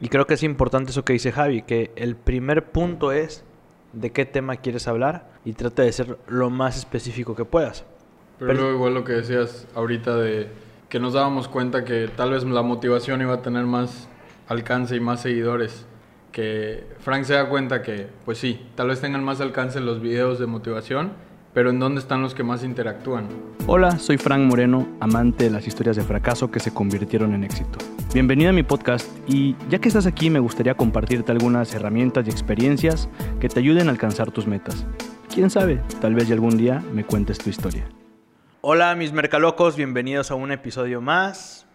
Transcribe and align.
Y 0.00 0.08
creo 0.08 0.26
que 0.26 0.34
es 0.34 0.42
importante 0.42 0.90
eso 0.90 1.04
que 1.04 1.14
dice 1.14 1.32
Javi, 1.32 1.62
que 1.62 1.90
el 1.96 2.16
primer 2.16 2.70
punto 2.70 3.12
es 3.12 3.44
de 3.92 4.10
qué 4.12 4.26
tema 4.26 4.56
quieres 4.56 4.88
hablar 4.88 5.30
y 5.44 5.54
trata 5.54 5.82
de 5.82 5.92
ser 5.92 6.18
lo 6.28 6.50
más 6.50 6.76
específico 6.76 7.34
que 7.34 7.44
puedas. 7.44 7.84
Pero, 8.38 8.52
luego 8.52 8.72
igual 8.72 8.94
lo 8.94 9.04
que 9.04 9.12
decías 9.12 9.66
ahorita 9.74 10.16
de 10.16 10.48
que 10.90 11.00
nos 11.00 11.14
dábamos 11.14 11.48
cuenta 11.48 11.84
que 11.84 12.08
tal 12.14 12.32
vez 12.32 12.44
la 12.44 12.62
motivación 12.62 13.22
iba 13.22 13.34
a 13.34 13.42
tener 13.42 13.64
más 13.64 14.08
alcance 14.48 14.96
y 14.96 15.00
más 15.00 15.22
seguidores. 15.22 15.86
Que 16.30 16.84
Frank 16.98 17.24
se 17.24 17.32
da 17.32 17.48
cuenta 17.48 17.80
que, 17.80 18.08
pues 18.26 18.36
sí, 18.36 18.66
tal 18.74 18.88
vez 18.88 19.00
tengan 19.00 19.24
más 19.24 19.40
alcance 19.40 19.80
los 19.80 20.00
videos 20.00 20.38
de 20.38 20.46
motivación, 20.46 21.12
pero 21.56 21.70
¿en 21.70 21.80
dónde 21.80 22.02
están 22.02 22.20
los 22.20 22.34
que 22.34 22.42
más 22.42 22.62
interactúan? 22.62 23.28
Hola, 23.66 23.98
soy 23.98 24.18
Frank 24.18 24.42
Moreno, 24.42 24.86
amante 25.00 25.44
de 25.44 25.50
las 25.50 25.66
historias 25.66 25.96
de 25.96 26.02
fracaso 26.02 26.50
que 26.50 26.60
se 26.60 26.74
convirtieron 26.74 27.32
en 27.32 27.44
éxito. 27.44 27.78
Bienvenido 28.12 28.50
a 28.50 28.52
mi 28.52 28.62
podcast 28.62 29.10
y 29.26 29.56
ya 29.70 29.78
que 29.78 29.88
estás 29.88 30.04
aquí 30.04 30.28
me 30.28 30.38
gustaría 30.38 30.74
compartirte 30.74 31.32
algunas 31.32 31.74
herramientas 31.74 32.26
y 32.26 32.30
experiencias 32.30 33.08
que 33.40 33.48
te 33.48 33.60
ayuden 33.60 33.88
a 33.88 33.92
alcanzar 33.92 34.30
tus 34.32 34.46
metas. 34.46 34.84
Quién 35.32 35.48
sabe, 35.48 35.82
tal 35.98 36.14
vez 36.14 36.28
ya 36.28 36.34
algún 36.34 36.58
día 36.58 36.84
me 36.92 37.04
cuentes 37.04 37.38
tu 37.38 37.48
historia. 37.48 37.88
Hola 38.60 38.94
mis 38.94 39.14
mercalocos, 39.14 39.76
bienvenidos 39.76 40.30
a 40.30 40.34
un 40.34 40.52
episodio 40.52 41.00
más. 41.00 41.66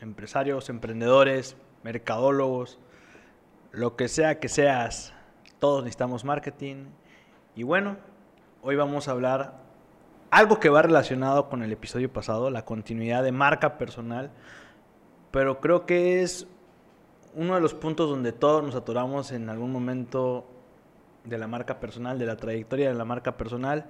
Empresarios, 0.00 0.70
emprendedores, 0.70 1.58
mercadólogos, 1.82 2.78
lo 3.70 3.96
que 3.96 4.08
sea 4.08 4.40
que 4.40 4.48
seas, 4.48 5.12
todos 5.58 5.82
necesitamos 5.82 6.24
marketing. 6.24 6.86
Y 7.54 7.64
bueno, 7.64 7.98
hoy 8.66 8.76
vamos 8.76 9.08
a 9.08 9.10
hablar 9.10 9.52
algo 10.30 10.58
que 10.58 10.70
va 10.70 10.80
relacionado 10.80 11.50
con 11.50 11.62
el 11.62 11.70
episodio 11.70 12.10
pasado, 12.10 12.50
la 12.50 12.64
continuidad 12.64 13.22
de 13.22 13.30
marca 13.30 13.76
personal, 13.76 14.30
pero 15.30 15.60
creo 15.60 15.84
que 15.84 16.22
es 16.22 16.46
uno 17.34 17.54
de 17.54 17.60
los 17.60 17.74
puntos 17.74 18.08
donde 18.08 18.32
todos 18.32 18.64
nos 18.64 18.74
atoramos 18.74 19.32
en 19.32 19.50
algún 19.50 19.70
momento 19.70 20.46
de 21.24 21.36
la 21.36 21.46
marca 21.46 21.78
personal, 21.78 22.18
de 22.18 22.24
la 22.24 22.36
trayectoria 22.36 22.88
de 22.88 22.94
la 22.94 23.04
marca 23.04 23.36
personal. 23.36 23.84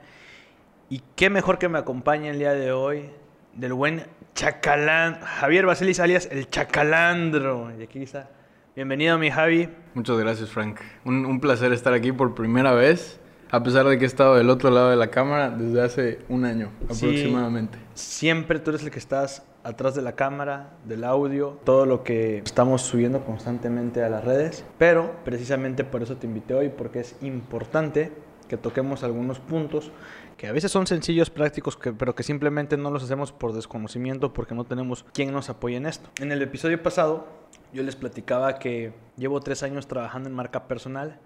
Y 0.91 1.03
qué 1.15 1.31
mejor 1.31 1.59
que 1.59 1.69
me 1.69 1.79
acompañe 1.79 2.31
el 2.31 2.39
día 2.39 2.53
de 2.53 2.73
hoy 2.73 3.11
del 3.55 3.75
buen 3.75 4.05
Chacalán, 4.35 5.21
Javier 5.21 5.67
Basilis 5.67 6.01
alias 6.01 6.29
el 6.33 6.49
Chacalandro. 6.51 7.71
Y 7.79 7.85
aquí 7.85 8.03
está. 8.03 8.29
Bienvenido, 8.75 9.19
mi 9.19 9.31
Javi. 9.31 9.69
Muchas 9.95 10.19
gracias, 10.19 10.51
Frank. 10.51 10.81
Un, 11.05 11.25
un 11.27 11.39
placer 11.39 11.73
estar 11.73 11.95
aquí 11.95 12.11
por 12.11 12.35
primera 12.35 12.73
vez 12.73 13.21
a 13.55 13.63
pesar 13.63 13.87
de 13.87 13.97
que 13.99 14.05
he 14.05 14.07
estado 14.09 14.35
del 14.35 14.51
otro 14.51 14.69
lado 14.71 14.91
de 14.91 14.97
la 14.97 15.13
cámara 15.13 15.49
desde 15.51 15.81
hace 15.81 16.19
un 16.29 16.45
año 16.45 16.73
aproximadamente. 16.85 17.79
Siempre 17.95 18.59
tú 18.59 18.71
eres 18.71 18.83
el 18.83 18.91
que 18.91 18.99
estás 18.99 19.45
atrás 19.63 19.95
de 19.95 20.03
la 20.03 20.17
cámara, 20.17 20.73
del 20.85 21.05
audio, 21.05 21.61
todo 21.63 21.87
lo 21.87 22.03
que 22.03 22.39
estamos 22.39 22.83
subiendo 22.83 23.25
constantemente 23.25 24.03
a 24.03 24.09
las 24.09 24.25
redes. 24.25 24.65
Pero 24.77 25.15
precisamente 25.25 25.85
por 25.85 26.03
eso 26.03 26.17
te 26.17 26.27
invité 26.27 26.55
hoy, 26.55 26.69
porque 26.69 26.99
es 26.99 27.15
importante 27.23 28.11
que 28.49 28.57
toquemos 28.57 29.05
algunos 29.05 29.39
puntos 29.39 29.93
que 30.37 30.49
a 30.49 30.53
veces 30.53 30.73
son 30.73 30.89
sencillos, 30.89 31.31
prácticos, 31.31 31.79
pero 31.97 32.17
que 32.17 32.25
simplemente 32.25 32.77
no 32.77 32.91
los 32.91 33.05
hacemos 33.05 33.31
por 33.31 33.53
desconocimiento 33.53 34.33
porque 34.33 34.57
no 34.57 34.65
tenemos 34.65 35.07
quien 35.15 35.33
nos 35.33 35.49
apoye 35.49 35.77
en 35.77 35.87
esto. 35.87 36.11
En 36.21 36.33
el 36.33 36.43
episodio 36.43 36.83
pasado 36.83 37.29
yo 37.73 37.85
les 37.85 37.95
platicaba 37.95 38.59
que 38.59 38.93
llevo 39.17 39.41
tres 39.41 39.63
años 39.63 39.87
trabajando 39.87 40.29
en 40.29 40.35
marca 40.35 40.67
personal 40.67 41.21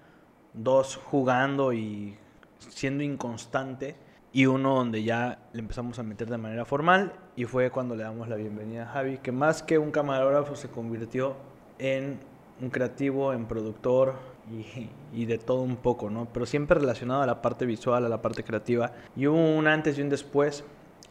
dos 0.58 0.96
jugando 0.96 1.72
y 1.72 2.16
siendo 2.58 3.04
inconstante 3.04 3.96
y 4.32 4.46
uno 4.46 4.74
donde 4.74 5.04
ya 5.04 5.38
le 5.52 5.60
empezamos 5.60 5.98
a 5.98 6.02
meter 6.02 6.28
de 6.28 6.36
manera 6.36 6.64
formal 6.64 7.12
y 7.36 7.44
fue 7.44 7.70
cuando 7.70 7.94
le 7.94 8.02
damos 8.02 8.28
la 8.28 8.36
bienvenida 8.36 8.82
a 8.82 8.86
Javi, 8.86 9.18
que 9.18 9.32
más 9.32 9.62
que 9.62 9.78
un 9.78 9.90
camarógrafo 9.90 10.56
se 10.56 10.68
convirtió 10.68 11.36
en 11.78 12.18
un 12.60 12.70
creativo, 12.70 13.32
en 13.32 13.46
productor 13.46 14.14
y, 14.50 14.90
y, 15.12 15.26
de 15.26 15.38
todo 15.38 15.62
un 15.62 15.76
poco, 15.76 16.10
¿no? 16.10 16.26
Pero 16.32 16.44
siempre 16.44 16.80
relacionado 16.80 17.22
a 17.22 17.26
la 17.26 17.40
parte 17.40 17.64
visual, 17.64 18.04
a 18.04 18.08
la 18.08 18.20
parte 18.20 18.42
creativa. 18.42 18.92
Y 19.14 19.28
hubo 19.28 19.56
un 19.56 19.68
antes 19.68 19.96
y 19.96 20.02
un 20.02 20.08
después 20.08 20.64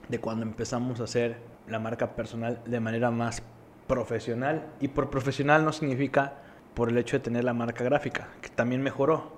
de 0.10 0.20
cuando 0.20 0.44
empezamos 0.44 1.00
a 1.00 1.06
hacer 1.06 1.38
la 1.68 1.80
marca 1.80 2.16
personal 2.16 2.62
de 2.66 2.80
manera 2.82 3.12
más 3.12 3.42
profesional. 3.88 4.68
Y 4.82 4.90
por 4.90 5.10
profesional 5.10 5.64
no 5.64 5.72
significa 5.72 6.34
por 6.74 6.90
el 6.90 6.98
hecho 6.98 7.18
de 7.18 7.24
tener 7.24 7.44
la 7.44 7.54
marca 7.54 7.84
gráfica, 7.84 8.28
que 8.42 8.50
también 8.50 8.84
mejoró, 8.84 9.37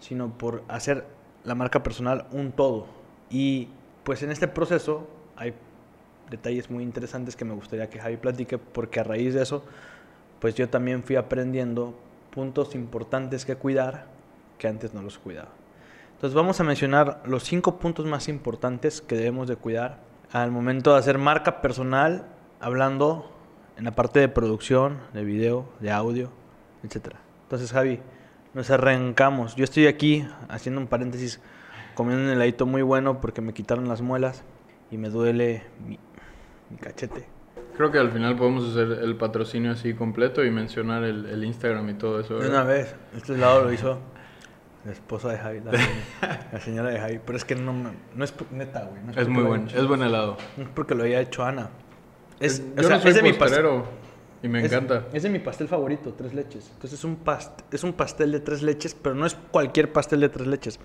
sino 0.00 0.36
por 0.36 0.62
hacer 0.68 1.06
la 1.44 1.54
marca 1.54 1.82
personal 1.82 2.26
un 2.32 2.52
todo. 2.52 2.86
Y 3.30 3.68
pues 4.04 4.22
en 4.22 4.30
este 4.30 4.48
proceso 4.48 5.08
hay 5.36 5.54
detalles 6.30 6.70
muy 6.70 6.82
interesantes 6.82 7.36
que 7.36 7.44
me 7.44 7.54
gustaría 7.54 7.88
que 7.88 8.00
Javi 8.00 8.16
platique, 8.16 8.58
porque 8.58 9.00
a 9.00 9.04
raíz 9.04 9.34
de 9.34 9.42
eso, 9.42 9.64
pues 10.40 10.54
yo 10.54 10.68
también 10.68 11.02
fui 11.02 11.16
aprendiendo 11.16 11.94
puntos 12.30 12.74
importantes 12.74 13.44
que 13.44 13.56
cuidar 13.56 14.06
que 14.58 14.68
antes 14.68 14.92
no 14.94 15.02
los 15.02 15.18
cuidaba. 15.18 15.50
Entonces 16.14 16.34
vamos 16.34 16.60
a 16.60 16.64
mencionar 16.64 17.22
los 17.26 17.44
cinco 17.44 17.78
puntos 17.78 18.06
más 18.06 18.28
importantes 18.28 19.00
que 19.00 19.16
debemos 19.16 19.48
de 19.48 19.56
cuidar 19.56 20.00
al 20.32 20.50
momento 20.50 20.92
de 20.92 20.98
hacer 20.98 21.18
marca 21.18 21.60
personal, 21.60 22.26
hablando 22.60 23.30
en 23.76 23.84
la 23.84 23.90
parte 23.92 24.20
de 24.20 24.28
producción, 24.28 24.98
de 25.12 25.24
video, 25.24 25.68
de 25.80 25.90
audio, 25.90 26.30
etcétera. 26.82 27.18
Entonces, 27.42 27.70
Javi, 27.70 28.00
nos 28.56 28.70
arrancamos. 28.70 29.54
Yo 29.54 29.64
estoy 29.64 29.86
aquí 29.86 30.26
haciendo 30.48 30.80
un 30.80 30.86
paréntesis, 30.86 31.40
comiendo 31.94 32.24
un 32.24 32.30
heladito 32.30 32.64
muy 32.64 32.80
bueno 32.80 33.20
porque 33.20 33.42
me 33.42 33.52
quitaron 33.52 33.86
las 33.86 34.00
muelas 34.00 34.44
y 34.90 34.96
me 34.96 35.10
duele 35.10 35.62
mi, 35.86 35.98
cachete. 36.80 37.26
Creo 37.76 37.90
que 37.90 37.98
al 37.98 38.10
final 38.10 38.34
podemos 38.34 38.70
hacer 38.70 39.04
el 39.04 39.16
patrocinio 39.16 39.72
así 39.72 39.92
completo 39.92 40.42
y 40.42 40.50
mencionar 40.50 41.04
el, 41.04 41.44
Instagram 41.44 41.90
y 41.90 41.94
todo 41.94 42.18
eso. 42.18 42.38
De 42.38 42.48
una 42.48 42.64
vez, 42.64 42.96
este 43.14 43.36
lado 43.36 43.62
lo 43.62 43.72
hizo 43.74 43.98
la 44.86 44.92
esposa 44.92 45.32
de 45.32 45.38
Javi, 45.38 45.60
la, 45.60 46.60
señora 46.60 46.88
de 46.88 46.98
Javi. 46.98 47.20
Pero 47.26 47.36
es 47.36 47.44
que 47.44 47.56
no, 47.56 47.74
no 47.74 48.24
es 48.24 48.32
neta, 48.52 48.84
güey. 48.84 49.02
es, 49.14 49.28
muy 49.28 49.42
bueno, 49.42 49.66
es 49.66 49.86
buen 49.86 50.00
helado. 50.00 50.38
No 50.56 50.62
es 50.62 50.70
porque 50.70 50.94
lo 50.94 51.04
haya 51.04 51.20
hecho 51.20 51.44
Ana. 51.44 51.68
Es, 52.40 52.64
Yo 52.74 52.88
no 52.88 53.00
soy 53.00 53.10
es 53.10 53.16
de 53.16 53.22
mi 53.22 53.34
y 54.42 54.48
me 54.48 54.64
encanta. 54.64 55.06
Es 55.12 55.22
de 55.22 55.30
mi 55.30 55.38
pastel 55.38 55.68
favorito, 55.68 56.12
tres 56.14 56.34
leches. 56.34 56.70
Entonces 56.74 56.98
es 56.98 57.04
un, 57.04 57.18
es 57.70 57.84
un 57.84 57.92
pastel 57.92 58.32
de 58.32 58.40
tres 58.40 58.62
leches, 58.62 58.94
pero 58.94 59.14
no 59.14 59.26
es 59.26 59.34
cualquier 59.50 59.92
pastel 59.92 60.20
de 60.20 60.28
tres 60.28 60.46
leches. 60.46 60.80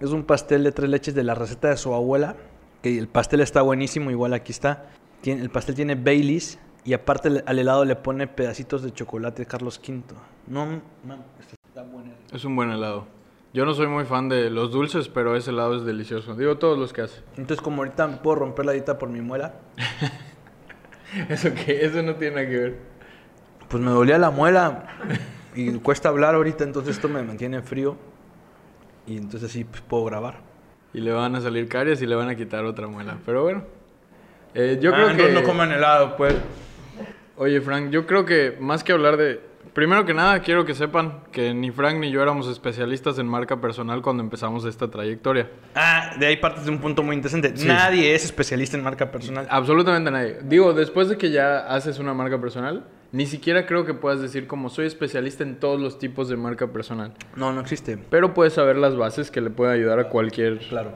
Es 0.00 0.10
un 0.10 0.24
pastel 0.24 0.64
de 0.64 0.72
tres 0.72 0.88
leches 0.90 1.14
de 1.14 1.22
la 1.22 1.34
receta 1.34 1.68
de 1.68 1.76
su 1.76 1.94
abuela, 1.94 2.36
que 2.82 2.98
el 2.98 3.08
pastel 3.08 3.40
está 3.40 3.62
buenísimo, 3.62 4.10
igual 4.10 4.34
aquí 4.34 4.52
está. 4.52 4.90
Tiene, 5.20 5.42
el 5.42 5.50
pastel 5.50 5.74
tiene 5.74 5.94
Baileys 5.94 6.58
y 6.84 6.94
aparte 6.94 7.42
al 7.46 7.58
helado 7.58 7.84
le 7.84 7.96
pone 7.96 8.26
pedacitos 8.26 8.82
de 8.82 8.92
chocolate 8.92 9.46
Carlos 9.46 9.80
V. 9.86 10.02
No, 10.46 10.66
man, 11.04 11.24
está 11.66 11.82
bueno. 11.82 12.12
Es 12.32 12.44
un 12.44 12.56
buen 12.56 12.70
helado. 12.70 13.06
Yo 13.52 13.66
no 13.66 13.74
soy 13.74 13.86
muy 13.86 14.06
fan 14.06 14.30
de 14.30 14.48
los 14.48 14.72
dulces, 14.72 15.08
pero 15.08 15.36
ese 15.36 15.50
helado 15.50 15.76
es 15.76 15.84
delicioso. 15.84 16.34
Digo 16.34 16.56
todos 16.56 16.78
los 16.78 16.92
que 16.92 17.02
hace. 17.02 17.20
Entonces, 17.36 17.60
como 17.60 17.82
ahorita 17.82 18.22
puedo 18.22 18.36
romper 18.36 18.64
la 18.64 18.72
dieta 18.72 18.98
por 18.98 19.10
mi 19.10 19.20
muela. 19.20 19.56
¿Eso 21.28 21.50
qué? 21.54 21.84
Eso 21.84 22.02
no 22.02 22.14
tiene 22.14 22.36
nada 22.36 22.48
que 22.48 22.56
ver 22.56 22.91
pues 23.72 23.82
me 23.82 23.90
dolía 23.90 24.18
la 24.18 24.30
muela 24.30 24.84
y 25.54 25.72
cuesta 25.78 26.10
hablar 26.10 26.34
ahorita, 26.34 26.62
entonces 26.62 26.94
esto 26.94 27.08
me 27.08 27.22
mantiene 27.22 27.62
frío 27.62 27.96
y 29.06 29.16
entonces 29.16 29.50
sí 29.50 29.64
pues, 29.64 29.80
puedo 29.80 30.04
grabar. 30.04 30.40
Y 30.92 31.00
le 31.00 31.10
van 31.10 31.34
a 31.36 31.40
salir 31.40 31.68
caries 31.68 32.02
y 32.02 32.06
le 32.06 32.14
van 32.14 32.28
a 32.28 32.36
quitar 32.36 32.66
otra 32.66 32.86
muela. 32.86 33.16
Pero 33.24 33.44
bueno, 33.44 33.64
eh, 34.52 34.78
yo 34.78 34.92
creo 34.92 35.08
ah, 35.08 35.16
que... 35.16 35.32
No 35.32 35.42
coman 35.42 35.72
helado, 35.72 36.18
pues. 36.18 36.34
Oye, 37.38 37.62
Frank, 37.62 37.88
yo 37.88 38.06
creo 38.06 38.26
que 38.26 38.58
más 38.60 38.84
que 38.84 38.92
hablar 38.92 39.16
de... 39.16 39.40
Primero 39.72 40.04
que 40.04 40.12
nada, 40.12 40.40
quiero 40.40 40.66
que 40.66 40.74
sepan 40.74 41.20
que 41.32 41.54
ni 41.54 41.70
Frank 41.70 41.96
ni 41.96 42.10
yo 42.10 42.20
éramos 42.20 42.46
especialistas 42.46 43.18
en 43.18 43.26
marca 43.26 43.58
personal 43.58 44.02
cuando 44.02 44.22
empezamos 44.22 44.66
esta 44.66 44.90
trayectoria. 44.90 45.48
Ah, 45.74 46.14
de 46.18 46.26
ahí 46.26 46.36
partes 46.36 46.66
de 46.66 46.70
un 46.70 46.78
punto 46.78 47.02
muy 47.02 47.16
interesante. 47.16 47.54
Nadie 47.64 48.14
es 48.14 48.26
especialista 48.26 48.76
en 48.76 48.84
marca 48.84 49.10
personal. 49.10 49.46
Absolutamente 49.48 50.10
nadie. 50.10 50.38
Digo, 50.44 50.74
después 50.74 51.08
de 51.08 51.16
que 51.16 51.30
ya 51.30 51.60
haces 51.74 51.98
una 51.98 52.12
marca 52.12 52.38
personal, 52.38 52.86
ni 53.12 53.24
siquiera 53.24 53.64
creo 53.64 53.86
que 53.86 53.94
puedas 53.94 54.20
decir 54.20 54.46
como 54.46 54.68
soy 54.68 54.86
especialista 54.86 55.42
en 55.42 55.58
todos 55.58 55.80
los 55.80 55.98
tipos 55.98 56.28
de 56.28 56.36
marca 56.36 56.66
personal. 56.66 57.14
No, 57.34 57.52
no 57.54 57.62
existe. 57.62 57.96
Pero 57.96 58.34
puedes 58.34 58.52
saber 58.52 58.76
las 58.76 58.94
bases 58.94 59.30
que 59.30 59.40
le 59.40 59.48
pueden 59.48 59.74
ayudar 59.74 59.98
a 59.98 60.10
cualquier... 60.10 60.58
Claro. 60.58 60.92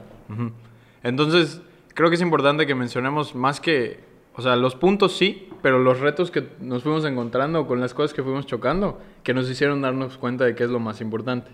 Entonces, 1.01 1.61
creo 1.95 2.09
que 2.09 2.15
es 2.15 2.21
importante 2.21 2.67
que 2.67 2.75
mencionemos 2.75 3.33
más 3.33 3.59
que... 3.59 4.05
O 4.35 4.43
sea, 4.43 4.55
los 4.55 4.75
puntos 4.75 5.17
sí, 5.17 5.46
pero 5.61 5.79
los 5.79 5.99
retos 5.99 6.31
que 6.31 6.47
nos 6.59 6.83
fuimos 6.83 7.05
encontrando 7.05 7.67
con 7.67 7.79
las 7.79 7.93
cosas 7.93 8.13
que 8.13 8.23
fuimos 8.23 8.45
chocando, 8.45 8.99
que 9.23 9.33
nos 9.33 9.49
hicieron 9.49 9.81
darnos 9.81 10.17
cuenta 10.17 10.45
de 10.45 10.55
qué 10.55 10.63
es 10.63 10.69
lo 10.69 10.79
más 10.79 11.01
importante. 11.01 11.51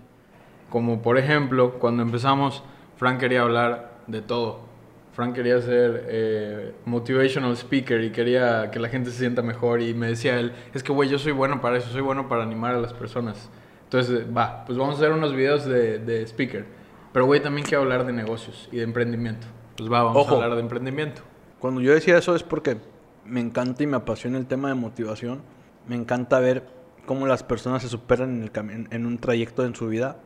Como 0.69 1.01
por 1.01 1.17
ejemplo, 1.17 1.73
cuando 1.79 2.03
empezamos, 2.03 2.63
Frank 2.97 3.19
quería 3.19 3.41
hablar 3.41 4.00
de 4.07 4.21
todo 4.21 4.73
Frank 5.13 5.35
quería 5.35 5.61
ser 5.61 6.05
eh, 6.07 6.73
motivational 6.85 7.55
speaker 7.55 8.03
y 8.03 8.11
quería 8.11 8.71
que 8.71 8.79
la 8.79 8.89
gente 8.89 9.11
se 9.11 9.19
sienta 9.19 9.44
mejor 9.44 9.79
y 9.81 9.94
me 9.94 10.07
decía 10.07 10.39
él, 10.39 10.53
es 10.73 10.81
que 10.81 10.91
güey, 10.91 11.07
yo 11.07 11.19
soy 11.19 11.31
bueno 11.31 11.61
para 11.61 11.77
eso, 11.77 11.89
soy 11.89 12.01
bueno 12.01 12.27
para 12.27 12.41
animar 12.44 12.73
a 12.73 12.79
las 12.79 12.94
personas. 12.94 13.50
Entonces, 13.83 14.25
va, 14.35 14.65
pues 14.65 14.75
vamos 14.75 14.95
a 14.95 14.97
hacer 14.97 15.11
unos 15.11 15.35
videos 15.35 15.65
de, 15.65 16.00
de 16.00 16.23
speaker. 16.23 16.65
Pero 17.11 17.27
güey, 17.27 17.41
también 17.41 17.65
quiero 17.65 17.83
hablar 17.83 18.07
de 18.07 18.11
negocios 18.11 18.67
y 18.71 18.77
de 18.77 18.83
emprendimiento. 18.83 19.45
Pues 19.77 19.91
va, 19.91 20.01
vamos 20.01 20.27
a 20.27 20.31
hablar 20.31 20.55
de 20.55 20.61
emprendimiento. 20.61 21.21
Cuando 21.59 21.79
yo 21.79 21.94
decía 21.94 22.17
eso 22.17 22.35
es 22.35 22.41
porque 22.41 22.77
me 23.25 23.40
encanta 23.40 23.84
y 23.84 23.88
me 23.88 23.98
apasiona 23.98 24.38
el 24.38 24.46
tema 24.46 24.70
de 24.70 24.75
motivación. 24.75 25.42
Me 25.88 25.96
encanta 25.96 26.40
ver 26.40 26.68
cómo 27.06 27.28
las 27.28 27.44
personas 27.44 27.81
se 27.81 27.90
superan 27.90 28.44
en, 28.44 28.70
el 28.70 28.88
en 28.92 29.06
un 29.06 29.18
trayecto 29.18 29.66
en 29.66 29.75
su 29.75 29.88
vida. 29.88 30.18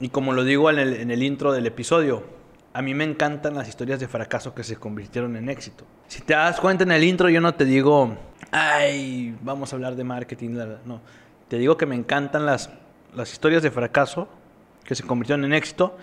Y 0.00 0.10
como 0.10 0.32
lo 0.32 0.44
digo 0.44 0.70
en 0.70 0.78
el, 1.10 1.22
intro 1.22 1.52
del 1.52 1.66
episodio, 1.66 2.24
a 2.72 2.82
mí 2.82 2.94
me 2.94 3.04
encantan 3.04 3.54
las 3.54 3.68
historias 3.68 4.00
de 4.00 4.08
fracaso 4.08 4.54
que 4.54 4.62
se 4.62 4.76
convirtieron 4.76 5.36
en 5.36 5.48
éxito. 5.48 5.84
Si 6.06 6.20
te 6.22 6.34
das 6.34 6.60
cuenta 6.60 6.84
en 6.84 6.92
el 6.92 7.02
intro, 7.04 7.28
yo 7.28 7.40
no 7.40 7.54
te 7.54 7.64
digo, 7.64 8.16
ay, 8.50 9.36
vamos 9.42 9.72
a 9.72 9.76
hablar 9.76 9.96
de 9.96 10.04
marketing. 10.04 10.50
la, 10.50 10.66
la". 10.66 10.78
No, 10.84 11.00
te 11.48 11.58
digo 11.58 11.76
que 11.76 11.86
me 11.86 11.96
encantan 11.96 12.46
las, 12.46 12.70
las 13.14 13.32
historias 13.32 13.62
de 13.62 13.70
fracaso 13.70 14.28
que 14.84 14.94
se 14.94 15.02
convirtieron 15.02 15.44
en 15.44 15.52
éxito 15.52 15.96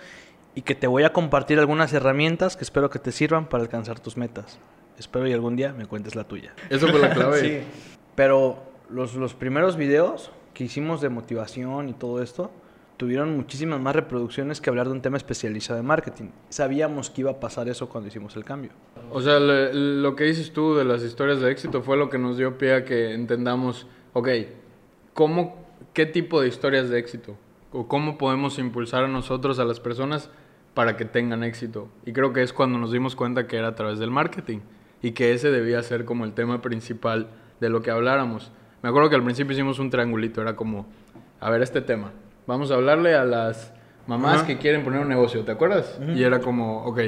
y 0.54 0.62
que 0.62 0.74
te 0.74 0.86
voy 0.86 1.04
a 1.04 1.12
compartir 1.12 1.58
algunas 1.58 1.92
herramientas 1.92 2.56
que 2.56 2.64
espero 2.64 2.90
que 2.90 2.98
te 2.98 3.12
sirvan 3.12 3.46
para 3.46 3.62
alcanzar 3.62 4.00
tus 4.00 4.16
metas. 4.16 4.58
Espero 4.98 5.26
y 5.28 5.32
algún 5.32 5.56
día 5.56 5.72
me 5.72 5.86
cuentes 5.86 6.14
la 6.14 6.24
tuya. 6.24 6.54
Eso 6.70 6.88
fue 6.88 6.98
la 7.00 7.10
clave. 7.14 7.40
Sí, 7.40 7.58
pero 8.14 8.58
los, 8.90 9.14
los 9.14 9.34
primeros 9.34 9.76
videos 9.76 10.30
que 10.54 10.64
hicimos 10.64 11.00
de 11.00 11.08
motivación 11.10 11.88
y 11.88 11.92
todo 11.92 12.22
esto 12.22 12.50
tuvieron 12.96 13.36
muchísimas 13.36 13.78
más 13.78 13.94
reproducciones 13.94 14.62
que 14.62 14.70
hablar 14.70 14.86
de 14.86 14.92
un 14.92 15.02
tema 15.02 15.18
especializado 15.18 15.78
en 15.78 15.84
marketing. 15.84 16.30
Sabíamos 16.48 17.10
que 17.10 17.20
iba 17.20 17.30
a 17.32 17.40
pasar 17.40 17.68
eso 17.68 17.90
cuando 17.90 18.08
hicimos 18.08 18.36
el 18.36 18.44
cambio. 18.44 18.70
O 19.10 19.20
sea, 19.20 19.38
le- 19.38 19.74
lo 19.74 20.16
que 20.16 20.24
dices 20.24 20.50
tú 20.52 20.74
de 20.74 20.84
las 20.86 21.02
historias 21.02 21.40
de 21.42 21.50
éxito 21.50 21.82
fue 21.82 21.98
lo 21.98 22.08
que 22.08 22.16
nos 22.16 22.38
dio 22.38 22.56
pie 22.56 22.72
a 22.74 22.84
que 22.86 23.12
entendamos, 23.12 23.86
ok, 24.14 24.28
¿cómo, 25.12 25.56
¿qué 25.92 26.06
tipo 26.06 26.40
de 26.40 26.48
historias 26.48 26.88
de 26.88 26.98
éxito? 26.98 27.36
¿O 27.72 27.86
cómo 27.88 28.16
podemos 28.16 28.58
impulsar 28.58 29.04
a 29.04 29.08
nosotros, 29.08 29.58
a 29.58 29.64
las 29.66 29.80
personas, 29.80 30.30
para 30.72 30.96
que 30.96 31.04
tengan 31.04 31.44
éxito? 31.44 31.88
Y 32.06 32.12
creo 32.14 32.32
que 32.32 32.42
es 32.42 32.54
cuando 32.54 32.78
nos 32.78 32.92
dimos 32.92 33.14
cuenta 33.14 33.46
que 33.46 33.56
era 33.58 33.68
a 33.68 33.74
través 33.74 33.98
del 33.98 34.10
marketing 34.10 34.60
y 35.06 35.12
que 35.12 35.32
ese 35.32 35.52
debía 35.52 35.80
ser 35.84 36.04
como 36.04 36.24
el 36.24 36.32
tema 36.32 36.60
principal 36.62 37.28
de 37.60 37.68
lo 37.68 37.80
que 37.80 37.92
habláramos. 37.92 38.50
Me 38.82 38.88
acuerdo 38.88 39.08
que 39.08 39.14
al 39.14 39.22
principio 39.22 39.52
hicimos 39.52 39.78
un 39.78 39.88
triangulito, 39.88 40.42
era 40.42 40.56
como, 40.56 40.88
a 41.38 41.48
ver, 41.48 41.62
este 41.62 41.80
tema, 41.80 42.10
vamos 42.44 42.72
a 42.72 42.74
hablarle 42.74 43.14
a 43.14 43.24
las 43.24 43.72
mamás 44.08 44.42
que 44.42 44.58
quieren 44.58 44.82
poner 44.82 44.98
un 44.98 45.08
negocio, 45.08 45.44
¿te 45.44 45.52
acuerdas? 45.52 45.96
Y 46.16 46.24
era 46.24 46.40
como, 46.40 46.84
ok, 46.86 46.98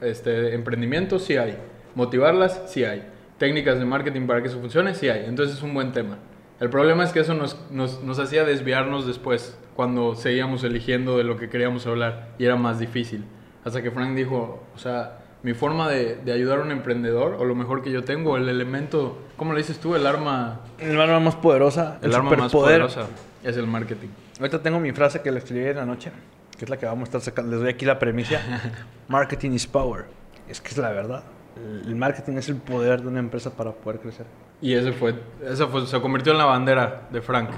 este, 0.00 0.54
emprendimiento 0.54 1.18
sí 1.18 1.36
hay, 1.36 1.58
motivarlas 1.94 2.62
sí 2.64 2.82
hay, 2.82 3.06
técnicas 3.36 3.78
de 3.78 3.84
marketing 3.84 4.26
para 4.26 4.40
que 4.40 4.48
eso 4.48 4.58
funcione 4.58 4.94
sí 4.94 5.10
hay, 5.10 5.26
entonces 5.26 5.58
es 5.58 5.62
un 5.62 5.74
buen 5.74 5.92
tema. 5.92 6.16
El 6.60 6.70
problema 6.70 7.04
es 7.04 7.12
que 7.12 7.20
eso 7.20 7.34
nos, 7.34 7.60
nos, 7.70 8.02
nos 8.02 8.18
hacía 8.20 8.44
desviarnos 8.44 9.06
después, 9.06 9.58
cuando 9.76 10.14
seguíamos 10.14 10.64
eligiendo 10.64 11.18
de 11.18 11.24
lo 11.24 11.36
que 11.36 11.50
queríamos 11.50 11.86
hablar 11.86 12.30
y 12.38 12.46
era 12.46 12.56
más 12.56 12.78
difícil. 12.78 13.26
Hasta 13.66 13.82
que 13.82 13.90
Frank 13.90 14.14
dijo, 14.14 14.64
o 14.74 14.78
sea, 14.78 15.23
mi 15.44 15.52
forma 15.52 15.90
de, 15.90 16.16
de 16.16 16.32
ayudar 16.32 16.60
a 16.60 16.62
un 16.62 16.70
emprendedor, 16.72 17.36
o 17.38 17.44
lo 17.44 17.54
mejor 17.54 17.82
que 17.82 17.92
yo 17.92 18.02
tengo, 18.02 18.38
el 18.38 18.48
elemento, 18.48 19.18
¿cómo 19.36 19.52
le 19.52 19.58
dices 19.58 19.78
tú? 19.78 19.94
El 19.94 20.06
arma, 20.06 20.62
El 20.78 20.98
arma 20.98 21.20
más 21.20 21.36
poderosa, 21.36 21.98
el 22.00 22.14
arma 22.14 22.34
más 22.34 22.50
poderosa 22.50 23.08
es 23.42 23.54
el 23.58 23.66
marketing. 23.66 24.08
Ahorita 24.40 24.62
tengo 24.62 24.80
mi 24.80 24.90
frase 24.92 25.20
que 25.20 25.30
le 25.30 25.38
escribí 25.38 25.66
en 25.66 25.76
la 25.76 25.84
noche, 25.84 26.10
que 26.58 26.64
es 26.64 26.70
la 26.70 26.78
que 26.78 26.86
vamos 26.86 27.02
a 27.02 27.04
estar 27.04 27.20
sacando. 27.20 27.52
Les 27.52 27.60
doy 27.60 27.68
aquí 27.68 27.84
la 27.84 27.98
premisa. 27.98 28.40
marketing 29.08 29.50
is 29.50 29.66
power. 29.66 30.06
Es 30.48 30.62
que 30.62 30.70
es 30.70 30.78
la 30.78 30.90
verdad. 30.90 31.22
El 31.56 31.88
el 31.88 31.94
marketing 31.94 32.38
es 32.38 32.48
el 32.48 32.56
poder 32.56 33.02
de 33.02 33.08
una 33.08 33.18
empresa 33.20 33.50
para 33.54 33.72
poder 33.72 34.00
crecer. 34.00 34.24
Y 34.62 34.72
ese 34.72 34.92
fue, 34.92 35.14
esa 35.46 35.66
fue, 35.66 35.86
se 35.86 36.00
convirtió 36.00 36.32
en 36.32 36.38
la 36.38 36.46
bandera 36.46 37.02
de 37.12 37.20
Frank. 37.20 37.50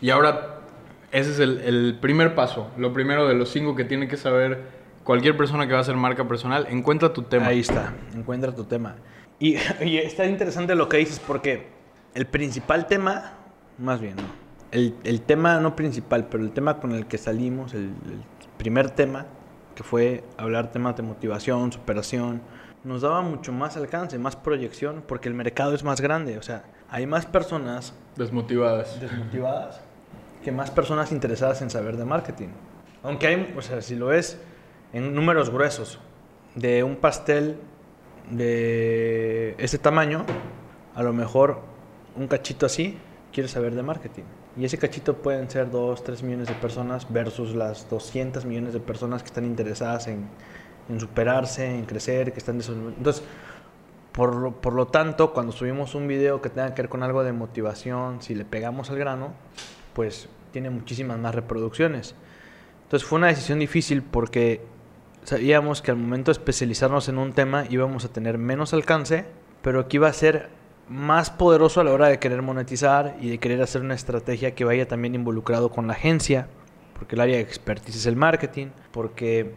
Y 0.00 0.08
ahora, 0.08 0.60
ese 1.12 1.32
es 1.32 1.40
el, 1.40 1.60
el 1.60 1.98
primer 2.00 2.34
paso, 2.34 2.70
lo 2.78 2.94
primero 2.94 3.28
de 3.28 3.34
los 3.34 3.50
cinco 3.50 3.76
que 3.76 3.84
tiene 3.84 4.08
que 4.08 4.16
saber 4.16 4.83
cualquier 5.04 5.36
persona 5.36 5.66
que 5.66 5.72
va 5.72 5.78
a 5.78 5.82
hacer 5.82 5.96
marca 5.96 6.26
personal. 6.26 6.66
Encuentra 6.70 7.12
tu 7.12 7.22
tema. 7.22 7.46
Ahí 7.46 7.60
está, 7.60 7.92
encuentra 8.14 8.54
tu 8.54 8.64
tema. 8.64 8.96
Y, 9.38 9.56
y 9.84 9.98
está 9.98 10.26
interesante 10.26 10.74
lo 10.74 10.88
que 10.88 10.96
dices 10.96 11.20
porque 11.20 11.68
el 12.14 12.26
principal 12.26 12.86
tema, 12.86 13.34
más 13.78 14.00
bien, 14.00 14.16
¿no? 14.16 14.44
El, 14.72 14.96
el 15.04 15.20
tema 15.20 15.60
no 15.60 15.76
principal, 15.76 16.26
pero 16.26 16.42
el 16.42 16.50
tema 16.50 16.80
con 16.80 16.92
el 16.92 17.06
que 17.06 17.16
salimos, 17.16 17.74
el, 17.74 17.82
el 17.82 18.22
primer 18.58 18.90
tema, 18.90 19.26
que 19.76 19.84
fue 19.84 20.24
hablar 20.36 20.72
temas 20.72 20.96
de 20.96 21.04
motivación, 21.04 21.70
superación, 21.70 22.42
nos 22.82 23.02
daba 23.02 23.22
mucho 23.22 23.52
más 23.52 23.76
alcance, 23.76 24.18
más 24.18 24.34
proyección, 24.36 25.04
porque 25.06 25.28
el 25.28 25.34
mercado 25.34 25.74
es 25.74 25.84
más 25.84 26.00
grande. 26.00 26.38
O 26.38 26.42
sea, 26.42 26.64
hay 26.90 27.06
más 27.06 27.24
personas 27.26 27.94
Desmotivadas. 28.16 29.00
desmotivadas 29.00 29.80
que 30.42 30.52
más 30.52 30.70
personas 30.70 31.10
interesadas 31.12 31.62
en 31.62 31.70
saber 31.70 31.96
de 31.96 32.04
marketing. 32.04 32.48
Aunque 33.02 33.26
hay, 33.28 33.54
o 33.56 33.62
sea, 33.62 33.80
si 33.80 33.96
lo 33.96 34.06
ves 34.06 34.38
en 34.94 35.12
números 35.12 35.50
gruesos, 35.50 35.98
de 36.54 36.84
un 36.84 36.96
pastel 36.96 37.56
de 38.30 39.56
ese 39.58 39.76
tamaño, 39.76 40.24
a 40.94 41.02
lo 41.02 41.12
mejor 41.12 41.60
un 42.16 42.28
cachito 42.28 42.64
así 42.64 42.96
quiere 43.32 43.48
saber 43.48 43.74
de 43.74 43.82
marketing. 43.82 44.22
Y 44.56 44.64
ese 44.64 44.78
cachito 44.78 45.16
pueden 45.16 45.50
ser 45.50 45.68
2, 45.68 46.04
3 46.04 46.22
millones 46.22 46.46
de 46.46 46.54
personas 46.54 47.12
versus 47.12 47.56
las 47.56 47.90
200 47.90 48.44
millones 48.44 48.72
de 48.72 48.78
personas 48.78 49.22
que 49.24 49.26
están 49.26 49.44
interesadas 49.44 50.06
en, 50.06 50.28
en 50.88 51.00
superarse, 51.00 51.66
en 51.66 51.84
crecer, 51.86 52.32
que 52.32 52.38
están... 52.38 52.60
Entonces, 52.60 53.24
por 54.12 54.54
por 54.54 54.74
lo 54.74 54.86
tanto, 54.86 55.32
cuando 55.32 55.50
subimos 55.50 55.96
un 55.96 56.06
video 56.06 56.40
que 56.40 56.50
tenga 56.50 56.72
que 56.72 56.82
ver 56.82 56.88
con 56.88 57.02
algo 57.02 57.24
de 57.24 57.32
motivación, 57.32 58.22
si 58.22 58.36
le 58.36 58.44
pegamos 58.44 58.90
al 58.90 58.98
grano, 58.98 59.32
pues 59.92 60.28
tiene 60.52 60.70
muchísimas 60.70 61.18
más 61.18 61.34
reproducciones. 61.34 62.14
Entonces 62.84 63.08
fue 63.08 63.18
una 63.18 63.26
decisión 63.26 63.58
difícil 63.58 64.02
porque 64.02 64.60
sabíamos 65.24 65.82
que 65.82 65.90
al 65.90 65.96
momento 65.96 66.30
de 66.30 66.38
especializarnos 66.38 67.08
en 67.08 67.18
un 67.18 67.32
tema 67.32 67.64
íbamos 67.68 68.04
a 68.04 68.08
tener 68.08 68.38
menos 68.38 68.72
alcance, 68.72 69.26
pero 69.62 69.88
que 69.88 69.96
iba 69.96 70.08
a 70.08 70.12
ser 70.12 70.50
más 70.88 71.30
poderoso 71.30 71.80
a 71.80 71.84
la 71.84 71.92
hora 71.92 72.08
de 72.08 72.18
querer 72.18 72.42
monetizar 72.42 73.16
y 73.20 73.30
de 73.30 73.38
querer 73.38 73.62
hacer 73.62 73.80
una 73.80 73.94
estrategia 73.94 74.54
que 74.54 74.64
vaya 74.64 74.86
también 74.86 75.14
involucrado 75.14 75.70
con 75.70 75.86
la 75.86 75.94
agencia, 75.94 76.48
porque 76.98 77.16
el 77.16 77.22
área 77.22 77.36
de 77.36 77.42
expertise 77.42 77.96
es 77.96 78.06
el 78.06 78.16
marketing, 78.16 78.68
porque 78.92 79.54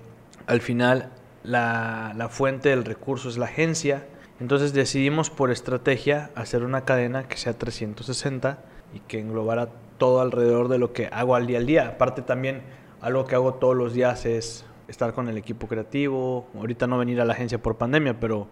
al 0.48 0.62
final 0.62 1.12
la, 1.44 2.14
la 2.16 2.30
fuente 2.30 2.70
del 2.70 2.86
recurso 2.86 3.30
es 3.30 3.38
la 3.38 3.46
agencia. 3.46 4.08
Entonces 4.40 4.74
decidimos 4.74 5.30
por 5.30 5.52
estrategia 5.52 6.32
hacer 6.36 6.64
una 6.64 6.86
cadena 6.86 7.28
que 7.28 7.38
sea 7.38 7.54
360 7.54 8.60
y 8.94 9.00
que 9.02 9.20
englobara 9.20 9.70
todo 9.98 10.22
alrededor 10.22 10.70
de 10.70 10.78
lo 10.78 10.94
que 10.94 11.08
hago 11.08 11.36
al 11.36 11.48
día 11.48 11.58
al 11.58 11.66
día. 11.66 11.88
Aparte 11.90 12.22
también 12.22 12.62
algo 13.02 13.26
que 13.26 13.36
hago 13.36 13.56
todos 13.56 13.76
los 13.76 13.94
días 13.94 14.26
es 14.26 14.66
estar 14.88 15.14
con 15.14 15.28
el 15.28 15.38
equipo 15.38 15.68
creativo. 15.68 16.48
Ahorita 16.56 16.88
no 16.88 16.98
venir 16.98 17.20
a 17.22 17.26
la 17.26 17.34
agencia 17.34 17.62
por 17.62 17.78
pandemia, 17.78 18.20
pero 18.20 18.48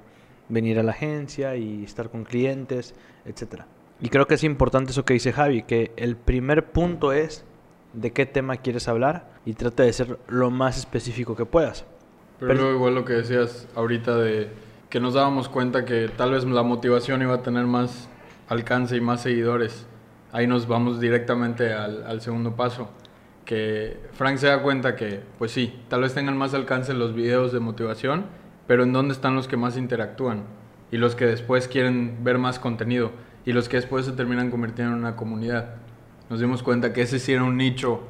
venir 0.50 0.80
a 0.80 0.84
la 0.84 0.92
agencia 0.92 1.56
y 1.56 1.84
estar 1.84 2.10
con 2.10 2.24
clientes, 2.24 2.94
etcétera. 3.26 3.68
Y 4.02 4.10
creo 4.10 4.28
que 4.28 4.36
es 4.36 4.44
importante 4.44 4.92
eso 4.92 5.06
que 5.06 5.14
dice 5.14 5.32
Javi, 5.32 5.64
que 5.64 5.92
el 5.96 6.16
primer 6.18 6.66
punto 6.72 7.14
es 7.14 7.46
de 7.94 8.12
qué 8.12 8.26
tema 8.26 8.58
quieres 8.58 8.88
hablar 8.88 9.30
y 9.46 9.54
trata 9.54 9.84
de 9.84 9.94
ser 9.94 10.20
lo 10.28 10.52
más 10.52 10.78
específico 10.78 11.36
que 11.36 11.46
puedas. 11.46 11.86
Pero, 12.40 12.50
Pero- 12.52 12.62
luego 12.64 12.76
igual 12.78 12.96
lo 12.96 13.06
que 13.06 13.14
decías 13.14 13.68
ahorita 13.76 14.18
de 14.18 14.50
que 14.90 15.00
nos 15.00 15.14
dábamos 15.14 15.48
cuenta 15.50 15.86
que 15.86 16.10
tal 16.10 16.32
vez 16.32 16.44
la 16.44 16.64
motivación 16.64 17.22
iba 17.22 17.36
a 17.36 17.42
tener 17.42 17.66
más 17.66 18.10
alcance 18.50 18.98
y 18.98 19.02
más 19.02 19.22
seguidores. 19.22 19.88
Ahí 20.32 20.46
nos 20.46 20.68
vamos 20.68 21.00
directamente 21.00 21.72
al, 21.74 22.04
al 22.06 22.20
segundo 22.22 22.56
paso. 22.58 22.90
Que 23.46 23.98
Frank 24.14 24.38
se 24.38 24.48
da 24.48 24.62
cuenta 24.64 24.96
que, 24.96 25.22
pues 25.38 25.52
sí, 25.52 25.80
tal 25.88 26.02
vez 26.02 26.14
tengan 26.14 26.38
más 26.38 26.54
alcance 26.54 26.94
los 26.94 27.14
videos 27.14 27.54
de 27.54 27.60
motivación, 27.60 28.26
pero 28.68 28.84
en 28.84 28.92
dónde 28.94 29.14
están 29.14 29.36
los 29.36 29.48
que 29.48 29.56
más 29.58 29.78
interactúan 29.78 30.44
y 30.92 30.98
los 30.98 31.16
que 31.16 31.26
después 31.26 31.68
quieren 31.68 32.24
ver 32.24 32.40
más 32.40 32.58
contenido 32.60 33.12
y 33.46 33.54
los 33.54 33.70
que 33.70 33.78
después 33.78 34.06
se 34.08 34.14
terminan 34.14 34.50
convirtiendo 34.50 34.94
en 34.94 35.00
una 35.00 35.16
comunidad. 35.16 35.76
Nos 36.30 36.40
dimos 36.40 36.64
cuenta 36.64 36.92
que 36.92 37.02
ese 37.04 37.20
sí 37.20 37.34
era 37.34 37.44
un 37.44 37.58
nicho 37.58 38.02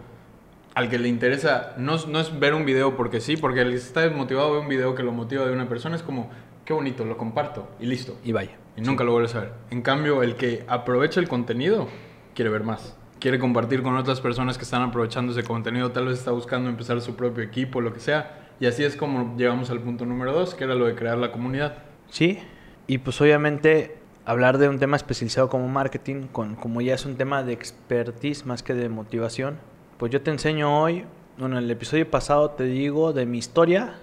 al 0.74 0.90
que 0.90 1.00
le 1.00 1.10
interesa, 1.10 1.74
no, 1.78 1.96
es- 1.96 2.08
no 2.08 2.20
es 2.20 2.38
ver 2.40 2.54
un 2.54 2.66
video 2.66 2.96
porque 2.96 3.20
sí, 3.20 3.36
porque 3.36 3.62
el 3.62 3.72
que 3.72 3.76
está 3.76 4.02
desmotivado 4.02 4.54
ve 4.54 4.60
un 4.60 4.70
video 4.70 4.96
que 4.96 5.04
lo 5.04 5.12
motiva 5.12 5.46
de 5.46 5.52
una 5.52 5.68
persona, 5.68 5.96
es 5.98 6.04
como, 6.04 6.30
qué 6.64 6.72
bonito, 6.74 7.04
lo 7.04 7.18
comparto 7.18 7.70
y 7.80 7.86
listo. 7.88 8.18
Y 8.24 8.32
vaya. 8.32 8.52
Y 8.78 8.82
nunca 8.82 9.04
lo 9.04 9.12
vuelves 9.12 9.36
a 9.36 9.42
ver. 9.42 9.52
En 9.70 9.82
cambio, 9.82 10.22
el 10.24 10.36
que 10.36 10.64
aprovecha 10.68 11.20
el 11.20 11.28
contenido 11.28 11.88
quiere 12.34 12.50
ver 12.52 12.64
más. 12.64 12.98
Quiere 13.26 13.40
compartir 13.40 13.82
con 13.82 13.98
otras 13.98 14.22
personas 14.22 14.56
que 14.56 14.66
están 14.66 14.84
aprovechando 14.84 15.32
ese 15.32 15.44
contenido. 15.44 15.92
Tal 15.92 16.06
vez 16.06 16.20
está 16.20 16.30
buscando 16.30 16.70
empezar 16.70 17.02
su 17.02 17.16
propio 17.16 17.44
equipo, 17.44 17.82
lo 17.82 17.92
que 17.92 18.00
sea. 18.00 18.50
Y 18.60 18.68
así 18.68 18.84
es 18.84 18.96
como 18.96 19.36
llegamos 19.36 19.72
al 19.72 19.80
punto 19.80 20.06
número 20.06 20.32
dos, 20.32 20.54
que 20.54 20.64
era 20.64 20.76
lo 20.76 20.86
de 20.86 20.94
crear 20.94 21.18
la 21.18 21.32
comunidad. 21.32 21.80
Sí, 22.08 22.38
y 22.86 23.00
pues 23.00 23.20
obviamente 23.22 23.98
hablar 24.26 24.60
de 24.60 24.70
un 24.70 24.78
tema 24.78 24.96
especializado 24.96 25.50
como 25.50 25.68
marketing, 25.68 26.28
con, 26.32 26.56
como 26.56 26.82
ya 26.82 26.94
es 26.94 27.04
un 27.08 27.16
tema 27.16 27.42
de 27.42 27.54
expertise 27.54 28.46
más 28.46 28.62
que 28.62 28.76
de 28.76 28.90
motivación, 28.90 29.58
pues 29.98 30.12
yo 30.12 30.22
te 30.22 30.30
enseño 30.30 30.80
hoy, 30.80 31.06
bueno, 31.40 31.58
en 31.58 31.64
el 31.64 31.72
episodio 31.72 32.08
pasado 32.08 32.52
te 32.52 32.66
digo 32.66 33.12
de 33.12 33.26
mi 33.26 33.40
historia 33.40 33.96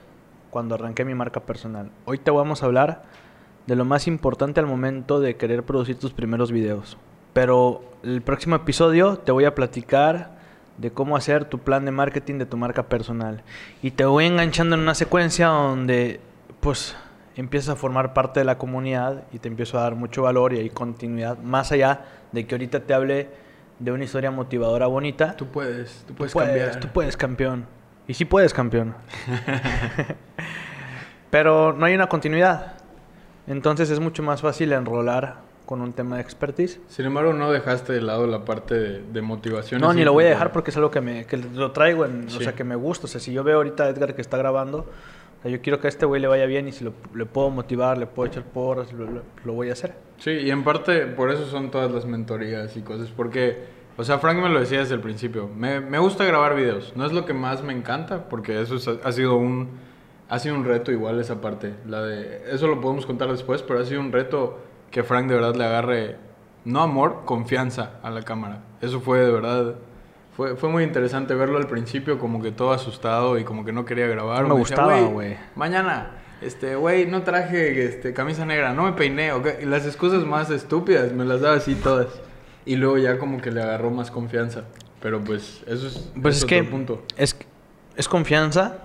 cuando 0.50 0.75
arranqué 0.75 1.05
mi 1.05 1.14
marca 1.14 1.38
personal. 1.38 1.93
Hoy 2.07 2.19
te 2.19 2.33
vamos 2.33 2.64
a 2.64 2.67
hablar 2.67 3.05
de 3.69 3.76
lo 3.76 3.85
más 3.85 4.09
importante 4.09 4.59
al 4.59 4.67
momento 4.67 5.21
de 5.21 5.37
querer 5.37 5.62
producir 5.62 5.97
tus 5.97 6.12
primeros 6.12 6.50
videos. 6.50 6.99
Pero 7.32 7.82
el 8.02 8.22
próximo 8.22 8.56
episodio 8.56 9.18
te 9.18 9.32
voy 9.32 9.44
a 9.44 9.54
platicar 9.54 10.30
de 10.78 10.90
cómo 10.90 11.16
hacer 11.16 11.44
tu 11.44 11.58
plan 11.58 11.84
de 11.84 11.90
marketing 11.90 12.38
de 12.38 12.46
tu 12.46 12.56
marca 12.56 12.84
personal. 12.84 13.42
Y 13.82 13.92
te 13.92 14.04
voy 14.04 14.26
enganchando 14.26 14.74
en 14.74 14.82
una 14.82 14.94
secuencia 14.94 15.48
donde 15.48 16.20
pues 16.60 16.96
empiezas 17.36 17.70
a 17.70 17.76
formar 17.76 18.14
parte 18.14 18.40
de 18.40 18.44
la 18.44 18.58
comunidad 18.58 19.24
y 19.32 19.38
te 19.38 19.48
empiezo 19.48 19.78
a 19.78 19.82
dar 19.82 19.94
mucho 19.94 20.22
valor 20.22 20.52
y 20.52 20.58
hay 20.58 20.70
continuidad. 20.70 21.38
Más 21.38 21.72
allá 21.72 22.04
de 22.32 22.46
que 22.46 22.54
ahorita 22.54 22.80
te 22.80 22.94
hable 22.94 23.28
de 23.78 23.92
una 23.92 24.04
historia 24.04 24.30
motivadora 24.30 24.86
bonita, 24.86 25.36
Tú 25.36 25.46
puedes, 25.46 26.04
tú 26.06 26.14
puedes, 26.14 26.32
puedes, 26.32 26.50
cambiar. 26.50 26.80
tú 26.80 26.88
puedes, 26.88 27.16
campeón. 27.16 27.66
Y 28.06 28.14
sí 28.14 28.24
puedes, 28.24 28.52
campeón. 28.52 28.94
Pero 31.30 31.72
no 31.72 31.86
hay 31.86 31.94
una 31.94 32.08
continuidad. 32.08 32.74
Entonces 33.46 33.90
es 33.90 33.98
mucho 33.98 34.22
más 34.22 34.40
fácil 34.40 34.72
enrolar 34.72 35.36
con 35.73 35.81
un 35.81 35.95
tema 35.95 36.17
de 36.17 36.23
expertise. 36.23 36.79
Sin 36.88 37.07
embargo, 37.07 37.33
no 37.33 37.50
dejaste 37.50 37.95
de 37.95 38.02
lado 38.02 38.26
la 38.26 38.45
parte 38.45 38.79
de, 38.79 39.02
de 39.11 39.23
motivación. 39.23 39.81
No, 39.81 39.95
ni 39.95 40.05
lo 40.05 40.12
voy 40.12 40.25
a 40.25 40.29
dejar 40.29 40.52
porque 40.52 40.71
es 40.71 40.76
algo 40.76 40.91
que, 40.91 41.00
me, 41.00 41.25
que 41.25 41.38
lo 41.38 41.73
traigo, 41.73 42.05
en, 42.05 42.26
o 42.26 42.31
Sí. 42.31 42.45
sea, 42.45 42.52
que 42.55 42.62
me 42.62 42.76
gusta. 42.76 43.07
O 43.07 43.09
sea, 43.09 43.23
si 43.23 43.33
yo 43.33 43.43
veo 43.43 43.57
ahorita 43.57 43.85
a 43.85 43.88
Edgar 43.88 44.14
que 44.14 44.21
está 44.21 44.37
grabando, 44.37 44.81
o 44.81 45.43
sea, 45.43 45.50
yo 45.50 45.62
quiero 45.62 45.81
que 45.81 45.87
a 45.87 45.88
este 45.88 46.05
güey 46.05 46.21
le 46.21 46.29
vaya 46.29 46.45
bien 46.45 46.69
y 46.69 46.73
si 46.73 46.85
lo- 46.85 46.93
le 47.14 47.25
puedo 47.25 47.49
motivar, 47.49 47.97
le 47.97 48.05
puedo 48.07 48.29
echar 48.29 48.43
porras, 48.45 48.93
lo, 48.93 49.07
lo- 49.11 49.23
lo 49.45 49.52
voy 49.55 49.71
a 49.71 49.73
hacer. 49.73 49.95
Sí, 50.19 50.31
y 50.33 50.50
en 50.50 50.62
parte 50.62 51.07
por 51.07 51.31
eso 51.31 51.47
son 51.47 51.71
todas 51.71 51.91
las 51.91 52.05
mentorías 52.05 52.76
y 52.76 52.83
cosas, 52.83 53.09
porque, 53.17 53.64
o 53.97 54.05
sea, 54.05 54.19
Frank 54.19 54.37
me 54.43 54.50
lo 54.50 54.61
decía 54.61 54.81
desde 54.81 54.95
el 54.97 55.00
principio, 55.00 55.49
me, 55.49 55.81
me 55.81 55.99
gusta 55.99 56.25
grabar 56.26 56.55
videos, 56.55 56.93
no 56.97 57.07
es 57.07 57.12
lo 57.12 57.25
que 57.25 57.33
más 57.33 57.62
me 57.62 57.73
encanta, 57.73 58.29
porque 58.29 58.61
eso 58.61 58.75
es- 58.76 58.87
ha 59.02 59.11
sido 59.12 59.37
un, 59.37 59.71
ha 60.29 60.38
sido 60.38 60.55
un 60.55 60.64
reto 60.64 60.93
igual 60.93 61.19
esa 61.19 61.41
parte, 61.41 61.75
la 61.87 62.02
de, 62.02 62.43
eso 62.52 62.67
lo 62.69 62.81
podemos 62.83 63.05
contar 63.07 63.31
después, 63.31 63.62
pero 63.62 63.81
ha 63.81 63.85
sido 63.87 64.00
un 64.00 64.12
reto 64.12 64.59
que 64.92 65.02
Frank 65.02 65.26
de 65.26 65.34
verdad 65.34 65.56
le 65.56 65.64
agarre, 65.64 66.16
no 66.64 66.80
amor, 66.82 67.22
confianza 67.25 67.94
a 68.04 68.11
la 68.11 68.22
cámara, 68.22 68.61
eso 68.80 69.00
fue 69.00 69.18
de 69.18 69.32
verdad... 69.32 69.75
Fue, 70.34 70.56
fue 70.56 70.70
muy 70.70 70.82
interesante 70.82 71.34
verlo 71.34 71.58
al 71.58 71.66
principio 71.66 72.18
como 72.18 72.40
que 72.40 72.52
todo 72.52 72.72
asustado 72.72 73.38
y 73.38 73.44
como 73.44 73.66
que 73.66 73.72
no 73.72 73.84
quería 73.84 74.06
grabar. 74.06 74.46
Me 74.49 74.54
gustaba, 74.54 74.99
güey. 75.02 75.37
Mañana, 75.56 76.12
este, 76.40 76.75
güey, 76.75 77.04
no 77.06 77.20
traje 77.22 77.84
este, 77.84 78.14
camisa 78.14 78.46
negra, 78.46 78.72
no 78.72 78.84
me 78.84 78.92
peiné, 78.92 79.32
ok. 79.34 79.46
Y 79.61 79.66
las 79.66 79.84
excusas 79.84 80.25
más 80.25 80.49
estúpidas 80.49 81.12
me 81.12 81.26
las 81.26 81.42
daba 81.42 81.56
así 81.56 81.75
todas. 81.75 82.06
Y 82.64 82.76
luego 82.76 82.96
ya 82.96 83.18
como 83.18 83.42
que 83.42 83.50
le 83.50 83.61
agarró 83.62 83.90
más 83.90 84.11
confianza. 84.11 84.64
Pero 85.02 85.20
pues 85.20 85.62
eso 85.66 85.87
es, 85.87 86.11
Pues 86.22 86.38
es 86.38 86.44
otro 86.44 86.56
que 86.56 86.64
punto. 86.64 87.02
es, 87.18 87.37
es 87.94 88.08
confianza, 88.08 88.78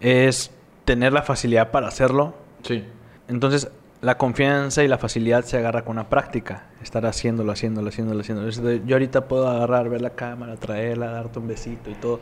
es 0.00 0.50
tener 0.84 1.14
la 1.14 1.22
facilidad 1.22 1.70
para 1.70 1.88
hacerlo. 1.88 2.34
Sí. 2.62 2.84
Entonces, 3.26 3.70
la 4.00 4.16
confianza 4.16 4.82
y 4.82 4.88
la 4.88 4.98
facilidad 4.98 5.44
se 5.44 5.58
agarra 5.58 5.84
con 5.84 5.96
la 5.96 6.08
práctica. 6.08 6.68
Estar 6.82 7.04
haciéndolo, 7.04 7.52
haciéndolo, 7.52 7.88
haciéndolo, 7.88 8.20
haciéndolo. 8.20 8.50
Yo 8.86 8.94
ahorita 8.96 9.28
puedo 9.28 9.46
agarrar, 9.48 9.88
ver 9.90 10.00
la 10.00 10.10
cámara, 10.10 10.56
traerla, 10.56 11.10
darte 11.10 11.38
un 11.38 11.48
besito 11.48 11.90
y 11.90 11.94
todo. 11.94 12.20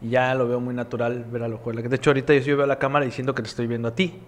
Y 0.00 0.10
ya 0.10 0.32
lo 0.34 0.46
veo 0.46 0.60
muy 0.60 0.74
natural 0.74 1.24
ver 1.30 1.42
a 1.42 1.48
lo 1.48 1.58
mejor. 1.58 1.82
De 1.82 1.96
hecho, 1.96 2.10
ahorita 2.10 2.34
yo 2.34 2.42
sí 2.42 2.52
veo 2.52 2.66
la 2.66 2.78
cámara 2.78 3.04
y 3.04 3.10
siento 3.10 3.34
que 3.34 3.42
te 3.42 3.48
estoy 3.48 3.66
viendo 3.66 3.88
a 3.88 3.94
ti. 3.94 4.20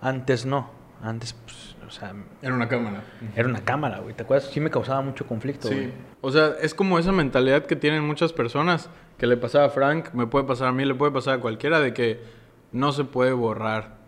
Antes 0.00 0.46
no. 0.46 0.70
Antes, 1.02 1.34
pues, 1.34 1.76
o 1.86 1.90
sea, 1.90 2.14
Era 2.40 2.54
una 2.54 2.68
cámara. 2.68 3.02
era 3.36 3.46
una 3.48 3.60
cámara, 3.60 3.98
güey. 3.98 4.14
¿Te 4.14 4.22
acuerdas? 4.22 4.48
Sí 4.50 4.60
me 4.60 4.70
causaba 4.70 5.02
mucho 5.02 5.26
conflicto, 5.26 5.68
güey. 5.68 5.86
Sí. 5.86 5.92
O 6.22 6.30
sea, 6.30 6.52
es 6.62 6.74
como 6.74 6.98
esa 6.98 7.12
mentalidad 7.12 7.66
que 7.66 7.76
tienen 7.76 8.06
muchas 8.06 8.32
personas, 8.32 8.88
que 9.18 9.26
le 9.26 9.36
pasaba 9.36 9.66
a 9.66 9.70
Frank, 9.70 10.14
me 10.14 10.26
puede 10.26 10.46
pasar 10.46 10.68
a 10.68 10.72
mí, 10.72 10.84
le 10.84 10.94
puede 10.94 11.12
pasar 11.12 11.34
a 11.34 11.40
cualquiera, 11.40 11.80
de 11.80 11.92
que 11.92 12.22
no 12.70 12.92
se 12.92 13.04
puede 13.04 13.32
borrar 13.32 14.01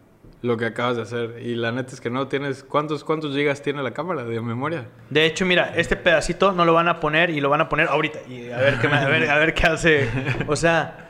lo 0.45 0.59
que 0.59 0.67
acabas 0.67 0.97
de 0.97 1.03
hacer. 1.03 1.39
Y 1.43 1.55
la 1.55 1.73
neta 1.73 1.95
es 1.95 2.01
que 2.03 2.11
no 2.11 2.29
tienes... 2.29 2.63
¿Cuántos, 2.65 3.03
cuántos 3.03 3.35
gigas 3.35 3.63
tiene 3.63 3.83
la 3.83 3.93
cámara 3.93 4.25
de 4.25 4.41
memoria? 4.43 4.87
De 5.09 5.25
hecho, 5.25 5.47
mira, 5.47 5.73
este 5.75 5.97
pedacito 5.97 6.53
no 6.53 6.67
lo 6.67 6.75
van 6.75 6.87
a 6.89 7.01
poner 7.01 7.31
y 7.31 7.41
lo 7.41 7.49
van 7.49 7.63
a 7.63 7.69
poner 7.71 7.89
ahorita. 7.89 8.19
Y 8.29 8.51
a 8.51 8.59
ver 8.59 8.79
qué, 8.79 8.87
a 8.89 9.09
ver, 9.09 9.31
a 9.31 9.39
ver 9.39 9.55
qué 9.55 9.67
hace. 9.67 10.09
O 10.47 10.55
sea, 10.55 11.09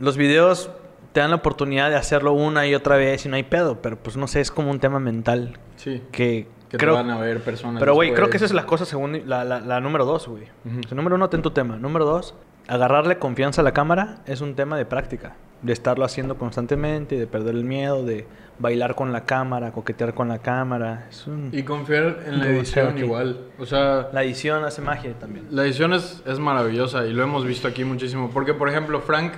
los 0.00 0.16
videos 0.16 0.70
te 1.12 1.20
dan 1.20 1.30
la 1.30 1.36
oportunidad 1.36 1.88
de 1.88 1.94
hacerlo 1.96 2.32
una 2.32 2.66
y 2.66 2.74
otra 2.74 2.96
vez 2.96 3.24
y 3.24 3.28
no 3.28 3.36
hay 3.36 3.44
pedo. 3.44 3.80
Pero 3.80 3.96
pues 3.96 4.16
no 4.16 4.26
sé, 4.26 4.40
es 4.40 4.50
como 4.50 4.72
un 4.72 4.80
tema 4.80 4.98
mental 4.98 5.56
Sí. 5.76 6.02
que, 6.10 6.48
Que 6.68 6.76
creo... 6.76 6.94
te 6.94 7.02
van 7.02 7.10
a 7.10 7.18
ver 7.18 7.40
personas 7.42 7.78
Pero 7.78 7.94
güey, 7.94 8.12
creo 8.12 8.28
que 8.28 8.38
esa 8.38 8.46
es 8.46 8.52
la 8.54 8.66
cosa 8.66 8.84
según 8.84 9.22
la, 9.26 9.44
la- 9.44 9.60
la 9.60 9.80
número 9.80 10.04
dos, 10.04 10.26
güey. 10.26 10.44
Ujú. 10.64 10.80
O 10.84 10.88
sea, 10.88 10.96
número 10.96 11.14
uno, 11.14 11.30
ten 11.30 11.42
tu 11.42 11.52
tema. 11.52 11.76
Número 11.76 12.04
dos, 12.04 12.34
agarrarle 12.66 13.18
confianza 13.20 13.60
a 13.60 13.64
la 13.64 13.72
cámara 13.72 14.16
es 14.26 14.40
un 14.40 14.56
tema 14.56 14.76
de 14.76 14.84
práctica. 14.84 15.36
De 15.64 15.72
estarlo 15.72 16.04
haciendo 16.04 16.36
constantemente, 16.36 17.18
de 17.18 17.26
perder 17.26 17.54
el 17.56 17.64
miedo, 17.64 18.04
de 18.04 18.26
bailar 18.58 18.94
con 18.94 19.12
la 19.12 19.24
cámara, 19.24 19.72
coquetear 19.72 20.14
con 20.14 20.28
la 20.28 20.38
cámara. 20.38 21.06
Es 21.10 21.26
un... 21.26 21.48
Y 21.52 21.64
confiar 21.64 22.20
en 22.26 22.38
la 22.38 22.46
edición 22.48 22.96
igual. 22.98 23.48
O 23.58 23.66
sea, 23.66 24.10
La 24.12 24.22
edición 24.22 24.62
hace 24.64 24.80
magia 24.82 25.12
también. 25.18 25.46
la 25.50 25.64
edición 25.64 25.92
es, 25.92 26.22
es 26.26 26.38
maravillosa 26.38 27.04
y 27.06 27.12
lo 27.12 27.24
hemos 27.24 27.44
visto 27.44 27.66
aquí 27.66 27.82
muchísimo. 27.84 28.30
Porque, 28.32 28.54
por 28.54 28.68
ejemplo, 28.68 29.00
Frank 29.00 29.32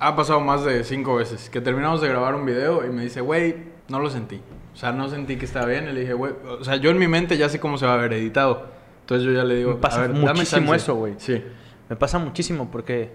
ha 0.00 0.14
pasado 0.16 0.40
más 0.40 0.64
de 0.64 0.84
cinco 0.84 1.14
veces 1.16 1.48
que 1.48 1.60
terminamos 1.62 2.00
de 2.02 2.08
grabar 2.08 2.34
un 2.34 2.44
video 2.44 2.84
y 2.84 2.90
me 2.90 3.04
dice, 3.04 3.20
güey, 3.22 3.54
no 3.88 4.00
lo 4.00 4.10
sentí. 4.10 4.40
O 4.74 4.76
sea, 4.76 4.92
no 4.92 5.08
sentí 5.08 5.36
que 5.36 5.44
estaba 5.46 5.64
bien. 5.66 5.88
Y 5.88 5.92
le 5.92 6.00
dije, 6.00 6.12
güey, 6.12 6.32
o 6.60 6.62
sea, 6.64 6.76
yo 6.76 6.90
en 6.90 6.98
mi 6.98 7.08
mente 7.08 7.36
ya 7.38 7.48
sé 7.48 7.58
cómo 7.60 7.78
se 7.78 7.86
va 7.86 7.94
a 7.94 7.98
ver 7.98 8.12
editado. 8.12 8.66
Entonces 9.02 9.24
yo 9.26 9.32
ya 9.32 9.44
le 9.44 9.54
digo, 9.54 9.70
Me 9.74 9.76
pasa 9.78 9.98
a 9.98 10.00
ver, 10.08 10.10
dame 10.12 10.24
muchísimo 10.32 10.72
chance". 10.72 10.76
eso, 10.76 10.94
güey. 10.96 11.14
Sí. 11.18 11.42
Me 11.88 11.96
pasa 11.96 12.18
muchísimo 12.18 12.68
porque 12.70 13.10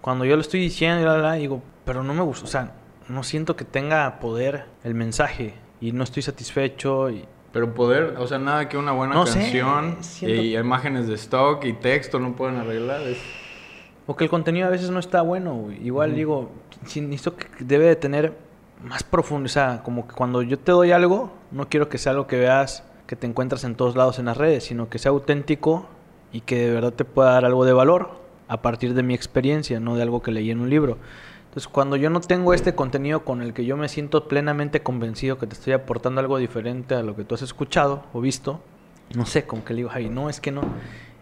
cuando 0.00 0.24
yo 0.24 0.36
lo 0.36 0.42
estoy 0.42 0.60
diciendo 0.60 1.00
y 1.02 1.04
la, 1.04 1.16
la, 1.16 1.22
la, 1.22 1.32
digo, 1.34 1.60
pero 1.84 2.02
no 2.02 2.14
me 2.14 2.22
gusta, 2.22 2.44
o 2.44 2.48
sea, 2.48 2.72
no 3.08 3.22
siento 3.22 3.56
que 3.56 3.64
tenga 3.64 4.18
poder 4.20 4.66
el 4.84 4.94
mensaje 4.94 5.54
y 5.80 5.92
no 5.92 6.04
estoy 6.04 6.22
satisfecho 6.22 7.10
y 7.10 7.24
Pero 7.52 7.74
poder, 7.74 8.14
o 8.18 8.26
sea, 8.26 8.38
nada 8.38 8.68
que 8.68 8.76
una 8.78 8.92
buena 8.92 9.14
No 9.14 9.26
sé, 9.26 9.40
canción 9.40 9.96
siento- 10.00 10.42
y 10.42 10.56
imágenes 10.56 11.08
de 11.08 11.14
stock 11.14 11.64
y 11.64 11.72
texto 11.74 12.18
no 12.18 12.34
pueden 12.36 12.56
arreglar. 12.56 13.00
Es... 13.02 13.18
o 14.06 14.16
que 14.16 14.24
el 14.24 14.30
contenido 14.30 14.66
a 14.66 14.70
veces 14.70 14.90
no 14.90 14.98
está 15.00 15.22
bueno. 15.22 15.68
Igual 15.82 16.14
digo, 16.14 16.50
que 16.92 17.46
debe 17.64 17.86
de 17.86 17.96
tener 17.96 18.32
más 18.84 19.02
profundo, 19.02 19.46
o 19.46 19.48
sea, 19.48 19.82
como 19.84 20.08
que 20.08 20.14
cuando 20.14 20.42
yo 20.42 20.58
te 20.58 20.72
doy 20.72 20.92
algo, 20.92 21.30
no 21.50 21.68
quiero 21.68 21.88
que 21.88 21.98
sea 21.98 22.12
algo 22.12 22.26
que 22.26 22.36
veas 22.38 22.84
que 23.06 23.16
te 23.16 23.26
encuentras 23.26 23.64
en 23.64 23.74
todos 23.74 23.94
lados 23.96 24.18
en 24.18 24.24
las 24.26 24.36
redes, 24.36 24.64
sino 24.64 24.88
que 24.88 24.98
sea 24.98 25.10
auténtico 25.10 25.86
y 26.32 26.40
que 26.40 26.56
de 26.68 26.72
verdad 26.72 26.92
te 26.94 27.04
pueda 27.04 27.32
dar 27.32 27.44
algo 27.44 27.64
de 27.64 27.72
valor 27.74 28.22
a 28.48 28.62
partir 28.62 28.94
de 28.94 29.02
mi 29.02 29.14
experiencia, 29.14 29.78
no 29.80 29.96
de 29.96 30.02
algo 30.02 30.22
que 30.22 30.30
leí 30.32 30.50
en 30.50 30.60
un 30.60 30.70
libro. 30.70 30.96
Entonces, 31.52 31.68
cuando 31.68 31.96
yo 31.96 32.08
no 32.08 32.22
tengo 32.22 32.54
este 32.54 32.74
contenido 32.74 33.26
con 33.26 33.42
el 33.42 33.52
que 33.52 33.66
yo 33.66 33.76
me 33.76 33.90
siento 33.90 34.26
plenamente 34.26 34.82
convencido 34.82 35.36
que 35.36 35.46
te 35.46 35.52
estoy 35.52 35.74
aportando 35.74 36.22
algo 36.22 36.38
diferente 36.38 36.94
a 36.94 37.02
lo 37.02 37.14
que 37.14 37.24
tú 37.24 37.34
has 37.34 37.42
escuchado 37.42 38.04
o 38.14 38.22
visto, 38.22 38.62
no 39.14 39.26
sé, 39.26 39.44
como 39.44 39.62
que 39.62 39.74
le 39.74 39.80
digo, 39.80 39.90
ay, 39.92 40.08
no, 40.08 40.30
es 40.30 40.40
que 40.40 40.50
no. 40.50 40.62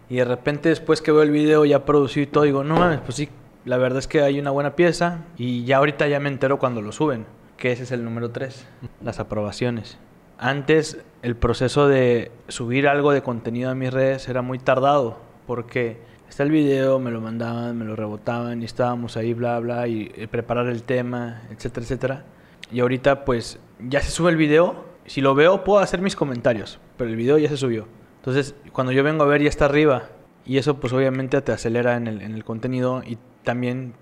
Y 0.09 0.15
de 0.15 0.23
repente 0.23 0.69
después 0.69 1.01
que 1.01 1.11
veo 1.11 1.21
el 1.21 1.31
video 1.31 1.65
ya 1.65 1.83
producido 1.83 2.23
y 2.23 2.27
todo, 2.27 2.45
digo, 2.45 2.63
no 2.63 2.77
mames, 2.77 3.01
pues 3.01 3.15
sí, 3.15 3.27
la 3.65 3.75
verdad 3.75 3.99
es 3.99 4.07
que 4.07 4.21
hay 4.21 4.39
una 4.39 4.51
buena 4.51 4.73
pieza 4.73 5.25
y 5.35 5.65
ya 5.65 5.79
ahorita 5.79 6.07
ya 6.07 6.21
me 6.21 6.29
entero 6.29 6.59
cuando 6.59 6.81
lo 6.81 6.93
suben, 6.93 7.25
que 7.57 7.73
ese 7.73 7.83
es 7.83 7.91
el 7.91 8.05
número 8.05 8.31
3, 8.31 8.65
las 9.03 9.19
aprobaciones. 9.19 9.97
Antes 10.37 11.03
el 11.23 11.35
proceso 11.35 11.89
de 11.89 12.31
subir 12.47 12.87
algo 12.87 13.11
de 13.11 13.21
contenido 13.21 13.69
a 13.69 13.75
mis 13.75 13.91
redes 13.91 14.29
era 14.29 14.41
muy 14.41 14.59
tardado 14.59 15.17
porque 15.45 15.99
está 16.31 16.43
el 16.43 16.51
video, 16.51 16.97
me 16.97 17.11
lo 17.11 17.19
mandaban, 17.19 17.77
me 17.77 17.83
lo 17.83 17.97
rebotaban 17.97 18.61
y 18.61 18.65
estábamos 18.65 19.17
ahí, 19.17 19.33
bla, 19.33 19.59
bla, 19.59 19.85
y 19.89 20.11
eh, 20.15 20.29
preparar 20.29 20.67
el 20.67 20.83
tema, 20.83 21.41
etcétera, 21.51 21.83
etcétera. 21.83 22.25
Y 22.71 22.79
ahorita 22.79 23.25
pues 23.25 23.59
ya 23.79 24.01
se 24.01 24.11
sube 24.11 24.31
el 24.31 24.37
video, 24.37 24.85
si 25.05 25.19
lo 25.19 25.35
veo 25.35 25.65
puedo 25.65 25.79
hacer 25.79 26.01
mis 26.01 26.15
comentarios, 26.15 26.79
pero 26.95 27.09
el 27.09 27.17
video 27.17 27.37
ya 27.37 27.49
se 27.49 27.57
subió. 27.57 27.85
Entonces 28.19 28.55
cuando 28.71 28.93
yo 28.93 29.03
vengo 29.03 29.23
a 29.23 29.27
ver 29.27 29.41
ya 29.41 29.49
está 29.49 29.65
arriba 29.65 30.03
y 30.45 30.57
eso 30.57 30.79
pues 30.79 30.93
obviamente 30.93 31.41
te 31.41 31.51
acelera 31.51 31.97
en 31.97 32.07
el, 32.07 32.21
en 32.21 32.33
el 32.33 32.45
contenido 32.45 33.03
y 33.05 33.17
también 33.43 33.93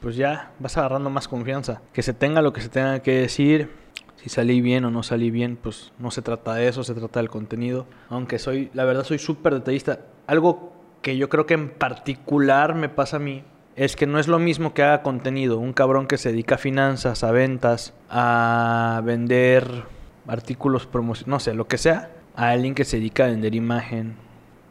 pues 0.00 0.16
ya 0.16 0.50
vas 0.58 0.76
agarrando 0.76 1.08
más 1.08 1.28
confianza. 1.28 1.82
Que 1.92 2.02
se 2.02 2.14
tenga 2.14 2.42
lo 2.42 2.52
que 2.52 2.62
se 2.62 2.68
tenga 2.68 2.98
que 2.98 3.12
decir, 3.12 3.70
si 4.16 4.28
salí 4.28 4.60
bien 4.60 4.84
o 4.84 4.90
no 4.90 5.04
salí 5.04 5.30
bien, 5.30 5.56
pues 5.56 5.92
no 6.00 6.10
se 6.10 6.20
trata 6.20 6.54
de 6.54 6.66
eso, 6.66 6.82
se 6.82 6.94
trata 6.94 7.20
del 7.20 7.30
contenido. 7.30 7.86
Aunque 8.08 8.40
soy, 8.40 8.70
la 8.74 8.84
verdad 8.84 9.04
soy 9.04 9.20
súper 9.20 9.54
detallista. 9.54 10.00
Algo 10.26 10.75
que 11.06 11.16
yo 11.16 11.28
creo 11.28 11.46
que 11.46 11.54
en 11.54 11.70
particular 11.70 12.74
me 12.74 12.88
pasa 12.88 13.18
a 13.18 13.20
mí 13.20 13.44
es 13.76 13.94
que 13.94 14.08
no 14.08 14.18
es 14.18 14.26
lo 14.26 14.40
mismo 14.40 14.74
que 14.74 14.82
haga 14.82 15.04
contenido. 15.04 15.56
Un 15.60 15.72
cabrón 15.72 16.08
que 16.08 16.18
se 16.18 16.32
dedica 16.32 16.56
a 16.56 16.58
finanzas, 16.58 17.22
a 17.22 17.30
ventas, 17.30 17.94
a 18.10 19.00
vender 19.04 19.84
artículos 20.26 20.84
promocionales, 20.88 21.28
no 21.28 21.38
sé, 21.38 21.54
lo 21.54 21.68
que 21.68 21.78
sea. 21.78 22.10
A 22.34 22.50
alguien 22.50 22.74
que 22.74 22.84
se 22.84 22.96
dedica 22.96 23.24
a 23.24 23.28
vender 23.28 23.54
imagen, 23.54 24.16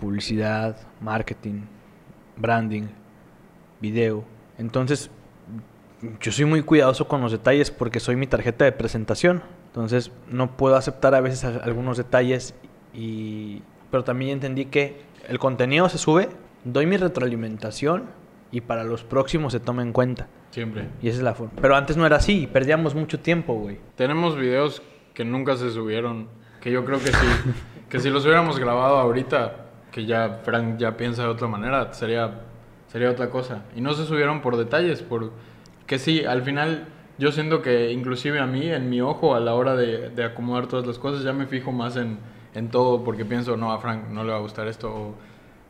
publicidad, 0.01 0.75
marketing, 0.99 1.61
branding, 2.35 2.87
video. 3.79 4.25
Entonces, 4.57 5.09
yo 6.19 6.33
soy 6.33 6.43
muy 6.43 6.63
cuidadoso 6.63 7.07
con 7.07 7.21
los 7.21 7.31
detalles 7.31 7.71
porque 7.71 8.01
soy 8.01 8.17
mi 8.17 8.27
tarjeta 8.27 8.65
de 8.65 8.73
presentación. 8.73 9.41
Entonces, 9.67 10.11
no 10.29 10.57
puedo 10.57 10.75
aceptar 10.75 11.15
a 11.15 11.21
veces 11.21 11.45
algunos 11.45 11.95
detalles 11.95 12.55
y 12.93 13.61
pero 13.95 14.03
también 14.03 14.31
entendí 14.31 14.65
que 14.65 15.05
el 15.27 15.39
contenido 15.39 15.89
se 15.89 15.97
sube, 15.97 16.29
doy 16.63 16.85
mi 16.85 16.97
retroalimentación 16.97 18.05
y 18.51 18.61
para 18.61 18.83
los 18.83 19.03
próximos 19.03 19.53
se 19.53 19.59
toma 19.59 19.81
en 19.81 19.91
cuenta. 19.91 20.27
Siempre. 20.51 20.87
Y 21.01 21.09
esa 21.09 21.17
es 21.17 21.23
la 21.23 21.33
forma. 21.33 21.53
Pero 21.61 21.75
antes 21.75 21.97
no 21.97 22.05
era 22.05 22.17
así, 22.17 22.47
perdíamos 22.47 22.95
mucho 22.95 23.19
tiempo, 23.19 23.53
güey. 23.55 23.79
Tenemos 23.95 24.37
videos 24.37 24.81
que 25.13 25.25
nunca 25.25 25.57
se 25.57 25.71
subieron, 25.71 26.29
que 26.61 26.71
yo 26.71 26.85
creo 26.85 26.99
que 26.99 27.07
sí, 27.07 27.27
que 27.89 27.99
si 27.99 28.09
los 28.09 28.23
hubiéramos 28.25 28.59
grabado 28.59 28.97
ahorita, 28.97 29.65
que 29.91 30.05
ya 30.05 30.41
Frank 30.43 30.77
ya 30.77 30.97
piensa 30.97 31.23
de 31.23 31.29
otra 31.29 31.47
manera, 31.47 31.93
sería, 31.93 32.41
sería 32.87 33.09
otra 33.09 33.29
cosa. 33.29 33.63
Y 33.75 33.81
no 33.81 33.93
se 33.93 34.05
subieron 34.05 34.41
por 34.41 34.57
detalles, 34.57 35.01
por 35.01 35.31
que 35.85 35.99
sí, 35.99 36.23
al 36.23 36.41
final 36.43 36.87
yo 37.17 37.31
siento 37.31 37.61
que 37.61 37.91
inclusive 37.91 38.39
a 38.39 38.47
mí, 38.47 38.69
en 38.69 38.89
mi 38.89 39.01
ojo, 39.01 39.35
a 39.35 39.39
la 39.39 39.53
hora 39.53 39.75
de, 39.75 40.09
de 40.09 40.23
acomodar 40.23 40.67
todas 40.67 40.87
las 40.87 40.99
cosas, 40.99 41.23
ya 41.23 41.33
me 41.33 41.47
fijo 41.47 41.71
más 41.71 41.95
en, 41.97 42.17
en 42.55 42.69
todo, 42.69 43.03
porque 43.03 43.25
pienso, 43.25 43.57
no, 43.57 43.71
a 43.71 43.79
Frank 43.79 44.09
no 44.09 44.23
le 44.23 44.31
va 44.31 44.37
a 44.37 44.41
gustar 44.41 44.67
esto, 44.67 44.89
o 44.89 45.15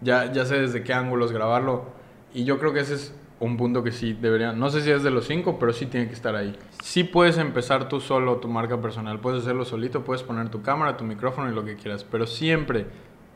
Ya, 0.02 0.32
ya 0.32 0.46
sé 0.46 0.60
desde 0.60 0.84
qué 0.84 0.94
ángulos 0.94 1.32
grabarlo. 1.32 1.86
Y 2.34 2.44
yo 2.44 2.60
creo 2.60 2.74
que 2.74 2.82
ese 2.82 2.96
es 2.96 3.16
un 3.40 3.58
punto 3.58 3.84
que 3.84 3.92
sí 3.92 4.14
debería, 4.14 4.54
no 4.54 4.70
sé 4.70 4.82
si 4.82 4.92
es 4.92 5.04
de 5.04 5.12
los 5.12 5.26
cinco, 5.26 5.58
pero 5.60 5.74
sí 5.74 5.86
tiene 5.88 6.08
que 6.08 6.14
estar 6.14 6.36
ahí. 6.36 6.58
Sí 6.82 7.04
puedes 7.04 7.38
empezar 7.38 7.90
tú 7.90 8.00
solo 8.00 8.38
tu 8.38 8.48
marca 8.48 8.80
personal, 8.82 9.20
puedes 9.20 9.42
hacerlo 9.42 9.66
solito, 9.66 10.04
puedes 10.04 10.24
poner 10.24 10.50
tu 10.50 10.62
cámara, 10.62 10.98
tu 10.98 11.04
micrófono 11.04 11.50
y 11.50 11.56
lo 11.56 11.66
que 11.66 11.76
quieras, 11.76 12.04
pero 12.04 12.28
siempre, 12.28 12.88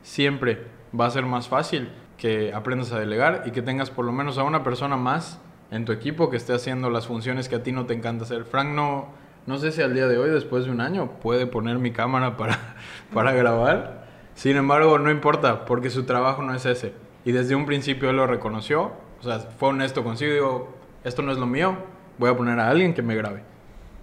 siempre 0.02 0.64
va 0.98 1.06
a 1.06 1.10
ser 1.10 1.26
más 1.26 1.48
fácil 1.48 1.90
que 2.16 2.52
aprendas 2.52 2.92
a 2.92 2.98
delegar 2.98 3.44
y 3.46 3.50
que 3.50 3.62
tengas 3.62 3.90
por 3.90 4.04
lo 4.04 4.12
menos 4.12 4.38
a 4.38 4.42
una 4.42 4.62
persona 4.62 4.96
más 4.96 5.40
en 5.70 5.84
tu 5.84 5.92
equipo 5.92 6.30
que 6.30 6.36
esté 6.36 6.52
haciendo 6.52 6.90
las 6.90 7.06
funciones 7.06 7.48
que 7.48 7.56
a 7.56 7.62
ti 7.62 7.72
no 7.72 7.86
te 7.86 7.94
encanta 7.94 8.24
hacer. 8.24 8.44
Frank 8.44 8.70
no, 8.70 9.08
no 9.46 9.58
sé 9.58 9.72
si 9.72 9.82
al 9.82 9.94
día 9.94 10.06
de 10.06 10.18
hoy, 10.18 10.30
después 10.30 10.64
de 10.64 10.70
un 10.70 10.80
año, 10.80 11.12
puede 11.20 11.46
poner 11.46 11.78
mi 11.78 11.92
cámara 11.92 12.36
para, 12.36 12.58
para 13.14 13.32
grabar. 13.32 14.06
Sin 14.34 14.56
embargo, 14.56 14.98
no 14.98 15.10
importa, 15.10 15.64
porque 15.64 15.90
su 15.90 16.04
trabajo 16.04 16.42
no 16.42 16.54
es 16.54 16.64
ese. 16.66 16.92
Y 17.24 17.32
desde 17.32 17.54
un 17.54 17.66
principio 17.66 18.10
él 18.10 18.16
lo 18.16 18.26
reconoció, 18.26 18.92
o 19.20 19.22
sea, 19.22 19.38
fue 19.40 19.70
honesto 19.70 20.02
consigo, 20.02 20.32
digo, 20.32 20.74
esto 21.04 21.22
no 21.22 21.32
es 21.32 21.38
lo 21.38 21.46
mío, 21.46 21.76
voy 22.18 22.30
a 22.30 22.36
poner 22.36 22.58
a 22.58 22.70
alguien 22.70 22.94
que 22.94 23.02
me 23.02 23.14
grabe. 23.14 23.42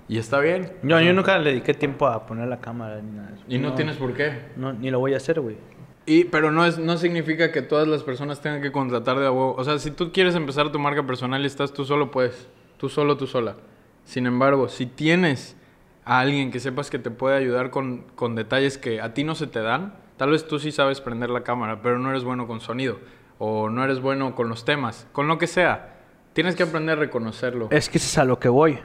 Y 0.10 0.18
está 0.18 0.40
bien. 0.40 0.72
Yo, 0.84 1.00
yo 1.02 1.14
nunca 1.14 1.38
le 1.38 1.50
dediqué 1.50 1.74
tiempo 1.74 2.08
a 2.08 2.26
poner 2.26 2.48
la 2.48 2.60
cámara 2.60 3.02
ni 3.02 3.12
nada. 3.12 3.32
Y 3.48 3.58
no, 3.58 3.74
tienes 3.74 3.98
por 3.98 4.14
qué. 4.14 4.40
No, 4.56 4.72
ni 4.72 4.90
lo 4.90 5.00
voy 5.00 5.14
a 5.14 5.18
hacer, 5.18 5.42
güey. 5.42 5.58
Y, 6.06 6.24
pero 6.26 6.52
no, 6.52 6.66
es, 6.66 6.78
no 6.78 6.96
significa 6.98 7.52
que 7.52 7.62
todas 7.62 7.88
las 7.88 8.04
personas 8.04 8.40
tengan 8.40 8.62
que 8.62 8.72
contratar 8.72 9.20
de 9.20 9.28
a 9.28 9.32
huevo. 9.32 9.56
O 9.58 9.64
sea, 9.66 9.78
si 9.80 9.92
tú 9.92 10.14
quieres 10.14 10.36
empezar 10.36 10.72
tu 10.72 10.80
marca 10.80 11.06
personal 11.06 11.42
y 11.44 11.48
estás 11.48 11.74
tú 11.74 11.84
solo, 11.84 12.12
puedes. 12.12 12.48
Tú 12.78 12.88
solo, 12.88 13.18
tú 13.18 13.28
sola. 13.28 13.58
Sin 14.08 14.26
embargo, 14.26 14.70
si 14.70 14.86
tienes 14.86 15.58
a 16.06 16.22
alguien 16.22 16.50
que 16.50 16.62
sepas 16.62 16.90
que 16.90 16.98
te 16.98 17.12
puede 17.12 17.36
ayudar 17.36 17.72
con, 17.72 18.06
con 18.16 18.36
detalles 18.36 18.78
que 18.78 19.02
a 19.02 19.14
ti 19.14 19.26
no 19.26 19.36
se 19.36 19.48
te 19.48 19.60
dan, 19.60 19.96
tal 20.16 20.32
vez 20.32 20.48
tú 20.48 20.60
sí 20.60 20.72
sabes 20.72 21.02
prender 21.02 21.30
la 21.30 21.44
cámara, 21.44 21.82
pero 21.82 22.00
no 22.00 22.10
eres 22.10 22.24
bueno 22.24 22.48
con 22.48 22.62
sonido. 22.62 23.00
O 23.38 23.70
no 23.70 23.84
eres 23.84 24.00
bueno 24.00 24.34
con 24.34 24.48
los 24.48 24.64
temas. 24.64 25.08
Con 25.12 25.28
lo 25.28 25.38
que 25.38 25.46
sea. 25.46 25.98
Tienes 26.32 26.56
que 26.56 26.64
aprender 26.64 26.98
a 26.98 27.02
reconocerlo. 27.02 27.68
Es 27.70 27.90
que 27.90 27.98
eso 27.98 28.08
es 28.08 28.18
a 28.18 28.24
lo 28.24 28.40
que 28.40 28.48
voy. 28.48 28.80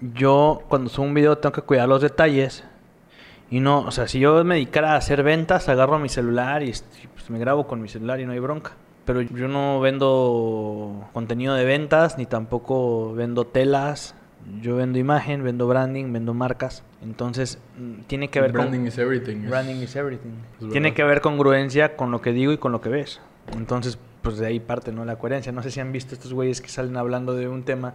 Yo, 0.00 0.62
cuando 0.70 0.88
subo 0.88 1.04
un 1.04 1.12
video, 1.12 1.36
tengo 1.36 1.52
que 1.52 1.60
cuidar 1.60 1.86
los 1.86 2.00
detalles. 2.00 2.64
Y 3.50 3.60
no, 3.60 3.80
o 3.80 3.90
sea, 3.90 4.08
si 4.08 4.20
yo 4.20 4.42
me 4.42 4.54
dedicara 4.54 4.94
a 4.94 4.96
hacer 4.96 5.22
ventas, 5.22 5.68
agarro 5.68 5.98
mi 5.98 6.08
celular 6.08 6.62
y 6.62 6.72
pues, 7.12 7.28
me 7.28 7.38
grabo 7.38 7.66
con 7.66 7.82
mi 7.82 7.90
celular 7.90 8.20
y 8.20 8.24
no 8.24 8.32
hay 8.32 8.38
bronca. 8.38 8.72
Pero 9.04 9.20
yo 9.22 9.48
no 9.48 9.80
vendo 9.80 11.08
contenido 11.12 11.54
de 11.54 11.64
ventas, 11.64 12.18
ni 12.18 12.26
tampoco 12.26 13.12
vendo 13.14 13.46
telas. 13.46 14.14
Yo 14.60 14.76
vendo 14.76 14.98
imagen, 14.98 15.44
vendo 15.44 15.68
branding, 15.68 16.12
vendo 16.12 16.34
marcas. 16.34 16.82
Entonces, 17.00 17.58
mm, 17.78 18.02
tiene 18.06 18.28
que 18.28 18.40
ver 18.40 18.52
Branding 18.52 18.78
con... 18.80 18.86
is 18.88 18.98
everything. 18.98 19.44
es- 19.44 19.50
Branding 19.50 19.76
is 19.76 19.94
everything. 19.96 20.30
Tiene 20.72 20.94
que 20.94 21.04
ver 21.04 21.20
congruencia 21.20 21.96
con 21.96 22.10
lo 22.10 22.20
que 22.20 22.32
digo 22.32 22.52
y 22.52 22.58
con 22.58 22.72
lo 22.72 22.80
que 22.80 22.88
ves. 22.88 23.20
Entonces, 23.56 23.98
pues 24.20 24.38
de 24.38 24.46
ahí 24.46 24.58
parte, 24.60 24.92
¿no? 24.92 25.04
La 25.04 25.16
coherencia. 25.16 25.52
No 25.52 25.62
sé 25.62 25.70
si 25.70 25.80
han 25.80 25.92
visto 25.92 26.14
estos 26.14 26.32
güeyes 26.32 26.60
que 26.60 26.68
salen 26.68 26.96
hablando 26.96 27.34
de 27.34 27.48
un 27.48 27.62
tema 27.64 27.94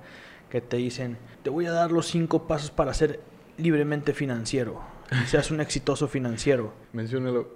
que 0.49 0.61
te 0.61 0.77
dicen, 0.77 1.17
te 1.43 1.49
voy 1.49 1.65
a 1.65 1.71
dar 1.71 1.91
los 1.91 2.05
cinco 2.07 2.47
pasos 2.47 2.71
para 2.71 2.93
ser 2.93 3.19
libremente 3.57 4.13
financiero. 4.13 4.79
Seas 5.25 5.51
un 5.51 5.59
exitoso 5.61 6.07
financiero. 6.07 6.73
Menciónalo. 6.93 7.49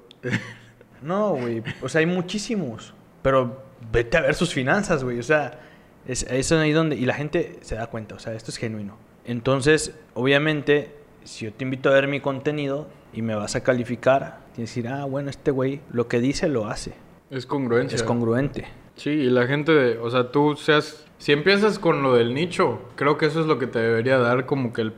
No, 1.02 1.32
güey. 1.32 1.64
O 1.82 1.90
sea, 1.90 2.00
hay 2.00 2.06
muchísimos. 2.06 2.94
Pero 3.22 3.62
vete 3.92 4.18
a 4.18 4.22
ver 4.22 4.36
sus 4.36 4.54
finanzas, 4.54 5.04
güey. 5.04 5.20
O 5.20 5.24
sea, 5.24 5.60
es, 6.08 6.24
es 6.24 6.52
ahí 6.52 6.72
donde... 6.72 6.96
Y 6.96 7.06
la 7.06 7.14
gente 7.14 7.58
se 7.62 7.76
da 7.76 7.88
cuenta. 7.88 8.16
O 8.16 8.20
sea, 8.20 8.34
esto 8.34 8.52
es 8.52 8.58
genuino. 8.58 8.98
Entonces, 9.26 9.96
obviamente, 10.14 10.96
si 11.24 11.46
yo 11.46 11.54
te 11.54 11.64
invito 11.64 11.90
a 11.90 11.94
ver 11.94 12.08
mi 12.08 12.20
contenido 12.20 12.88
y 13.14 13.22
me 13.22 13.36
vas 13.36 13.56
a 13.56 13.64
calificar, 13.64 14.40
tienes 14.54 14.74
que 14.74 14.82
decir, 14.82 14.88
ah, 14.88 15.06
bueno, 15.06 15.30
este 15.30 15.52
güey 15.52 15.82
lo 15.92 16.08
que 16.08 16.20
dice 16.20 16.48
lo 16.50 16.68
hace. 16.68 16.94
Es 17.30 17.46
congruencia. 17.46 17.96
Es 17.96 18.04
congruente. 18.04 18.66
Sí, 18.96 19.10
y 19.12 19.30
la 19.30 19.46
gente, 19.48 19.98
o 20.00 20.10
sea, 20.10 20.32
tú 20.32 20.56
seas, 20.56 21.06
si 21.18 21.32
empiezas 21.32 21.80
con 21.80 22.04
lo 22.04 22.14
del 22.16 22.34
nicho, 22.34 22.82
creo 22.96 23.18
que 23.18 23.28
eso 23.28 23.40
es 23.40 23.46
lo 23.48 23.58
que 23.58 23.68
te 23.68 23.80
debería 23.80 24.18
dar 24.18 24.46
como 24.46 24.74
que 24.74 24.82
el, 24.82 24.94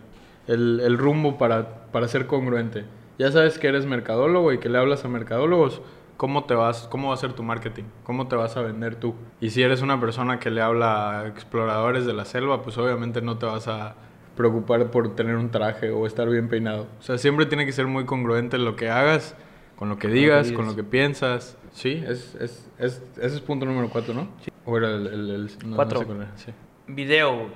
el- 0.48 0.82
el 0.84 0.98
rumbo 0.98 1.38
para, 1.38 1.86
para 1.92 2.08
ser 2.08 2.26
congruente. 2.26 2.86
Ya 3.20 3.32
sabes 3.32 3.60
que 3.60 3.68
eres 3.68 3.86
mercadólogo 3.86 4.52
y 4.52 4.58
que 4.58 4.68
le 4.70 4.80
hablas 4.80 5.06
a 5.06 5.10
mercadólogos, 5.10 5.82
¿cómo 6.18 6.46
te 6.46 6.54
vas, 6.54 6.88
cómo 6.90 7.10
va 7.10 7.14
a 7.14 7.18
ser 7.18 7.34
tu 7.34 7.44
marketing? 7.44 7.84
¿Cómo 8.04 8.28
te 8.28 8.36
vas 8.36 8.56
a 8.58 8.62
vender 8.62 8.96
tú? 8.96 9.16
Y 9.42 9.50
si 9.52 9.62
eres 9.62 9.82
una 9.82 10.00
persona 10.00 10.40
que 10.40 10.50
le 10.52 10.62
habla 10.62 11.20
a 11.22 11.28
exploradores 11.28 12.06
de 12.06 12.14
la 12.14 12.26
selva, 12.26 12.62
pues 12.62 12.78
obviamente 12.78 13.22
no 13.22 13.38
te 13.38 13.46
vas 13.46 13.68
a 13.68 13.96
preocupar 14.36 14.90
por 14.92 15.16
tener 15.16 15.36
un 15.36 15.52
traje 15.52 15.92
o 15.92 16.08
estar 16.08 16.28
bien 16.30 16.50
peinado. 16.50 16.88
O 17.00 17.04
sea, 17.04 17.18
siempre 17.18 17.46
tiene 17.46 17.66
que 17.66 17.72
ser 17.72 17.88
muy 17.88 18.06
congruente 18.06 18.58
lo 18.58 18.76
que 18.76 18.90
hagas, 18.90 19.36
con 19.76 19.90
lo 19.90 19.98
que 19.98 20.08
digas, 20.08 20.52
con 20.52 20.66
lo 20.66 20.76
que 20.76 20.84
piensas. 20.84 21.58
Sí, 21.72 22.04
es, 22.08 22.36
es, 22.36 22.70
es, 22.80 23.02
ese 23.18 23.36
es 23.36 23.42
punto 23.42 23.66
número 23.66 23.90
cuatro, 23.90 24.14
¿no? 24.14 24.28
¿O 24.66 24.78
era 24.78 24.90
el...? 24.90 25.08
el, 25.08 25.30
el- 25.30 25.52
no- 25.64 25.70
no 25.72 25.76
Cuatro. 25.76 26.00
sé 26.00 26.06
cuál 26.06 26.18
era, 26.22 26.32
sí. 26.38 26.52
Video. 26.88 27.48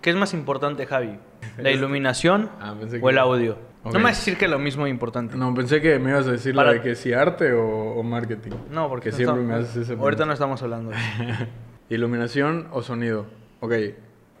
¿Qué 0.00 0.10
es 0.10 0.16
más 0.16 0.32
importante, 0.32 0.86
Javi? 0.86 1.18
¿La 1.58 1.70
iluminación 1.72 2.50
Ah, 2.60 2.74
o 3.00 3.10
el 3.10 3.18
audio? 3.18 3.58
Ok. 3.88 3.92
No 3.94 3.98
me 4.00 4.04
vas 4.06 4.16
a 4.16 4.20
decir 4.20 4.38
que 4.38 4.48
lo 4.48 4.58
mismo 4.58 4.86
es 4.86 4.90
importante. 4.90 5.36
No, 5.36 5.52
pensé 5.54 5.80
que 5.80 5.98
me 5.98 6.10
ibas 6.10 6.26
a 6.28 6.32
decir 6.32 6.54
Para- 6.54 6.68
la 6.68 6.74
de 6.74 6.82
que 6.82 6.94
si 6.94 7.12
arte 7.12 7.52
o, 7.52 7.66
o 7.66 8.02
marketing. 8.02 8.52
No, 8.70 8.88
porque 8.88 9.06
Que 9.06 9.10
no 9.10 9.16
siempre 9.16 9.42
estamos- 9.42 9.58
me 9.60 9.64
haces 9.68 9.76
ese 9.90 10.00
Ahorita 10.00 10.24
no 10.26 10.32
estamos 10.32 10.62
hablando 10.62 10.90
de 10.90 10.96
eso. 10.96 11.44
¿Iluminación 11.90 12.68
o 12.72 12.82
sonido? 12.82 13.26
Ok. 13.60 13.72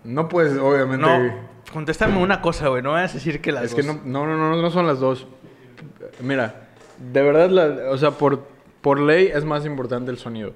No 0.04 0.28
puedes, 0.28 0.56
obviamente... 0.58 1.04
No, 1.06 1.34
contéstame 1.72 2.18
una 2.22 2.40
cosa, 2.40 2.68
güey. 2.68 2.82
No 2.82 2.90
me 2.94 3.00
vas 3.02 3.10
a 3.10 3.14
decir 3.14 3.40
que 3.40 3.52
las 3.52 3.64
es 3.64 3.74
que 3.74 3.82
dos. 3.82 3.96
no, 4.04 4.26
no, 4.26 4.36
no, 4.36 4.50
no, 4.50 4.62
no 4.62 4.70
son 4.70 4.86
las 4.86 5.00
dos. 5.00 5.26
Mira, 6.22 6.68
de 7.12 7.22
verdad, 7.22 7.50
la- 7.50 7.90
o 7.90 7.98
sea, 7.98 8.12
por, 8.12 8.44
por 8.80 9.00
ley 9.00 9.30
es 9.32 9.44
más 9.44 9.64
importante 9.66 10.10
el 10.10 10.18
sonido. 10.18 10.52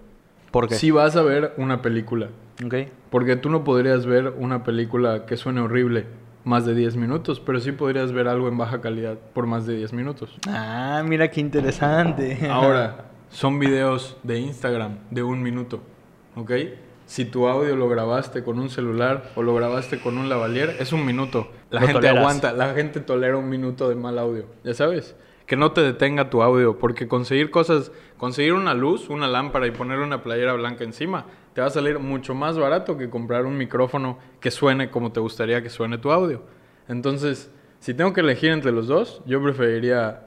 ¿Por 0.50 0.68
qué? 0.68 0.74
Si 0.74 0.90
vas 0.90 1.16
a 1.16 1.22
ver 1.22 1.54
una 1.56 1.80
película, 1.82 2.28
Ok. 2.64 2.74
porque 3.10 3.36
tú 3.36 3.48
no 3.48 3.64
podrías 3.64 4.04
ver 4.06 4.34
una 4.36 4.64
película 4.64 5.24
que 5.24 5.36
suene 5.38 5.60
horrible 5.62 6.04
más 6.44 6.66
de 6.66 6.74
10 6.74 6.96
minutos, 6.96 7.40
pero 7.40 7.60
sí 7.60 7.72
podrías 7.72 8.12
ver 8.12 8.28
algo 8.28 8.48
en 8.48 8.58
baja 8.58 8.80
calidad 8.80 9.18
por 9.32 9.46
más 9.46 9.66
de 9.66 9.76
10 9.76 9.92
minutos. 9.92 10.36
Ah, 10.48 11.02
mira 11.06 11.30
qué 11.30 11.40
interesante. 11.40 12.38
Ahora, 12.50 13.06
son 13.30 13.58
videos 13.58 14.16
de 14.22 14.38
Instagram 14.40 14.98
de 15.10 15.22
un 15.22 15.42
minuto, 15.42 15.80
¿ok? 16.36 16.50
Si 17.06 17.24
tu 17.26 17.46
audio 17.48 17.76
lo 17.76 17.88
grabaste 17.88 18.42
con 18.42 18.58
un 18.58 18.70
celular 18.70 19.30
o 19.34 19.42
lo 19.42 19.54
grabaste 19.54 20.00
con 20.00 20.16
un 20.18 20.28
lavalier, 20.28 20.76
es 20.80 20.92
un 20.92 21.04
minuto. 21.04 21.50
La 21.70 21.80
Lo 21.80 21.86
gente 21.86 22.00
toleras. 22.00 22.18
aguanta, 22.18 22.52
la 22.52 22.74
gente 22.74 23.00
tolera 23.00 23.36
un 23.36 23.48
minuto 23.48 23.88
de 23.88 23.94
mal 23.96 24.18
audio, 24.18 24.46
ya 24.64 24.72
sabes. 24.74 25.14
Que 25.52 25.56
no 25.56 25.72
te 25.72 25.82
detenga 25.82 26.30
tu 26.30 26.42
audio, 26.42 26.78
porque 26.78 27.06
conseguir 27.06 27.50
cosas, 27.50 27.92
conseguir 28.16 28.54
una 28.54 28.72
luz, 28.72 29.10
una 29.10 29.28
lámpara 29.28 29.66
y 29.66 29.70
ponerle 29.70 30.02
una 30.02 30.22
playera 30.22 30.54
blanca 30.54 30.82
encima, 30.82 31.26
te 31.52 31.60
va 31.60 31.66
a 31.66 31.70
salir 31.70 31.98
mucho 31.98 32.34
más 32.34 32.56
barato 32.56 32.96
que 32.96 33.10
comprar 33.10 33.44
un 33.44 33.58
micrófono 33.58 34.16
que 34.40 34.50
suene 34.50 34.90
como 34.90 35.12
te 35.12 35.20
gustaría 35.20 35.62
que 35.62 35.68
suene 35.68 35.98
tu 35.98 36.10
audio. 36.10 36.42
Entonces, 36.88 37.50
si 37.80 37.92
tengo 37.92 38.14
que 38.14 38.22
elegir 38.22 38.50
entre 38.50 38.72
los 38.72 38.86
dos, 38.86 39.20
yo 39.26 39.42
preferiría, 39.42 40.24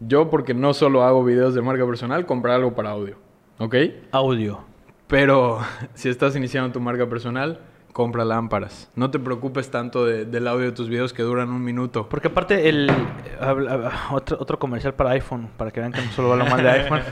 yo 0.00 0.28
porque 0.28 0.52
no 0.52 0.74
solo 0.74 1.04
hago 1.04 1.24
videos 1.24 1.54
de 1.54 1.62
marca 1.62 1.86
personal, 1.86 2.26
comprar 2.26 2.56
algo 2.56 2.74
para 2.74 2.90
audio, 2.90 3.16
¿ok? 3.56 3.76
Audio. 4.12 4.60
Pero 5.06 5.58
si 5.94 6.10
estás 6.10 6.36
iniciando 6.36 6.70
tu 6.70 6.80
marca 6.80 7.08
personal, 7.08 7.60
compra 7.96 8.26
lámparas. 8.26 8.90
No 8.94 9.10
te 9.10 9.18
preocupes 9.18 9.70
tanto 9.70 10.04
de- 10.04 10.26
del 10.26 10.46
audio 10.48 10.66
de 10.66 10.72
tus 10.72 10.90
videos 10.90 11.14
que 11.14 11.22
duran 11.22 11.48
un 11.48 11.64
minuto. 11.64 12.06
Porque 12.10 12.28
aparte 12.28 12.68
el 12.68 12.90
otro, 14.12 14.36
otro 14.38 14.58
comercial 14.58 14.92
para 14.92 15.10
iPhone, 15.12 15.48
para 15.56 15.70
que 15.70 15.80
vean 15.80 15.92
que 15.92 16.02
no 16.02 16.12
solo 16.12 16.32
hablo 16.32 16.44
mal 16.44 16.62
de 16.62 16.68
iPhone. 16.70 17.00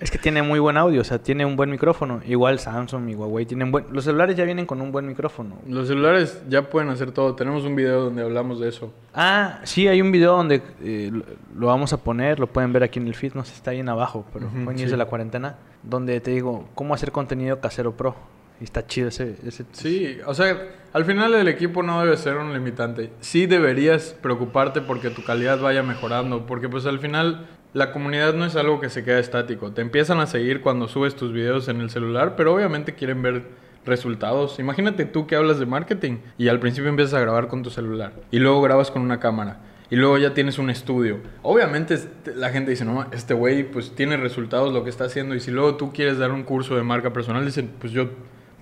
Es 0.00 0.10
que 0.10 0.18
tiene 0.18 0.42
muy 0.42 0.58
buen 0.58 0.76
audio, 0.76 1.00
o 1.00 1.04
sea, 1.04 1.18
tiene 1.22 1.46
un 1.46 1.54
buen 1.56 1.70
micrófono. 1.70 2.20
Igual 2.26 2.58
Samsung 2.58 3.08
y 3.10 3.14
Huawei 3.14 3.46
tienen 3.46 3.70
buen... 3.70 3.86
Los 3.90 4.04
celulares 4.04 4.36
ya 4.36 4.44
vienen 4.44 4.66
con 4.66 4.82
un 4.82 4.90
buen 4.92 5.06
micrófono. 5.06 5.56
Los 5.66 5.86
celulares 5.86 6.42
ya 6.48 6.68
pueden 6.68 6.90
hacer 6.90 7.12
todo. 7.12 7.34
Tenemos 7.36 7.64
un 7.64 7.74
video 7.76 8.02
donde 8.06 8.22
hablamos 8.22 8.58
de 8.60 8.68
eso. 8.68 8.92
Ah, 9.14 9.60
sí, 9.62 9.86
hay 9.88 10.02
un 10.02 10.10
video 10.12 10.36
donde 10.36 10.60
eh, 10.82 11.10
lo, 11.12 11.24
lo 11.58 11.66
vamos 11.68 11.92
a 11.94 11.98
poner, 11.98 12.38
lo 12.40 12.48
pueden 12.48 12.72
ver 12.72 12.82
aquí 12.82 12.98
en 12.98 13.06
el 13.06 13.14
feed, 13.14 13.34
no 13.34 13.44
sé, 13.44 13.54
está 13.54 13.70
ahí 13.70 13.78
en 13.80 13.88
abajo, 13.88 14.26
pero 14.32 14.46
Ujú, 14.48 14.64
fue 14.64 14.72
inicio 14.72 14.88
sí. 14.88 14.90
de 14.90 14.96
la 14.98 15.06
cuarentena, 15.06 15.56
donde 15.84 16.20
te 16.20 16.32
digo 16.32 16.68
cómo 16.74 16.92
hacer 16.92 17.10
contenido 17.12 17.60
casero 17.60 17.92
pro. 17.96 18.14
Y 18.60 18.64
está 18.64 18.86
chido 18.86 19.08
ese... 19.08 19.36
ese 19.46 19.64
Sí, 19.72 20.18
o 20.26 20.32
sea, 20.34 20.56
al 20.92 21.04
final 21.04 21.34
el 21.34 21.48
equipo 21.48 21.82
no 21.82 22.00
debe 22.02 22.16
ser 22.16 22.36
un 22.36 22.52
limitante. 22.52 23.10
Sí 23.20 23.46
deberías 23.46 24.16
preocuparte 24.22 24.80
porque 24.80 25.10
tu 25.10 25.24
calidad 25.24 25.60
vaya 25.60 25.82
mejorando, 25.82 26.46
porque 26.46 26.68
pues 26.68 26.86
al 26.86 27.00
final 27.00 27.46
la 27.72 27.90
comunidad 27.92 28.34
no 28.34 28.44
es 28.44 28.54
algo 28.54 28.80
que 28.80 28.90
se 28.90 29.02
queda 29.04 29.18
estático. 29.18 29.72
Te 29.72 29.82
empiezan 29.82 30.20
a 30.20 30.26
seguir 30.26 30.60
cuando 30.60 30.86
subes 30.86 31.16
tus 31.16 31.32
videos 31.32 31.66
en 31.68 31.80
el 31.80 31.90
celular, 31.90 32.36
pero 32.36 32.54
obviamente 32.54 32.94
quieren 32.94 33.22
ver 33.22 33.42
resultados. 33.84 34.58
Imagínate 34.58 35.04
tú 35.04 35.26
que 35.26 35.36
hablas 35.36 35.58
de 35.58 35.66
marketing 35.66 36.18
y 36.38 36.48
al 36.48 36.60
principio 36.60 36.88
empiezas 36.88 37.14
a 37.14 37.20
grabar 37.20 37.48
con 37.48 37.62
tu 37.62 37.70
celular 37.70 38.12
y 38.30 38.38
luego 38.38 38.62
grabas 38.62 38.90
con 38.90 39.02
una 39.02 39.20
cámara. 39.20 39.60
Y 39.90 39.96
luego 39.96 40.16
ya 40.16 40.32
tienes 40.32 40.58
un 40.58 40.70
estudio. 40.70 41.18
Obviamente 41.42 41.94
este- 41.94 42.34
la 42.34 42.48
gente 42.50 42.70
dice, 42.70 42.84
no, 42.84 43.06
este 43.12 43.34
güey 43.34 43.64
pues 43.70 43.94
tiene 43.94 44.16
resultados 44.16 44.72
lo 44.72 44.82
que 44.82 44.90
está 44.90 45.04
haciendo. 45.04 45.34
Y 45.34 45.40
si 45.40 45.50
luego 45.50 45.76
tú 45.76 45.92
quieres 45.92 46.18
dar 46.18 46.32
un 46.32 46.42
curso 46.44 46.74
de 46.74 46.82
marca 46.82 47.12
personal, 47.12 47.44
dicen, 47.44 47.70
pues 47.78 47.92
yo, 47.92 48.08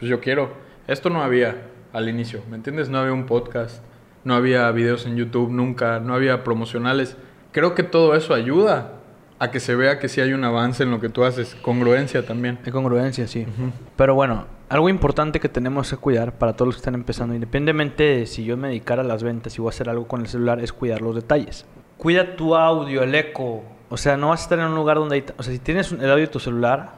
pues 0.03 0.11
yo 0.11 0.19
quiero. 0.19 0.51
Esto 0.89 1.11
no 1.11 1.23
había 1.23 1.69
al 1.93 2.09
inicio, 2.09 2.43
¿me 2.51 2.57
entiendes? 2.57 2.89
No 2.89 2.99
había 2.99 3.13
un 3.13 3.25
podcast, 3.25 3.85
no 4.25 4.35
había 4.35 4.69
videos 4.73 5.07
en 5.07 5.17
YouTube 5.17 5.53
nunca, 5.53 6.01
no 6.01 6.13
había 6.13 6.43
promocionales. 6.43 7.17
Creo 7.53 7.77
que 7.77 7.85
todo 7.85 8.17
eso 8.17 8.35
ayuda 8.35 8.95
a 9.39 9.53
que 9.53 9.61
se 9.61 9.77
vea 9.77 10.01
que 10.01 10.09
sí 10.09 10.21
hay 10.21 10.33
un 10.33 10.43
avance 10.43 10.83
en 10.83 10.91
lo 10.91 10.99
que 10.99 11.09
tú 11.09 11.23
haces. 11.23 11.55
Congruencia 11.55 12.27
también. 12.27 12.59
Hay 12.67 12.73
congruencia, 12.73 13.29
sí. 13.29 13.47
Pero 13.95 14.17
bueno, 14.17 14.47
algo 14.69 14.89
importante 14.89 15.39
que 15.39 15.49
tenemos 15.49 15.89
que 15.89 15.97
cuidar 15.97 16.37
para 16.37 16.55
todos 16.55 16.67
los 16.67 16.75
que 16.75 16.81
están 16.81 16.97
empezando, 16.97 17.37
independientemente 17.37 18.03
de 18.03 18.27
si 18.27 18.43
yo 18.43 18.57
me 18.57 18.71
dedicara 18.71 19.03
a 19.03 19.07
las 19.07 19.23
ventas 19.23 19.57
y 19.57 19.61
voy 19.61 19.69
a 19.69 19.71
hacer 19.71 19.89
algo 19.89 20.09
con 20.09 20.23
el 20.23 20.27
celular, 20.27 20.59
es 20.59 20.73
cuidar 20.73 21.01
los 21.01 21.15
detalles. 21.15 21.65
Cuida 21.97 22.35
tu 22.35 22.57
audio, 22.57 23.05
el 23.05 23.15
eco. 23.15 23.63
O 23.89 23.97
sea, 23.97 24.17
no 24.17 24.31
vas 24.31 24.41
a 24.41 24.43
estar 24.43 24.59
en 24.59 24.65
un 24.65 24.75
lugar 24.75 24.97
donde 24.97 25.15
hay... 25.15 25.25
O 25.39 25.45
sea, 25.45 25.53
si 25.53 25.61
tienes 25.61 25.93
el 25.93 26.11
audio 26.11 26.25
de 26.25 26.27
tu 26.27 26.41
celular, 26.41 26.95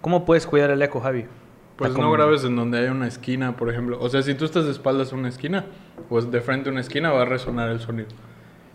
¿cómo 0.00 0.24
puedes 0.24 0.46
cuidar 0.46 0.70
el 0.70 0.80
eco, 0.80 0.98
Javi? 0.98 1.26
Pues 1.78 1.96
no 1.96 2.10
grabes 2.10 2.42
en 2.42 2.56
donde 2.56 2.80
hay 2.80 2.88
una 2.88 3.06
esquina, 3.06 3.56
por 3.56 3.70
ejemplo. 3.70 3.98
O 4.00 4.08
sea, 4.08 4.22
si 4.22 4.34
tú 4.34 4.44
estás 4.44 4.64
de 4.64 4.72
espaldas 4.72 5.12
a 5.12 5.16
una 5.16 5.28
esquina, 5.28 5.64
pues 6.08 6.28
de 6.28 6.40
frente 6.40 6.68
a 6.68 6.72
una 6.72 6.80
esquina 6.80 7.12
va 7.12 7.22
a 7.22 7.24
resonar 7.24 7.70
el 7.70 7.78
sonido. 7.78 8.08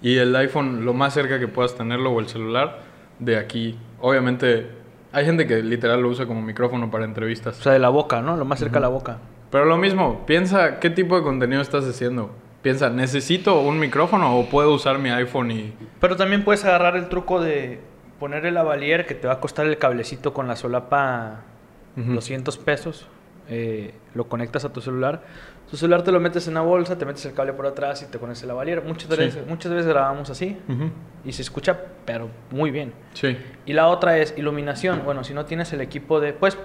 Y 0.01 0.17
el 0.17 0.33
iPhone, 0.37 0.85
lo 0.85 0.93
más 0.93 1.13
cerca 1.13 1.37
que 1.37 1.49
puedas 1.49 1.75
tenerlo, 1.75 2.11
o 2.11 2.21
el 2.21 2.29
celular, 2.29 2.79
de 3.19 3.37
aquí. 3.37 3.77
Obviamente, 3.99 4.69
hay 5.11 5.25
gente 5.25 5.45
que 5.45 5.61
literal 5.61 6.01
lo 6.01 6.07
usa 6.07 6.25
como 6.25 6.41
micrófono 6.41 6.89
para 6.89 7.03
entrevistas. 7.03 7.59
O 7.59 7.63
sea, 7.63 7.73
de 7.73 7.79
la 7.79 7.89
boca, 7.89 8.21
¿no? 8.21 8.37
Lo 8.37 8.45
más 8.45 8.59
cerca 8.59 8.77
a 8.77 8.81
la 8.81 8.87
boca. 8.87 9.17
Pero 9.51 9.65
lo 9.65 9.77
mismo, 9.77 10.25
piensa 10.25 10.79
qué 10.79 10.89
tipo 10.89 11.17
de 11.17 11.23
contenido 11.23 11.61
estás 11.61 11.85
haciendo. 11.85 12.31
Piensa, 12.61 12.89
¿necesito 12.89 13.59
un 13.59 13.79
micrófono 13.79 14.39
o 14.39 14.45
puedo 14.49 14.73
usar 14.73 14.97
mi 14.97 15.09
iPhone 15.09 15.51
y... 15.51 15.73
Pero 15.99 16.15
también 16.15 16.45
puedes 16.45 16.63
agarrar 16.63 16.95
el 16.95 17.09
truco 17.09 17.41
de 17.41 17.81
poner 18.17 18.45
el 18.45 18.53
lavalier 18.53 19.05
que 19.05 19.13
te 19.13 19.27
va 19.27 19.33
a 19.33 19.39
costar 19.41 19.65
el 19.65 19.77
cablecito 19.77 20.33
con 20.33 20.47
la 20.47 20.55
solapa 20.55 21.41
Ujú. 21.97 22.13
200 22.13 22.57
pesos. 22.57 23.07
eh, 23.49 23.93
lo 24.15 24.29
conectas 24.29 24.63
a 24.63 24.71
tu 24.71 24.79
celular. 24.79 25.21
Tu 25.69 25.75
celular 25.75 26.01
te 26.01 26.13
lo 26.13 26.21
metes 26.21 26.47
en 26.47 26.53
una 26.53 26.61
bolsa, 26.61 26.97
te 26.97 27.05
metes 27.05 27.25
el 27.25 27.33
cable 27.33 27.51
por 27.51 27.65
atrás 27.65 28.01
y 28.01 28.05
te 28.05 28.17
pones 28.17 28.41
el 28.41 28.47
lavalier. 28.47 28.81
Muchas 28.85 29.09
Sí. 29.13 29.17
veces, 29.17 29.45
muchas 29.45 29.69
veces 29.69 29.85
grabamos 29.87 30.29
así 30.29 30.57
y 31.25 31.33
se 31.33 31.41
escucha, 31.41 31.77
pero 32.05 32.29
muy 32.51 32.71
bien. 32.71 32.93
Sí. 33.13 33.37
Y 33.65 33.73
la 33.73 33.87
otra 33.89 34.17
es 34.17 34.33
iluminación. 34.37 35.01
Bueno, 35.03 35.25
si 35.25 35.33
no 35.33 35.43
tienes 35.43 35.73
el 35.73 35.81
equipo 35.81 36.21
de... 36.21 36.31
Pues, 36.31 36.57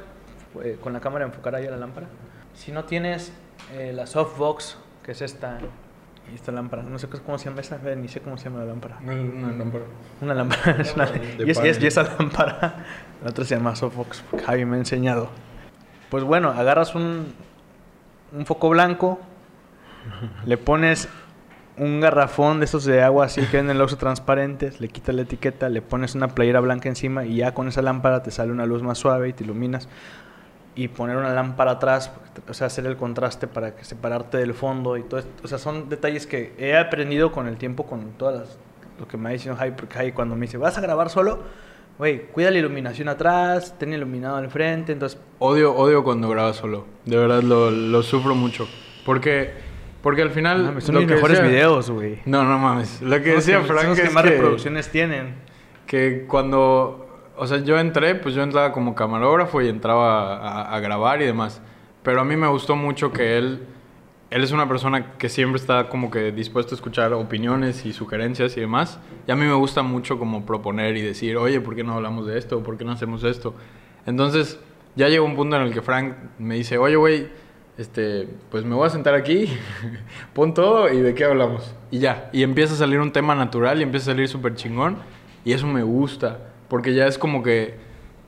eh, 0.62 0.78
con 0.80 0.92
la 0.92 1.00
cámara 1.00 1.24
enfocar 1.24 1.56
ahí 1.56 1.66
a 1.66 1.70
la 1.72 1.78
lámpara. 1.78 2.06
Si 2.54 2.70
no 2.70 2.84
tienes 2.84 3.32
eh, 3.74 3.92
la 3.92 4.06
softbox, 4.06 4.78
que 5.02 5.10
es 5.10 5.20
esta... 5.20 5.58
Esta 6.34 6.52
lámpara, 6.52 6.82
no 6.82 6.98
sé 6.98 7.08
cómo 7.08 7.38
se 7.38 7.46
llama 7.48 7.60
esa, 7.60 7.78
ni 7.96 8.08
sé 8.08 8.20
cómo 8.20 8.36
se 8.38 8.44
llama 8.44 8.60
la 8.60 8.66
lámpara. 8.66 8.98
No, 9.00 9.64
pero- 9.72 9.86
Una 10.20 10.34
lámpara. 10.34 10.76
es 10.80 10.94
una- 10.94 11.08
y, 11.38 11.50
es- 11.50 11.58
y 11.64 11.68
es- 11.68 11.82
y 11.82 11.86
esa 11.86 12.02
lámpara, 12.04 12.84
la 13.24 13.30
otra 13.30 13.44
se 13.44 13.54
llama 13.56 13.74
Sofox, 13.76 14.22
porque 14.30 14.44
Javi 14.46 14.64
me 14.64 14.76
ha 14.76 14.78
enseñado. 14.78 15.30
Pues 16.10 16.24
bueno, 16.24 16.50
agarras 16.50 16.94
un, 16.94 17.26
un 18.32 18.46
foco 18.46 18.68
blanco, 18.70 19.20
le 20.46 20.56
pones 20.56 21.08
un 21.76 22.00
garrafón 22.00 22.58
de 22.60 22.64
esos 22.64 22.84
de 22.84 23.02
agua 23.02 23.26
así 23.26 23.40
que 23.42 23.58
venden 23.58 23.70
en 23.72 23.76
el 23.76 23.82
Oxxo 23.82 23.98
transparentes, 23.98 24.80
le 24.80 24.88
quitas 24.88 25.14
la 25.14 25.22
etiqueta, 25.22 25.68
le 25.68 25.80
pones 25.82 26.14
una 26.14 26.28
playera 26.28 26.60
blanca 26.60 26.88
encima 26.88 27.24
y 27.24 27.36
ya 27.36 27.52
con 27.54 27.68
esa 27.68 27.82
lámpara 27.82 28.22
te 28.22 28.30
sale 28.30 28.50
una 28.50 28.66
luz 28.66 28.82
más 28.82 28.98
suave 28.98 29.28
y 29.28 29.32
te 29.32 29.44
iluminas. 29.44 29.88
Y 30.80 30.86
poner 30.88 31.16
una 31.16 31.32
lámpara 31.34 31.72
atrás, 31.72 32.12
o 32.48 32.54
sea, 32.54 32.68
hacer 32.68 32.86
el 32.86 32.96
contraste 32.96 33.48
para 33.48 33.74
que 33.74 33.84
separarte 33.84 34.36
del 34.38 34.54
fondo 34.54 34.96
y 34.96 35.02
todo 35.02 35.18
esto. 35.18 35.30
O 35.42 35.48
sea, 35.48 35.58
son 35.58 35.88
detalles 35.88 36.26
que 36.26 36.52
he 36.56 36.76
aprendido 36.76 37.32
con 37.32 37.48
el 37.48 37.56
tiempo, 37.56 37.84
con 37.86 38.12
todas 38.12 38.38
las, 38.38 38.58
lo 39.00 39.08
que 39.08 39.16
me 39.16 39.28
ha 39.28 39.32
dicho 39.32 39.56
Javi, 39.56 39.72
porque 39.72 39.94
Javi 39.94 40.12
cuando 40.12 40.36
me 40.36 40.42
dice, 40.42 40.56
¿vas 40.56 40.78
a 40.78 40.80
grabar 40.80 41.10
solo? 41.10 41.40
Güey, 41.98 42.28
cuida 42.28 42.52
la 42.52 42.58
iluminación 42.58 43.08
atrás, 43.08 43.74
ten 43.76 43.92
iluminado 43.92 44.36
al 44.36 44.50
frente, 44.50 44.92
entonces... 44.92 45.18
Odio, 45.40 45.74
odio 45.74 46.04
cuando 46.04 46.28
grabas 46.28 46.54
solo. 46.54 46.86
De 47.04 47.16
verdad 47.16 47.42
lo, 47.42 47.72
lo 47.72 48.02
sufro 48.04 48.36
mucho. 48.36 48.68
Porque, 49.04 49.50
porque 50.00 50.22
al 50.22 50.30
final. 50.30 50.62
mames, 50.62 50.84
son 50.84 50.94
mis 50.98 51.08
mejores 51.08 51.38
decía- 51.38 51.50
videos, 51.50 51.90
güey. 51.90 52.20
No, 52.24 52.44
no 52.44 52.56
mames. 52.56 53.02
Lo 53.02 53.20
que 53.20 53.32
decía 53.32 53.62
Frank 53.62 53.96
que 53.96 54.02
es 54.02 54.12
más 54.12 54.22
que, 54.22 54.30
reproducciones 54.30 54.88
tienen. 54.90 55.34
que 55.86 56.24
cuando. 56.28 57.06
O 57.38 57.46
sea, 57.46 57.58
yo 57.58 57.78
entré, 57.78 58.14
pues 58.14 58.34
yo 58.34 58.42
entraba 58.42 58.72
como 58.72 58.94
camarógrafo 58.94 59.62
y 59.62 59.68
entraba 59.68 60.36
a, 60.36 60.74
a 60.74 60.80
grabar 60.80 61.22
y 61.22 61.26
demás. 61.26 61.60
Pero 62.02 62.20
a 62.20 62.24
mí 62.24 62.36
me 62.36 62.48
gustó 62.48 62.76
mucho 62.76 63.12
que 63.12 63.38
él. 63.38 63.60
Él 64.30 64.44
es 64.44 64.52
una 64.52 64.68
persona 64.68 65.12
que 65.16 65.28
siempre 65.30 65.58
está 65.58 65.88
como 65.88 66.10
que 66.10 66.32
dispuesto 66.32 66.74
a 66.74 66.76
escuchar 66.76 67.14
opiniones 67.14 67.86
y 67.86 67.92
sugerencias 67.92 68.56
y 68.56 68.60
demás. 68.60 69.00
Y 69.26 69.30
a 69.30 69.36
mí 69.36 69.46
me 69.46 69.54
gusta 69.54 69.82
mucho 69.82 70.18
como 70.18 70.44
proponer 70.44 70.96
y 70.98 71.02
decir, 71.02 71.36
oye, 71.36 71.60
¿por 71.60 71.74
qué 71.74 71.82
no 71.82 71.94
hablamos 71.94 72.26
de 72.26 72.38
esto? 72.38 72.62
¿Por 72.62 72.76
qué 72.76 72.84
no 72.84 72.92
hacemos 72.92 73.24
esto? 73.24 73.54
Entonces, 74.04 74.60
ya 74.96 75.08
llegó 75.08 75.24
un 75.24 75.36
punto 75.36 75.56
en 75.56 75.62
el 75.62 75.72
que 75.72 75.80
Frank 75.80 76.14
me 76.38 76.56
dice, 76.56 76.76
oye, 76.76 76.96
güey, 76.96 77.28
este, 77.78 78.28
pues 78.50 78.64
me 78.64 78.74
voy 78.74 78.86
a 78.86 78.90
sentar 78.90 79.14
aquí, 79.14 79.48
pon 80.34 80.52
todo 80.52 80.92
y 80.92 81.00
de 81.00 81.14
qué 81.14 81.24
hablamos. 81.24 81.74
Y 81.90 82.00
ya, 82.00 82.28
y 82.32 82.42
empieza 82.42 82.74
a 82.74 82.76
salir 82.76 82.98
un 82.98 83.12
tema 83.12 83.34
natural 83.34 83.78
y 83.80 83.84
empieza 83.84 84.10
a 84.10 84.14
salir 84.14 84.28
súper 84.28 84.54
chingón. 84.56 84.98
Y 85.44 85.52
eso 85.52 85.66
me 85.66 85.82
gusta, 85.82 86.38
porque 86.68 86.94
ya 86.94 87.06
es 87.06 87.18
como 87.18 87.42
que, 87.42 87.76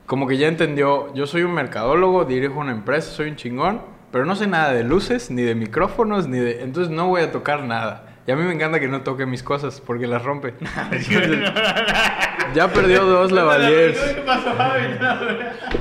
como 0.05 0.27
que 0.27 0.37
ya 0.37 0.47
entendió, 0.47 1.13
yo 1.13 1.27
soy 1.27 1.43
un 1.43 1.53
mercadólogo, 1.53 2.25
dirijo 2.25 2.59
una 2.59 2.71
empresa, 2.71 3.11
soy 3.11 3.29
un 3.29 3.35
chingón, 3.35 3.81
pero 4.11 4.25
no 4.25 4.35
sé 4.35 4.47
nada 4.47 4.73
de 4.73 4.83
luces, 4.83 5.31
ni 5.31 5.41
de 5.41 5.55
micrófonos, 5.55 6.27
ni 6.27 6.39
de... 6.39 6.63
Entonces 6.63 6.91
no 6.91 7.07
voy 7.07 7.21
a 7.21 7.31
tocar 7.31 7.63
nada. 7.63 8.07
Y 8.27 8.31
a 8.31 8.35
mí 8.35 8.43
me 8.43 8.53
encanta 8.53 8.79
que 8.79 8.87
no 8.87 9.01
toque 9.01 9.25
mis 9.25 9.41
cosas, 9.41 9.81
porque 9.81 10.05
las 10.05 10.23
rompe. 10.23 10.53
Entonces, 10.91 11.39
ya 12.53 12.67
perdió 12.67 13.03
dos 13.05 13.31
lavaliers. 13.31 13.99
¿Qué 13.99 14.21
pasó, 14.21 14.53
Javi? 14.55 14.83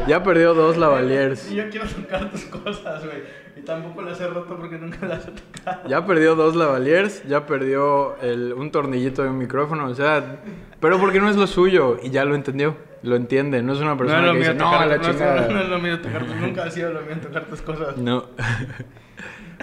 Ya 0.06 0.22
perdió 0.22 0.54
dos 0.54 0.76
lavaliers. 0.76 1.50
Y 1.50 1.56
yo 1.56 1.68
quiero 1.68 1.86
tocar 1.86 2.30
tus 2.30 2.44
cosas, 2.46 3.04
güey. 3.04 3.22
Y 3.56 3.62
tampoco 3.62 4.02
las 4.02 4.20
he 4.20 4.26
roto 4.28 4.56
porque 4.56 4.78
nunca 4.78 5.06
las 5.06 5.26
he 5.28 5.32
tocado. 5.32 5.88
Ya 5.88 6.06
perdió 6.06 6.34
dos 6.34 6.56
lavaliers, 6.56 7.22
ya 7.28 7.46
perdió 7.46 8.16
el- 8.22 8.52
un 8.54 8.70
tornillito 8.70 9.22
de 9.22 9.28
un 9.28 9.38
micrófono, 9.38 9.86
o 9.86 9.94
sea, 9.94 10.36
pero 10.80 10.98
porque 10.98 11.20
no 11.20 11.28
es 11.28 11.36
lo 11.36 11.46
suyo 11.46 11.98
y 12.02 12.10
ya 12.10 12.24
lo 12.24 12.34
entendió, 12.34 12.76
lo 13.02 13.16
entiende, 13.16 13.62
no 13.62 13.72
es 13.74 13.80
una 13.80 13.96
persona 13.98 14.32
que 14.32 14.38
dice, 14.38 14.54
no, 14.54 14.70
a 14.72 14.86
la 14.86 14.96
no, 14.96 15.02
es- 15.02 15.08
chingada. 15.08 15.48
no 15.48 15.60
es 15.60 15.68
lo 15.68 15.78
mío 15.78 16.00
tocar 16.00 16.26
Nunca 16.26 16.64
ha 16.64 16.70
sido 16.70 16.92
lo 16.92 17.00
mío 17.02 17.16
tocar 17.22 17.44
tus 17.46 17.60
cosas. 17.60 17.96
No. 17.98 18.26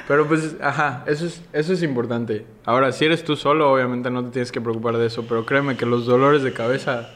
Pero 0.07 0.27
pues, 0.27 0.55
ajá, 0.61 1.03
eso 1.07 1.25
es, 1.25 1.43
eso 1.51 1.73
es 1.73 1.81
importante. 1.83 2.45
Ahora, 2.65 2.91
si 2.91 3.05
eres 3.05 3.23
tú 3.23 3.35
solo, 3.35 3.71
obviamente 3.71 4.09
no 4.11 4.23
te 4.23 4.29
tienes 4.31 4.51
que 4.51 4.61
preocupar 4.61 4.95
de 4.97 5.07
eso, 5.07 5.25
pero 5.27 5.45
créeme 5.45 5.75
que 5.75 5.85
los 5.85 6.05
dolores 6.05 6.43
de 6.43 6.53
cabeza 6.53 7.09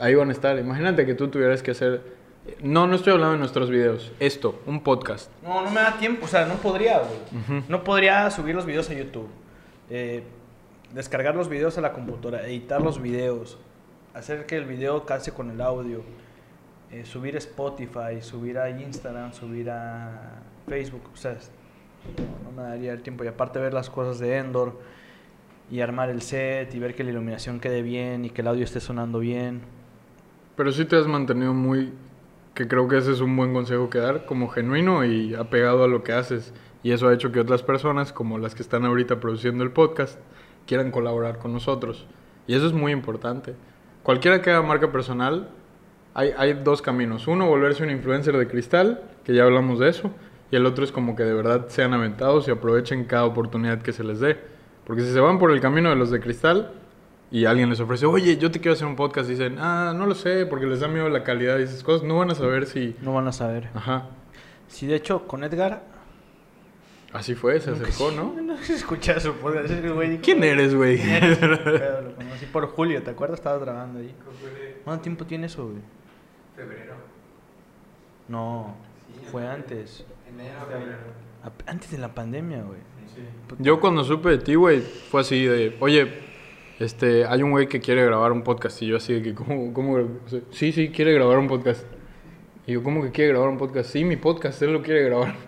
ahí 0.00 0.14
van 0.14 0.28
a 0.28 0.32
estar. 0.32 0.58
Imagínate 0.58 1.06
que 1.06 1.14
tú 1.14 1.28
tuvieras 1.28 1.62
que 1.62 1.70
hacer... 1.70 2.15
No, 2.62 2.86
no 2.86 2.94
estoy 2.94 3.12
hablando 3.12 3.32
de 3.32 3.38
nuestros 3.38 3.70
videos. 3.70 4.12
Esto, 4.20 4.60
un 4.66 4.82
podcast. 4.82 5.30
No, 5.42 5.62
no 5.62 5.70
me 5.70 5.80
da 5.80 5.98
tiempo, 5.98 6.26
o 6.26 6.28
sea, 6.28 6.46
no 6.46 6.54
podría, 6.54 7.00
güey. 7.00 7.62
No 7.68 7.84
podría 7.84 8.30
subir 8.30 8.54
los 8.54 8.66
videos 8.66 8.88
a 8.90 8.94
YouTube, 8.94 9.28
eh, 9.90 10.22
descargar 10.94 11.34
los 11.34 11.48
videos 11.48 11.76
a 11.78 11.80
la 11.80 11.92
computadora, 11.92 12.46
editar 12.46 12.80
los 12.80 13.00
videos, 13.00 13.58
hacer 14.14 14.46
que 14.46 14.56
el 14.56 14.64
video 14.64 15.04
case 15.04 15.32
con 15.32 15.50
el 15.50 15.60
audio, 15.60 16.02
eh, 16.90 17.04
subir 17.04 17.34
a 17.34 17.38
Spotify, 17.38 18.20
subir 18.20 18.58
a 18.58 18.70
Instagram, 18.70 19.32
subir 19.32 19.70
a 19.70 20.40
Facebook, 20.68 21.10
o 21.12 21.16
sea, 21.16 21.32
no, 21.32 22.50
no 22.50 22.56
me 22.56 22.62
daría 22.62 22.92
el 22.92 23.02
tiempo. 23.02 23.24
Y 23.24 23.26
aparte 23.26 23.58
ver 23.58 23.74
las 23.74 23.90
cosas 23.90 24.18
de 24.18 24.36
Endor 24.36 24.80
y 25.70 25.80
armar 25.80 26.10
el 26.10 26.22
set 26.22 26.72
y 26.74 26.78
ver 26.78 26.94
que 26.94 27.02
la 27.02 27.10
iluminación 27.10 27.58
quede 27.58 27.82
bien 27.82 28.24
y 28.24 28.30
que 28.30 28.42
el 28.42 28.48
audio 28.48 28.64
esté 28.64 28.80
sonando 28.80 29.18
bien. 29.18 29.62
Pero 30.56 30.72
sí 30.72 30.84
te 30.84 30.96
has 30.96 31.06
mantenido 31.06 31.52
muy, 31.52 31.92
que 32.56 32.66
creo 32.66 32.88
que 32.88 32.96
ese 32.96 33.12
es 33.12 33.20
un 33.20 33.36
buen 33.36 33.52
consejo 33.52 33.90
que 33.90 33.98
dar, 33.98 34.24
como 34.24 34.48
genuino 34.48 35.04
y 35.04 35.34
apegado 35.34 35.84
a 35.84 35.88
lo 35.88 36.02
que 36.02 36.14
haces. 36.14 36.54
Y 36.82 36.92
eso 36.92 37.06
ha 37.06 37.12
hecho 37.12 37.30
que 37.30 37.38
otras 37.38 37.62
personas, 37.62 38.14
como 38.14 38.38
las 38.38 38.54
que 38.54 38.62
están 38.62 38.86
ahorita 38.86 39.20
produciendo 39.20 39.62
el 39.62 39.72
podcast, 39.72 40.18
quieran 40.66 40.90
colaborar 40.90 41.36
con 41.36 41.52
nosotros. 41.52 42.06
Y 42.46 42.54
eso 42.54 42.66
es 42.66 42.72
muy 42.72 42.92
importante. 42.92 43.54
Cualquiera 44.02 44.40
que 44.40 44.50
haga 44.50 44.62
marca 44.62 44.90
personal, 44.90 45.50
hay, 46.14 46.30
hay 46.38 46.54
dos 46.54 46.80
caminos. 46.80 47.28
Uno, 47.28 47.46
volverse 47.46 47.82
un 47.82 47.90
influencer 47.90 48.34
de 48.38 48.48
cristal, 48.48 49.02
que 49.22 49.34
ya 49.34 49.44
hablamos 49.44 49.78
de 49.78 49.90
eso. 49.90 50.10
Y 50.50 50.56
el 50.56 50.64
otro 50.64 50.82
es 50.82 50.92
como 50.92 51.14
que 51.14 51.24
de 51.24 51.34
verdad 51.34 51.66
sean 51.68 51.92
aventados 51.92 52.48
y 52.48 52.52
aprovechen 52.52 53.04
cada 53.04 53.26
oportunidad 53.26 53.82
que 53.82 53.92
se 53.92 54.02
les 54.02 54.18
dé. 54.18 54.38
Porque 54.86 55.02
si 55.02 55.12
se 55.12 55.20
van 55.20 55.38
por 55.38 55.50
el 55.50 55.60
camino 55.60 55.90
de 55.90 55.96
los 55.96 56.10
de 56.10 56.20
cristal, 56.20 56.72
y 57.30 57.44
alguien 57.44 57.68
les 57.70 57.80
ofrece, 57.80 58.06
oye, 58.06 58.36
yo 58.38 58.50
te 58.50 58.60
quiero 58.60 58.74
hacer 58.74 58.86
un 58.86 58.96
podcast, 58.96 59.28
dicen, 59.28 59.56
ah, 59.58 59.92
no 59.96 60.06
lo 60.06 60.14
sé, 60.14 60.46
porque 60.46 60.66
les 60.66 60.80
da 60.80 60.88
miedo 60.88 61.08
la 61.08 61.24
calidad 61.24 61.58
y 61.58 61.62
esas 61.62 61.82
cosas, 61.82 62.06
no 62.06 62.16
van 62.18 62.30
a 62.30 62.34
saber 62.34 62.66
si... 62.66 62.94
No 63.02 63.14
van 63.14 63.26
a 63.28 63.32
saber. 63.32 63.68
Ajá, 63.74 64.08
Sí, 64.68 64.86
de 64.86 64.96
hecho, 64.96 65.26
con 65.26 65.44
Edgar... 65.44 65.82
así 67.12 67.34
fue, 67.34 67.60
se 67.60 67.70
acercó, 67.70 68.10
¿no? 68.10 68.34
No 68.42 68.56
se 68.58 68.74
escucha 68.74 69.18
su 69.20 69.32
podcast. 69.34 69.72
güey. 69.94 70.18
¿Quién 70.18 70.42
eres, 70.44 70.74
güey? 70.74 70.98
Lo 70.98 72.14
conocí 72.14 72.46
por 72.52 72.66
Julio, 72.68 73.02
¿te 73.02 73.10
acuerdas? 73.10 73.38
Estaba 73.40 73.60
trabajando 73.62 73.98
ahí. 74.00 74.14
¿Cuánto 74.84 75.02
tiempo 75.02 75.24
tiene 75.26 75.46
eso, 75.46 75.66
güey? 75.66 75.78
Febrero. 76.56 76.94
No, 78.28 78.74
fue 79.30 79.46
antes. 79.46 80.04
Enero, 80.28 80.58
Ap- 81.44 81.62
Antes 81.68 81.90
de 81.90 81.98
la 81.98 82.12
pandemia, 82.14 82.62
güey. 82.62 82.80
Yo 83.58 83.78
cuando 83.80 84.02
supe 84.04 84.30
de 84.30 84.38
ti, 84.38 84.54
güey, 84.56 84.80
fue 84.80 85.20
así 85.20 85.44
de, 85.44 85.76
oye, 85.80 86.25
este, 86.78 87.24
hay 87.24 87.42
un 87.42 87.50
güey 87.50 87.68
que 87.68 87.80
quiere 87.80 88.04
grabar 88.04 88.32
un 88.32 88.42
podcast, 88.42 88.80
y 88.82 88.86
yo 88.86 88.96
así 88.96 89.14
de 89.14 89.22
que, 89.22 89.34
¿cómo, 89.34 89.72
cómo? 89.72 89.94
O 89.94 90.28
sea, 90.28 90.40
sí, 90.50 90.72
sí, 90.72 90.90
quiere 90.90 91.12
grabar 91.14 91.38
un 91.38 91.48
podcast. 91.48 91.86
Y 92.66 92.72
yo, 92.72 92.82
¿cómo 92.82 93.02
que 93.02 93.12
quiere 93.12 93.30
grabar 93.30 93.48
un 93.48 93.58
podcast? 93.58 93.90
Sí, 93.90 94.04
mi 94.04 94.16
podcast, 94.16 94.60
él 94.62 94.72
lo 94.72 94.82
quiere 94.82 95.04
grabar. 95.04 95.34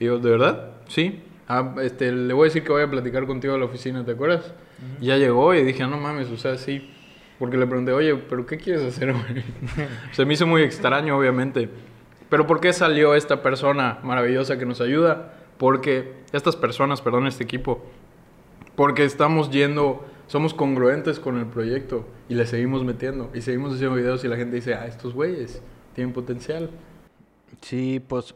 Y 0.00 0.04
yo, 0.04 0.18
¿de 0.20 0.30
verdad? 0.30 0.70
Sí. 0.86 1.22
Ah, 1.48 1.74
este, 1.82 2.12
le 2.12 2.32
voy 2.32 2.44
a 2.44 2.48
decir 2.48 2.62
que 2.62 2.70
voy 2.70 2.82
a 2.82 2.90
platicar 2.90 3.26
contigo 3.26 3.54
a 3.54 3.58
la 3.58 3.64
oficina, 3.64 4.04
¿te 4.04 4.12
acuerdas? 4.12 4.54
Y 5.00 5.06
ya 5.06 5.16
llegó 5.16 5.54
y 5.54 5.64
dije, 5.64 5.82
"Ah, 5.82 5.88
no 5.88 5.96
mames, 5.96 6.30
o 6.30 6.36
sea, 6.36 6.56
sí. 6.56 6.88
Porque 7.38 7.56
le 7.56 7.66
pregunté, 7.66 7.92
oye, 7.92 8.14
¿pero 8.14 8.46
qué 8.46 8.58
quieres 8.58 8.82
hacer, 8.82 9.12
güey? 9.12 9.44
Se 10.12 10.24
me 10.24 10.34
hizo 10.34 10.46
muy 10.46 10.62
extraño, 10.62 11.16
obviamente. 11.16 11.68
Pero 12.28 12.46
¿por 12.46 12.60
qué 12.60 12.72
salió 12.72 13.14
esta 13.14 13.42
persona 13.42 13.98
maravillosa 14.02 14.58
que 14.58 14.66
nos 14.66 14.80
ayuda? 14.80 15.34
Porque 15.56 16.14
estas 16.32 16.56
personas, 16.56 17.00
perdón, 17.00 17.26
este 17.26 17.44
equipo, 17.44 17.84
porque 18.74 19.04
estamos 19.04 19.50
yendo, 19.50 20.04
somos 20.28 20.54
congruentes 20.54 21.18
con 21.18 21.38
el 21.38 21.46
proyecto 21.46 22.06
y 22.28 22.34
le 22.34 22.46
seguimos 22.46 22.84
metiendo 22.84 23.30
y 23.34 23.40
seguimos 23.40 23.74
haciendo 23.74 23.96
videos 23.96 24.22
y 24.24 24.28
la 24.28 24.36
gente 24.36 24.56
dice, 24.56 24.74
ah, 24.74 24.86
estos 24.86 25.14
güeyes 25.14 25.60
tienen 25.94 26.12
potencial. 26.12 26.70
Sí, 27.62 28.00
pues 28.06 28.34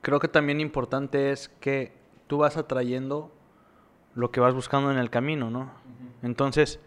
creo 0.00 0.18
que 0.18 0.28
también 0.28 0.60
importante 0.60 1.30
es 1.30 1.50
que 1.60 1.92
tú 2.26 2.38
vas 2.38 2.56
atrayendo 2.56 3.30
lo 4.14 4.30
que 4.30 4.40
vas 4.40 4.54
buscando 4.54 4.90
en 4.90 4.98
el 4.98 5.10
camino, 5.10 5.50
¿no? 5.50 5.70
Entonces, 6.22 6.80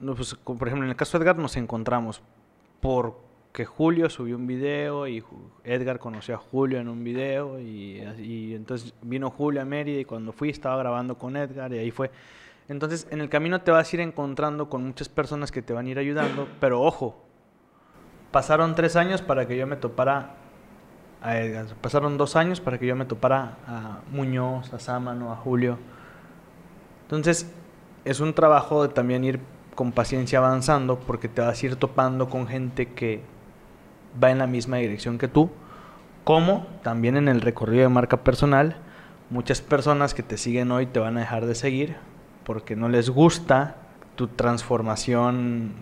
no, 0.00 0.14
pues, 0.14 0.34
como 0.34 0.58
por 0.58 0.68
ejemplo, 0.68 0.84
en 0.84 0.90
el 0.90 0.96
caso 0.96 1.16
de 1.16 1.22
Edgar 1.22 1.38
nos 1.38 1.56
encontramos 1.56 2.22
porque 2.80 3.64
Julio 3.66 4.10
subió 4.10 4.36
un 4.36 4.48
video 4.48 5.06
y 5.06 5.22
Edgar 5.62 6.00
conoció 6.00 6.34
a 6.34 6.38
Julio 6.38 6.80
en 6.80 6.88
un 6.88 7.04
video 7.04 7.60
y, 7.60 8.02
y 8.18 8.54
entonces 8.54 8.94
vino 9.02 9.30
Julio 9.30 9.62
a 9.62 9.64
Mérida 9.64 10.00
y 10.00 10.04
cuando 10.04 10.32
fui 10.32 10.50
estaba 10.50 10.76
grabando 10.76 11.16
con 11.16 11.36
Edgar 11.36 11.72
y 11.72 11.78
ahí 11.78 11.92
fue. 11.92 12.10
Entonces, 12.70 13.08
en 13.10 13.20
el 13.20 13.28
camino 13.28 13.62
te 13.62 13.72
vas 13.72 13.92
a 13.92 13.96
ir 13.96 14.00
encontrando 14.00 14.68
con 14.68 14.86
muchas 14.86 15.08
personas 15.08 15.50
que 15.50 15.60
te 15.60 15.72
van 15.72 15.86
a 15.86 15.88
ir 15.90 15.98
ayudando, 15.98 16.46
pero 16.60 16.80
ojo, 16.80 17.20
pasaron 18.30 18.76
tres 18.76 18.94
años 18.94 19.22
para 19.22 19.48
que 19.48 19.56
yo 19.56 19.66
me 19.66 19.74
topara 19.74 20.36
a 21.20 21.36
Edgar. 21.36 21.66
Pasaron 21.80 22.16
dos 22.16 22.36
años 22.36 22.60
para 22.60 22.78
que 22.78 22.86
yo 22.86 22.94
me 22.94 23.06
topara 23.06 23.56
a 23.66 23.98
Muñoz, 24.12 24.72
a 24.72 24.78
Sámano, 24.78 25.32
a 25.32 25.36
Julio. 25.36 25.78
Entonces, 27.02 27.52
es 28.04 28.20
un 28.20 28.34
trabajo 28.34 28.86
de 28.86 28.94
también 28.94 29.24
ir 29.24 29.40
con 29.74 29.90
paciencia 29.90 30.38
avanzando 30.38 31.00
porque 31.00 31.26
te 31.26 31.40
vas 31.40 31.60
a 31.60 31.66
ir 31.66 31.74
topando 31.74 32.28
con 32.28 32.46
gente 32.46 32.92
que 32.92 33.20
va 34.22 34.30
en 34.30 34.38
la 34.38 34.46
misma 34.46 34.76
dirección 34.76 35.18
que 35.18 35.26
tú, 35.26 35.50
como 36.22 36.68
también 36.84 37.16
en 37.16 37.26
el 37.26 37.40
recorrido 37.40 37.82
de 37.82 37.88
marca 37.88 38.18
personal, 38.18 38.76
muchas 39.28 39.60
personas 39.60 40.14
que 40.14 40.22
te 40.22 40.36
siguen 40.36 40.70
hoy 40.70 40.86
te 40.86 41.00
van 41.00 41.16
a 41.16 41.20
dejar 41.20 41.46
de 41.46 41.56
seguir 41.56 41.96
porque 42.44 42.76
no 42.76 42.88
les 42.88 43.10
gusta 43.10 43.76
tu 44.16 44.28
transformación. 44.28 45.72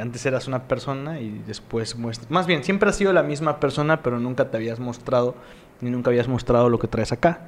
Antes 0.00 0.24
eras 0.26 0.48
una 0.48 0.68
persona 0.68 1.20
y 1.20 1.42
después 1.46 1.96
muestras. 1.96 2.30
Más 2.30 2.46
bien, 2.46 2.64
siempre 2.64 2.88
has 2.88 2.96
sido 2.96 3.12
la 3.12 3.22
misma 3.22 3.60
persona, 3.60 4.02
pero 4.02 4.18
nunca 4.18 4.50
te 4.50 4.56
habías 4.56 4.80
mostrado, 4.80 5.34
ni 5.80 5.90
nunca 5.90 6.10
habías 6.10 6.28
mostrado 6.28 6.68
lo 6.68 6.78
que 6.78 6.88
traes 6.88 7.12
acá. 7.12 7.40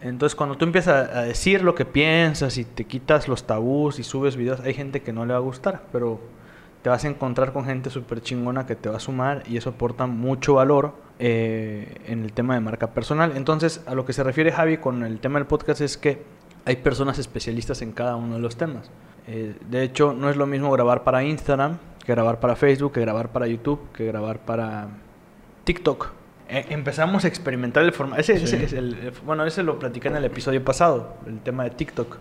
Entonces, 0.00 0.36
cuando 0.36 0.56
tú 0.56 0.64
empiezas 0.64 1.10
a 1.10 1.22
decir 1.22 1.62
lo 1.62 1.74
que 1.74 1.84
piensas 1.84 2.58
y 2.58 2.64
te 2.64 2.84
quitas 2.84 3.28
los 3.28 3.44
tabús 3.44 3.98
y 3.98 4.02
subes 4.02 4.36
videos, 4.36 4.60
hay 4.60 4.74
gente 4.74 5.02
que 5.02 5.12
no 5.12 5.24
le 5.24 5.32
va 5.32 5.38
a 5.38 5.42
gustar, 5.42 5.84
pero 5.90 6.20
te 6.82 6.90
vas 6.90 7.04
a 7.04 7.08
encontrar 7.08 7.52
con 7.52 7.64
gente 7.64 7.90
súper 7.90 8.20
chingona 8.20 8.66
que 8.66 8.76
te 8.76 8.88
va 8.88 8.98
a 8.98 9.00
sumar 9.00 9.42
y 9.46 9.56
eso 9.56 9.70
aporta 9.70 10.06
mucho 10.06 10.54
valor 10.54 10.94
eh, 11.18 11.96
en 12.06 12.22
el 12.22 12.32
tema 12.32 12.54
de 12.54 12.60
marca 12.60 12.92
personal. 12.92 13.32
Entonces, 13.36 13.82
a 13.86 13.94
lo 13.94 14.04
que 14.04 14.12
se 14.12 14.22
refiere 14.22 14.52
Javi 14.52 14.76
con 14.76 15.02
el 15.02 15.18
tema 15.18 15.38
del 15.38 15.46
podcast 15.46 15.80
es 15.80 15.96
que 15.96 16.22
hay 16.66 16.76
personas 16.76 17.18
especialistas 17.18 17.80
en 17.80 17.92
cada 17.92 18.16
uno 18.16 18.34
de 18.34 18.40
los 18.40 18.56
temas. 18.56 18.90
Eh, 19.26 19.56
de 19.70 19.82
hecho, 19.82 20.12
no 20.12 20.28
es 20.28 20.36
lo 20.36 20.46
mismo 20.46 20.70
grabar 20.70 21.02
para 21.04 21.24
Instagram 21.24 21.78
que 22.04 22.12
grabar 22.12 22.38
para 22.38 22.54
Facebook, 22.54 22.92
que 22.92 23.00
grabar 23.00 23.30
para 23.32 23.46
YouTube, 23.48 23.80
que 23.92 24.04
grabar 24.06 24.38
para 24.40 24.88
TikTok. 25.64 26.10
Eh, 26.48 26.66
empezamos 26.68 27.24
a 27.24 27.28
experimentar 27.28 27.82
el 27.82 27.90
formato. 27.92 28.20
Ese, 28.20 28.34
ese 28.34 28.46
Sí. 28.46 28.56
es 28.64 28.72
el, 28.72 28.94
el- 28.94 29.12
bueno, 29.24 29.44
ese 29.44 29.62
lo 29.64 29.78
platicé 29.80 30.06
en 30.08 30.16
el 30.16 30.24
episodio 30.24 30.62
pasado, 30.64 31.14
el 31.26 31.40
tema 31.40 31.64
de 31.64 31.70
TikTok. 31.70 32.18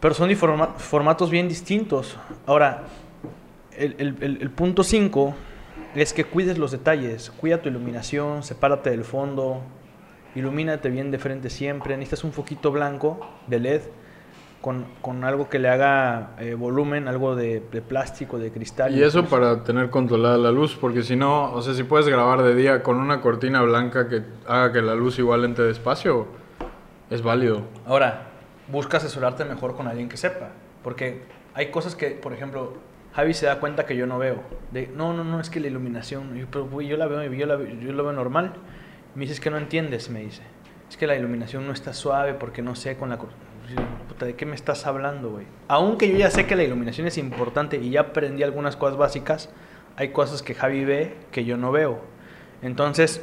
Pero 0.00 0.14
son 0.14 0.28
diforma- 0.30 0.74
formatos 0.78 1.30
bien 1.30 1.48
distintos. 1.48 2.16
Ahora, 2.46 2.84
el, 3.76 3.96
el- 3.98 4.16
el- 4.22 4.38
el 4.40 4.50
punto 4.50 4.82
5 4.84 5.34
es 5.94 6.12
que 6.14 6.24
cuides 6.24 6.56
los 6.56 6.70
detalles. 6.70 7.30
Cuida 7.30 7.60
tu 7.60 7.68
iluminación, 7.68 8.42
sepárate 8.42 8.88
del 8.90 9.04
fondo, 9.04 9.60
ilumínate 10.34 10.90
bien 10.90 11.10
de 11.10 11.18
frente 11.18 11.50
siempre. 11.50 11.96
Necesitas 11.96 12.24
un 12.24 12.32
foquito 12.32 12.70
blanco 12.72 13.20
de 13.46 13.60
LED 13.60 13.82
con, 14.60 14.86
con 15.00 15.24
algo 15.24 15.48
que 15.48 15.58
le 15.58 15.68
haga 15.68 16.30
eh, 16.38 16.54
volumen, 16.54 17.06
algo 17.08 17.36
de, 17.36 17.62
de 17.72 17.80
plástico, 17.82 18.38
de 18.38 18.50
cristal. 18.50 18.92
Y 18.94 19.02
eso 19.02 19.20
incluso. 19.20 19.36
para 19.36 19.62
tener 19.64 19.88
controlada 19.90 20.36
la 20.36 20.50
luz, 20.50 20.76
porque 20.80 21.02
si 21.02 21.14
no, 21.16 21.52
o 21.52 21.62
sea, 21.62 21.74
si 21.74 21.84
puedes 21.84 22.08
grabar 22.08 22.42
de 22.42 22.54
día 22.54 22.82
con 22.82 22.96
una 22.96 23.20
cortina 23.20 23.62
blanca 23.62 24.08
que 24.08 24.22
haga 24.46 24.72
que 24.72 24.82
la 24.82 24.94
luz 24.94 25.18
igual 25.18 25.44
entre 25.44 25.64
despacio, 25.64 26.26
es 27.10 27.22
válido. 27.22 27.62
Ahora, 27.86 28.24
busca 28.70 28.96
asesorarte 28.98 29.44
mejor 29.44 29.76
con 29.76 29.86
alguien 29.86 30.08
que 30.08 30.16
sepa. 30.16 30.48
Porque 30.82 31.22
hay 31.54 31.70
cosas 31.70 31.94
que, 31.94 32.10
por 32.10 32.32
ejemplo, 32.32 32.74
Javi 33.14 33.34
se 33.34 33.46
da 33.46 33.60
cuenta 33.60 33.86
que 33.86 33.96
yo 33.96 34.06
no 34.06 34.18
veo. 34.18 34.42
De, 34.72 34.88
no, 34.94 35.12
no, 35.12 35.24
no, 35.24 35.40
es 35.40 35.50
que 35.50 35.60
la 35.60 35.68
iluminación. 35.68 36.34
Yo, 36.36 36.46
pero, 36.50 36.80
yo 36.82 36.96
la 36.96 37.06
veo, 37.06 37.22
yo, 37.32 37.46
la, 37.46 37.56
veo- 37.56 37.80
yo 37.80 37.92
lo 37.92 38.02
veo 38.02 38.12
normal. 38.12 38.52
Me 39.14 39.22
dices 39.22 39.40
que 39.40 39.50
no 39.50 39.58
entiendes, 39.58 40.10
me 40.10 40.20
dice. 40.20 40.42
Es 40.88 40.96
que 40.96 41.06
la 41.06 41.16
iluminación 41.16 41.66
no 41.66 41.72
está 41.72 41.92
suave 41.92 42.34
porque 42.34 42.62
no 42.62 42.74
sé 42.74 42.96
con 42.96 43.10
la... 43.10 43.18
cor-". 43.18 43.30
Yo, 43.68 43.82
Puta, 44.08 44.24
¿de 44.24 44.34
qué 44.34 44.46
me 44.46 44.54
estás 44.54 44.86
hablando, 44.86 45.30
güey? 45.30 45.46
Aunque 45.68 46.10
yo 46.10 46.16
ya 46.16 46.30
sé 46.30 46.46
que 46.46 46.56
la 46.56 46.62
iluminación 46.62 47.06
es 47.06 47.18
importante 47.18 47.76
y 47.76 47.90
ya 47.90 48.00
aprendí 48.00 48.42
algunas 48.42 48.76
cosas 48.76 48.96
básicas, 48.96 49.50
hay 49.96 50.10
cosas 50.10 50.42
que 50.42 50.54
Javi 50.54 50.84
ve 50.84 51.16
que 51.30 51.44
yo 51.44 51.56
no 51.56 51.72
veo. 51.72 52.00
Entonces, 52.62 53.22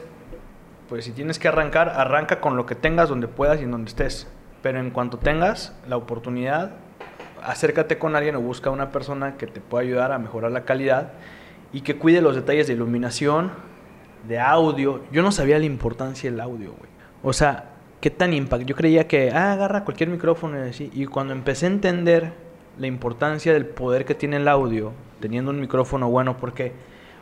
pues 0.88 1.06
si 1.06 1.12
tienes 1.12 1.40
que 1.40 1.48
arrancar, 1.48 1.90
arranca 1.90 2.40
con 2.40 2.58
lo 2.58 2.66
que 2.66 2.76
tengas 2.76 3.10
donde 3.10 3.28
puedas 3.28 3.60
y 3.60 3.64
en 3.64 3.72
donde 3.72 3.90
estés. 3.90 4.28
Pero 4.62 4.80
en 4.80 4.92
cuanto 4.92 5.18
tengas 5.18 5.76
la 5.88 5.98
oportunidad, 5.98 6.74
acércate 7.42 7.98
con 7.98 8.16
alguien 8.16 8.36
o 8.36 8.42
busca 8.42 8.70
una 8.70 8.92
persona 8.92 9.38
que 9.38 9.48
te 9.48 9.62
pueda 9.62 9.84
ayudar 9.84 10.12
a 10.12 10.20
mejorar 10.20 10.52
la 10.52 10.66
calidad 10.66 11.14
y 11.74 11.82
que 11.82 11.98
cuide 11.98 12.22
los 12.22 12.36
detalles 12.36 12.68
de 12.68 12.74
iluminación, 12.74 13.52
de 14.28 14.40
audio. 14.40 15.04
Yo 15.12 15.22
no 15.22 15.32
sabía 15.32 15.60
la 15.60 15.66
importancia 15.66 16.30
del 16.30 16.40
audio, 16.40 16.74
güey. 16.78 16.90
O 17.24 17.34
sea, 17.34 17.72
qué 18.02 18.10
tan 18.10 18.34
impacto. 18.34 18.66
Yo 18.66 18.76
creía 18.76 19.08
que, 19.08 19.32
ah, 19.32 19.54
agarra 19.54 19.84
cualquier 19.84 20.10
micrófono 20.10 20.58
y 20.64 20.70
así. 20.70 20.92
Y 20.94 21.06
cuando 21.06 21.34
empecé 21.34 21.66
a 21.66 21.70
entender 21.70 22.34
la 22.78 22.88
importancia 22.88 23.54
del 23.54 23.66
poder 23.66 24.06
que 24.06 24.16
tiene 24.16 24.38
el 24.38 24.48
audio, 24.48 24.92
teniendo 25.20 25.52
un 25.52 25.60
micrófono 25.60 26.10
bueno, 26.10 26.38
porque 26.38 26.74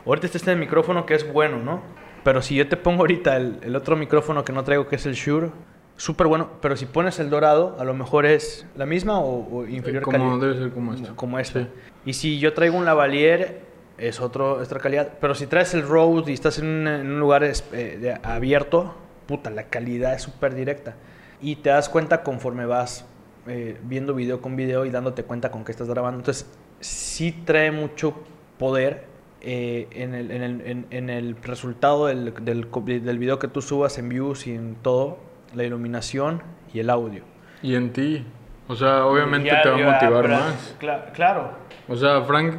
ahorita 0.04 0.26
está 0.26 0.38
este 0.38 0.56
micrófono 0.56 1.06
que 1.06 1.14
es 1.14 1.32
bueno, 1.32 1.58
¿no? 1.58 1.80
Pero 2.24 2.42
si 2.42 2.54
yo 2.54 2.68
te 2.68 2.76
pongo 2.76 3.00
ahorita 3.00 3.36
el, 3.36 3.58
el 3.62 3.76
otro 3.76 3.96
micrófono 3.96 4.44
que 4.44 4.52
no 4.52 4.64
traigo, 4.64 4.86
que 4.86 4.96
es 4.96 5.06
el 5.06 5.14
Shure, 5.14 5.50
súper 5.96 6.26
bueno. 6.26 6.50
Pero 6.60 6.76
si 6.76 6.86
pones 6.86 7.18
el 7.18 7.30
dorado, 7.30 7.76
a 7.78 7.84
lo 7.84 7.94
mejor 7.94 8.26
es 8.26 8.66
la 8.76 8.86
misma 8.86 9.18
o, 9.20 9.58
o 9.58 9.66
inferior 9.66 10.02
como 10.02 10.18
calidad. 10.18 10.40
debe 10.40 10.58
ser 10.58 10.72
como 10.72 10.94
esta. 10.94 11.16
Como 11.16 11.38
esta. 11.38 11.60
Sí. 11.60 11.68
Y 12.06 12.12
si 12.14 12.38
yo 12.38 12.54
traigo 12.54 12.76
un 12.76 12.84
lavalier, 12.84 13.62
es 13.98 14.20
otro, 14.20 14.60
es 14.62 14.68
otra 14.68 14.80
calidad. 14.80 15.12
Pero 15.20 15.34
si 15.34 15.46
traes 15.46 15.74
el 15.74 15.82
Rode 15.86 16.30
y 16.30 16.34
estás 16.34 16.58
en 16.58 16.66
un, 16.66 16.88
en 16.88 17.06
un 17.12 17.20
lugar 17.20 17.44
es- 17.44 17.64
eh, 17.72 18.18
abierto, 18.22 18.94
puta, 19.26 19.50
la 19.50 19.64
calidad 19.64 20.14
es 20.14 20.22
súper 20.22 20.54
directa. 20.54 20.94
Y 21.40 21.56
te 21.56 21.70
das 21.70 21.88
cuenta 21.88 22.22
conforme 22.22 22.66
vas 22.66 23.06
eh, 23.46 23.78
viendo 23.82 24.14
video 24.14 24.40
con 24.40 24.56
video 24.56 24.84
y 24.86 24.90
dándote 24.90 25.22
cuenta 25.24 25.50
con 25.50 25.64
qué 25.64 25.72
estás 25.72 25.88
grabando. 25.88 26.18
Entonces, 26.20 26.50
sí 26.80 27.32
trae 27.44 27.70
mucho 27.70 28.14
poder 28.58 29.04
eh, 29.42 29.88
en, 29.92 30.14
el, 30.14 30.30
en, 30.30 30.42
el, 30.42 30.60
en- 30.62 30.86
en 30.90 31.10
el 31.10 31.36
resultado 31.42 32.06
del, 32.06 32.32
del, 32.42 33.18
video 33.18 33.38
que 33.38 33.48
tú 33.48 33.60
subas 33.60 33.98
en 33.98 34.08
views 34.08 34.46
y 34.46 34.54
en 34.54 34.76
todo, 34.76 35.18
la 35.54 35.64
iluminación 35.64 36.42
y 36.72 36.80
el 36.80 36.88
audio. 36.88 37.22
Y 37.62 37.74
en 37.74 37.92
ti, 37.92 38.24
o 38.68 38.74
sea, 38.74 39.04
obviamente 39.04 39.50
Ya- 39.50 39.60
te 39.62 39.68
va 39.68 39.74
a 39.76 39.92
motivar 39.92 40.22
pero- 40.22 40.34
más. 40.36 40.76
cla- 40.80 41.12
claro. 41.12 41.50
O 41.86 41.96
sea, 41.96 42.22
Frank, 42.22 42.54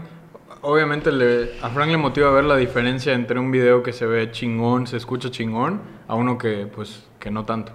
obviamente 0.66 1.12
le, 1.12 1.52
a 1.62 1.70
Frank 1.70 1.90
le 1.90 1.98
motiva 1.98 2.32
ver 2.32 2.44
la 2.46 2.56
diferencia 2.58 3.14
entre 3.14 3.40
un 3.40 3.52
video 3.52 3.84
que 3.84 3.94
se 3.94 4.06
ve 4.06 4.32
chingón, 4.32 4.88
se 4.88 4.98
escucha 4.98 5.30
chingón, 5.32 5.82
a 6.08 6.16
uno 6.16 6.38
que, 6.38 6.68
pues, 6.68 7.08
que 7.20 7.32
no 7.32 7.46
tanto. 7.46 7.72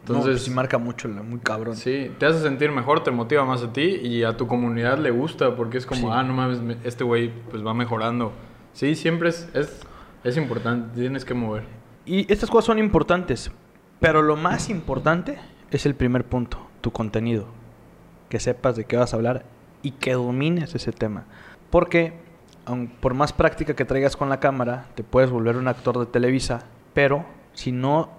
Entonces, 0.00 0.24
Entonces, 0.26 0.44
sí 0.46 0.50
marca 0.50 0.78
mucho, 0.78 1.08
muy 1.08 1.38
cabrón. 1.38 1.76
sí, 1.76 2.10
te 2.18 2.26
hace 2.26 2.40
sentir 2.40 2.72
mejor, 2.72 3.04
te 3.04 3.10
motiva 3.12 3.44
más 3.44 3.62
a 3.62 3.72
ti 3.72 3.82
y 4.02 4.24
a 4.24 4.36
tu 4.36 4.46
comunidad 4.48 4.98
le 4.98 5.10
gusta 5.12 5.54
porque 5.54 5.78
es 5.78 5.86
como, 5.86 6.08
Sí. 6.08 6.08
ah, 6.10 6.22
no 6.24 6.34
mames, 6.34 6.60
me- 6.60 6.76
este 6.84 7.04
güey 7.04 7.30
pues 7.50 7.64
va 7.64 7.72
mejorando. 7.72 8.32
Sí, 8.72 8.96
siempre 8.96 9.28
es, 9.28 9.48
es, 9.54 9.80
es 10.24 10.36
importante, 10.36 10.98
tienes 11.00 11.24
que 11.24 11.34
mover. 11.34 11.62
Y 12.04 12.30
estas 12.32 12.50
cosas 12.50 12.64
son 12.66 12.78
importantes, 12.80 13.52
pero 14.00 14.22
lo 14.22 14.34
más 14.36 14.70
importante 14.70 15.38
es 15.70 15.86
el 15.86 15.94
primer 15.94 16.24
punto, 16.24 16.58
tu 16.80 16.90
contenido. 16.90 17.46
Que 18.28 18.40
sepas 18.40 18.74
de 18.74 18.84
qué 18.84 18.96
vas 18.96 19.12
a 19.12 19.16
hablar 19.16 19.44
y 19.82 19.92
que 19.92 20.14
domines 20.14 20.74
ese 20.74 20.90
tema. 20.90 21.26
Porque, 21.70 22.14
por 23.00 23.14
más 23.14 23.32
práctica 23.32 23.74
que 23.74 23.84
traigas 23.84 24.16
con 24.16 24.28
la 24.28 24.40
cámara, 24.40 24.86
te 24.94 25.02
puedes 25.02 25.30
volver 25.30 25.56
un 25.56 25.68
actor 25.68 25.98
de 25.98 26.06
Televisa, 26.06 26.64
pero 26.94 27.24
si 27.52 27.72
no 27.72 28.10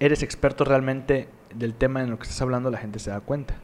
eres 0.00 0.22
experto 0.22 0.64
realmente 0.64 1.28
del 1.54 1.74
tema 1.74 2.02
en 2.02 2.10
lo 2.10 2.16
que 2.18 2.24
estás 2.24 2.40
hablando, 2.42 2.70
la 2.70 2.78
gente 2.78 2.98
se 2.98 3.10
da 3.10 3.20
cuenta. 3.20 3.54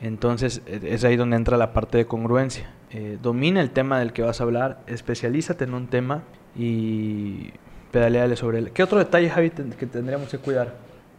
Entonces 0.00 0.62
eh, 0.66 0.80
es 0.90 1.04
ahí 1.04 1.16
donde 1.16 1.36
entra 1.36 1.56
la 1.56 1.72
parte 1.72 1.98
de 1.98 2.06
congruencia. 2.06 2.70
Eh, 2.90 3.18
domina 3.22 3.60
el 3.60 3.70
tema 3.70 3.98
del 3.98 4.12
que 4.12 4.22
vas 4.22 4.40
a 4.40 4.44
hablar, 4.44 4.80
especialízate 4.86 5.64
en 5.64 5.74
un 5.74 5.86
tema 5.88 6.22
y 6.54 7.50
pedaleale 7.92 8.36
sobre 8.36 8.58
él. 8.58 8.72
¿Qué 8.72 8.82
otro 8.82 8.98
detalle, 8.98 9.30
Javi, 9.30 9.50
que 9.50 9.86
tendríamos 9.86 10.28
que 10.28 10.38
cuidar? 10.38 10.74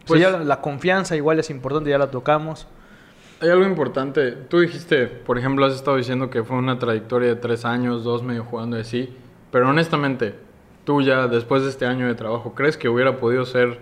Pues 0.05 0.07
Pues- 0.07 0.21
ya 0.21 0.29
la, 0.31 0.43
la 0.43 0.61
confianza 0.61 1.15
igual 1.15 1.39
es 1.39 1.49
importante, 1.49 1.89
ya 1.89 1.97
la 1.97 2.11
tocamos. 2.11 2.67
Hay 3.39 3.49
algo 3.49 3.65
importante. 3.65 4.31
Tú 4.31 4.59
dijiste, 4.59 5.05
por 5.05 5.37
ejemplo, 5.37 5.65
has 5.65 5.73
estado 5.73 5.97
diciendo 5.97 6.31
que 6.31 6.43
fue 6.43 6.57
una 6.57 6.79
trayectoria 6.79 7.29
de 7.29 7.35
tres 7.35 7.65
años, 7.65 8.03
dos 8.03 8.23
medio 8.23 8.43
jugando 8.43 8.77
así. 8.77 9.13
Pero 9.51 9.69
honestamente, 9.69 10.35
tú 10.85 11.01
ya 11.03 11.27
después 11.27 11.63
de 11.63 11.69
este 11.69 11.85
año 11.85 12.07
de 12.07 12.15
trabajo, 12.15 12.55
¿crees 12.55 12.77
que 12.77 12.89
hubiera 12.89 13.19
podido 13.19 13.45
ser 13.45 13.79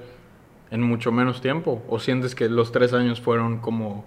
en 0.72 0.82
mucho 0.82 1.14
menos 1.14 1.40
tiempo? 1.40 1.82
¿O 1.88 2.00
sientes 2.00 2.36
que 2.36 2.50
los 2.50 2.74
tres 2.74 2.92
años 2.92 3.22
fueron 3.22 3.60
como 3.60 4.04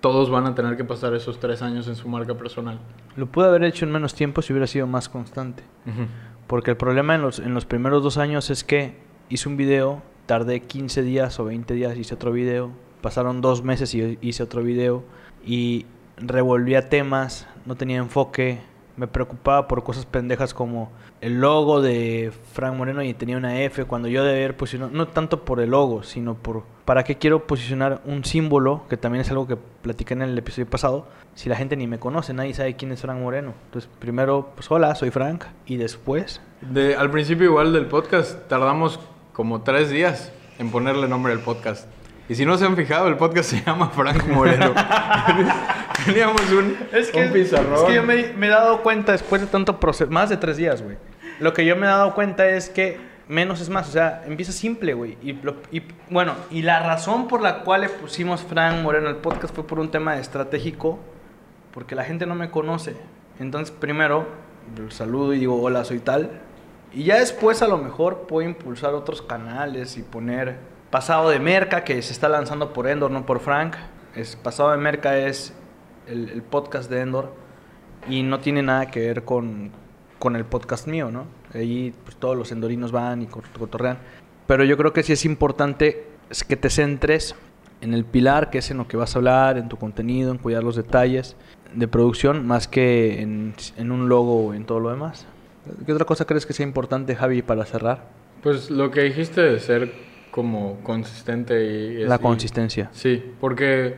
todos 0.00 0.30
van 0.30 0.46
a 0.46 0.54
tener 0.56 0.76
que 0.76 0.84
pasar 0.84 1.14
esos 1.14 1.38
tres 1.38 1.62
años 1.62 1.86
en 1.86 1.94
su 1.94 2.08
marca 2.08 2.34
personal? 2.34 2.80
Lo 3.14 3.26
pude 3.26 3.46
haber 3.46 3.62
hecho 3.62 3.84
en 3.84 3.92
menos 3.92 4.14
tiempo 4.14 4.42
si 4.42 4.52
hubiera 4.52 4.66
sido 4.66 4.88
más 4.88 5.08
constante. 5.08 5.62
Porque 6.48 6.72
el 6.72 6.76
problema 6.76 7.14
en 7.14 7.22
los, 7.22 7.38
en 7.38 7.54
los 7.54 7.66
primeros 7.66 8.02
dos 8.02 8.18
años 8.18 8.50
es 8.50 8.64
que 8.64 8.96
hice 9.28 9.48
un 9.48 9.56
video, 9.56 10.02
tardé 10.26 10.60
15 10.60 11.02
días 11.02 11.38
o 11.38 11.44
20 11.44 11.74
días, 11.74 11.96
hice 11.96 12.14
otro 12.14 12.32
video, 12.32 12.72
pasaron 13.00 13.40
dos 13.40 13.62
meses 13.62 13.94
y 13.94 14.18
hice 14.20 14.42
otro 14.42 14.62
video 14.62 15.02
y 15.44 15.86
revolvía 16.16 16.88
temas, 16.88 17.46
no 17.66 17.76
tenía 17.76 17.98
enfoque, 17.98 18.58
me 18.96 19.06
preocupaba 19.06 19.68
por 19.68 19.84
cosas 19.84 20.06
pendejas 20.06 20.52
como 20.52 20.90
el 21.20 21.40
logo 21.40 21.80
de 21.80 22.32
Frank 22.52 22.74
Moreno 22.74 23.02
y 23.02 23.14
tenía 23.14 23.36
una 23.36 23.62
F 23.62 23.84
cuando 23.84 24.08
yo 24.08 24.24
debía 24.24 24.44
haber 24.44 24.56
posicionado, 24.56 24.92
no 24.92 25.08
tanto 25.08 25.44
por 25.44 25.60
el 25.60 25.70
logo, 25.70 26.02
sino 26.02 26.34
por 26.34 26.64
para 26.84 27.04
qué 27.04 27.16
quiero 27.16 27.46
posicionar 27.46 28.00
un 28.06 28.24
símbolo, 28.24 28.82
que 28.88 28.96
también 28.96 29.20
es 29.20 29.30
algo 29.30 29.46
que 29.46 29.56
platiqué 29.56 30.14
en 30.14 30.22
el 30.22 30.38
episodio 30.38 30.66
pasado, 30.66 31.06
si 31.34 31.48
la 31.48 31.56
gente 31.56 31.76
ni 31.76 31.86
me 31.86 31.98
conoce, 31.98 32.32
nadie 32.32 32.54
sabe 32.54 32.76
quién 32.76 32.92
es 32.92 33.02
Frank 33.02 33.20
Moreno. 33.20 33.52
Entonces, 33.66 33.90
primero, 33.98 34.52
pues 34.54 34.70
hola, 34.70 34.94
soy 34.94 35.10
Frank, 35.10 35.44
y 35.66 35.76
después... 35.76 36.40
De, 36.62 36.96
al 36.96 37.10
principio 37.10 37.44
igual 37.44 37.74
del 37.74 37.86
podcast, 37.86 38.48
tardamos 38.48 38.98
como 39.34 39.60
tres 39.60 39.90
días 39.90 40.32
en 40.58 40.70
ponerle 40.70 41.08
nombre 41.08 41.34
al 41.34 41.40
podcast. 41.40 41.86
Y 42.28 42.34
si 42.34 42.44
no 42.44 42.58
se 42.58 42.66
han 42.66 42.76
fijado, 42.76 43.08
el 43.08 43.16
podcast 43.16 43.50
se 43.50 43.62
llama 43.62 43.88
Frank 43.88 44.26
Moreno. 44.28 44.74
Teníamos 46.04 46.40
un, 46.52 46.76
es 46.92 47.10
que, 47.10 47.24
pizarrón. 47.24 47.74
Es 47.74 47.82
que 47.84 47.94
yo 47.94 48.02
me, 48.02 48.46
he 48.46 48.50
dado 48.50 48.82
cuenta 48.82 49.12
después 49.12 49.40
de 49.40 49.46
tanto 49.46 49.80
proceso, 49.80 50.10
más 50.10 50.28
de 50.28 50.36
tres 50.36 50.56
días, 50.56 50.82
güey. 50.82 50.96
Lo 51.40 51.52
que 51.52 51.64
yo 51.64 51.76
me 51.76 51.86
he 51.86 51.88
dado 51.88 52.14
cuenta 52.14 52.48
es 52.48 52.68
que 52.68 52.98
menos 53.28 53.60
es 53.60 53.68
más, 53.68 53.88
o 53.88 53.92
sea, 53.92 54.22
empieza 54.26 54.52
simple, 54.52 54.94
güey. 54.94 55.16
Y, 55.22 55.38
bueno, 56.10 56.34
y 56.50 56.62
la 56.62 56.80
razón 56.80 57.28
por 57.28 57.42
la 57.42 57.60
cual 57.60 57.82
le 57.82 57.88
pusimos 57.88 58.42
Frank 58.42 58.82
Moreno 58.82 59.08
al 59.08 59.16
podcast 59.16 59.54
fue 59.54 59.66
por 59.66 59.78
un 59.78 59.90
tema 59.90 60.18
estratégico, 60.18 60.98
porque 61.72 61.94
la 61.94 62.04
gente 62.04 62.26
no 62.26 62.34
me 62.34 62.50
conoce. 62.50 62.96
Entonces, 63.38 63.74
primero, 63.74 64.26
saludo 64.90 65.34
y 65.34 65.38
digo, 65.40 65.60
hola, 65.60 65.84
soy 65.84 66.00
tal. 66.00 66.30
Y 66.92 67.04
ya 67.04 67.18
después 67.18 67.62
a 67.62 67.68
lo 67.68 67.78
mejor 67.78 68.26
puedo 68.26 68.48
impulsar 68.48 68.94
otros 68.94 69.22
canales 69.22 69.96
y 69.98 70.02
poner 70.02 70.56
Pasado 70.90 71.28
de 71.28 71.38
Merca, 71.38 71.84
que 71.84 72.00
se 72.00 72.12
está 72.14 72.30
lanzando 72.30 72.72
por 72.72 72.88
Endor, 72.88 73.10
no 73.10 73.26
por 73.26 73.40
Frank. 73.40 73.76
Es, 74.14 74.36
Pasado 74.36 74.70
de 74.70 74.78
Merca 74.78 75.18
es 75.18 75.52
el, 76.06 76.42
podcast 76.42 76.90
de 76.90 77.02
Endor 77.02 77.34
y 78.08 78.22
no 78.22 78.40
tiene 78.40 78.62
nada 78.62 78.90
que 78.90 79.00
ver 79.00 79.24
con, 79.24 79.70
con 80.18 80.34
el 80.34 80.46
podcast 80.46 80.86
mío, 80.86 81.10
¿no? 81.10 81.26
Allí 81.52 81.92
pues, 82.04 82.16
todos 82.16 82.38
los 82.38 82.52
endorinos 82.52 82.90
van 82.90 83.20
y 83.20 83.26
cotorrean. 83.26 83.98
Pero 84.46 84.64
yo 84.64 84.78
creo 84.78 84.94
que 84.94 85.02
sí 85.02 85.12
es 85.12 85.26
importante 85.26 86.06
es 86.30 86.42
que 86.42 86.56
te 86.56 86.70
centres 86.70 87.34
en 87.82 87.92
el 87.92 88.06
pilar, 88.06 88.48
que 88.48 88.58
es 88.58 88.70
en 88.70 88.78
lo 88.78 88.88
que 88.88 88.96
vas 88.96 89.14
a 89.14 89.18
hablar, 89.18 89.58
en 89.58 89.68
tu 89.68 89.76
contenido, 89.76 90.32
en 90.32 90.38
cuidar 90.38 90.64
los 90.64 90.74
detalles 90.74 91.36
de 91.74 91.86
producción, 91.86 92.46
más 92.46 92.66
que 92.66 93.20
en, 93.20 93.54
en 93.76 93.92
un 93.92 94.08
logo 94.08 94.46
o 94.46 94.54
en 94.54 94.64
todo 94.64 94.80
lo 94.80 94.88
demás. 94.88 95.26
¿Qué 95.84 95.92
otra 95.92 96.06
cosa 96.06 96.24
crees 96.24 96.46
que 96.46 96.54
sea 96.54 96.64
importante, 96.64 97.14
Javi, 97.14 97.42
para 97.42 97.66
cerrar? 97.66 98.06
Pues 98.42 98.70
lo 98.70 98.90
que 98.90 99.02
dijiste 99.02 99.42
de 99.42 99.60
ser 99.60 100.07
como 100.38 100.76
consistente 100.84 101.64
y... 101.64 102.04
La 102.04 102.18
consistencia. 102.18 102.90
Sí, 102.92 103.20
porque 103.40 103.96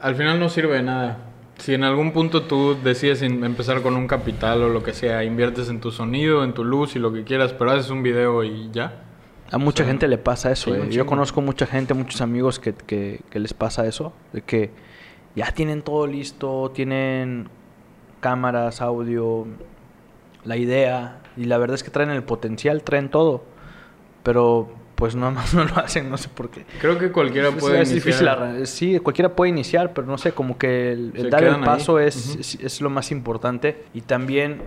al 0.00 0.16
final 0.16 0.40
no 0.40 0.48
sirve 0.48 0.74
de 0.74 0.82
nada. 0.82 1.18
Si 1.58 1.72
en 1.72 1.84
algún 1.84 2.10
punto 2.10 2.42
tú 2.42 2.76
decides 2.82 3.22
empezar 3.22 3.80
con 3.80 3.94
un 3.94 4.08
capital 4.08 4.60
o 4.64 4.68
lo 4.70 4.82
que 4.82 4.92
sea, 4.92 5.22
inviertes 5.22 5.68
en 5.68 5.78
tu 5.80 5.92
sonido, 5.92 6.42
en 6.42 6.52
tu 6.52 6.64
luz 6.64 6.96
y 6.96 6.98
lo 6.98 7.12
que 7.12 7.22
quieras, 7.22 7.52
pero 7.52 7.70
haces 7.70 7.90
un 7.90 8.02
video 8.02 8.42
y 8.42 8.68
ya. 8.72 9.04
A 9.52 9.58
mucha 9.58 9.84
gente 9.84 10.08
le 10.08 10.18
pasa 10.18 10.50
eso. 10.50 10.74
Eh. 10.74 10.88
Yo 10.90 11.06
conozco 11.06 11.40
mucha 11.40 11.64
gente, 11.64 11.94
muchos 11.94 12.20
amigos 12.22 12.58
que, 12.58 12.74
que, 12.74 13.20
que 13.30 13.38
les 13.38 13.54
pasa 13.54 13.86
eso, 13.86 14.12
de 14.32 14.42
que 14.42 14.72
ya 15.36 15.52
tienen 15.52 15.82
todo 15.82 16.08
listo, 16.08 16.72
tienen 16.74 17.48
cámaras, 18.18 18.80
audio, 18.80 19.46
la 20.44 20.56
idea, 20.56 21.20
y 21.36 21.44
la 21.44 21.56
verdad 21.56 21.76
es 21.76 21.84
que 21.84 21.90
traen 21.90 22.10
el 22.10 22.24
potencial, 22.24 22.82
traen 22.82 23.10
todo, 23.10 23.44
pero 24.24 24.85
pues 24.96 25.14
nada 25.14 25.30
más 25.30 25.54
no 25.54 25.64
lo 25.64 25.76
hacen, 25.76 26.10
no 26.10 26.16
sé 26.16 26.28
por 26.28 26.50
qué. 26.50 26.64
Creo 26.80 26.98
que 26.98 27.12
cualquiera 27.12 27.52
puede 27.52 27.82
es 27.82 27.92
iniciar. 27.92 28.56
Difícil, 28.56 28.66
sí, 28.66 28.98
cualquiera 28.98 29.36
puede 29.36 29.50
iniciar, 29.50 29.92
pero 29.92 30.06
no 30.06 30.18
sé, 30.18 30.32
como 30.32 30.58
que 30.58 30.92
el, 30.92 31.30
dar 31.30 31.44
el 31.44 31.60
paso 31.60 32.00
es, 32.00 32.58
es, 32.60 32.80
lo 32.80 32.90
más 32.90 33.12
importante. 33.12 33.84
Y 33.94 34.00
también 34.00 34.62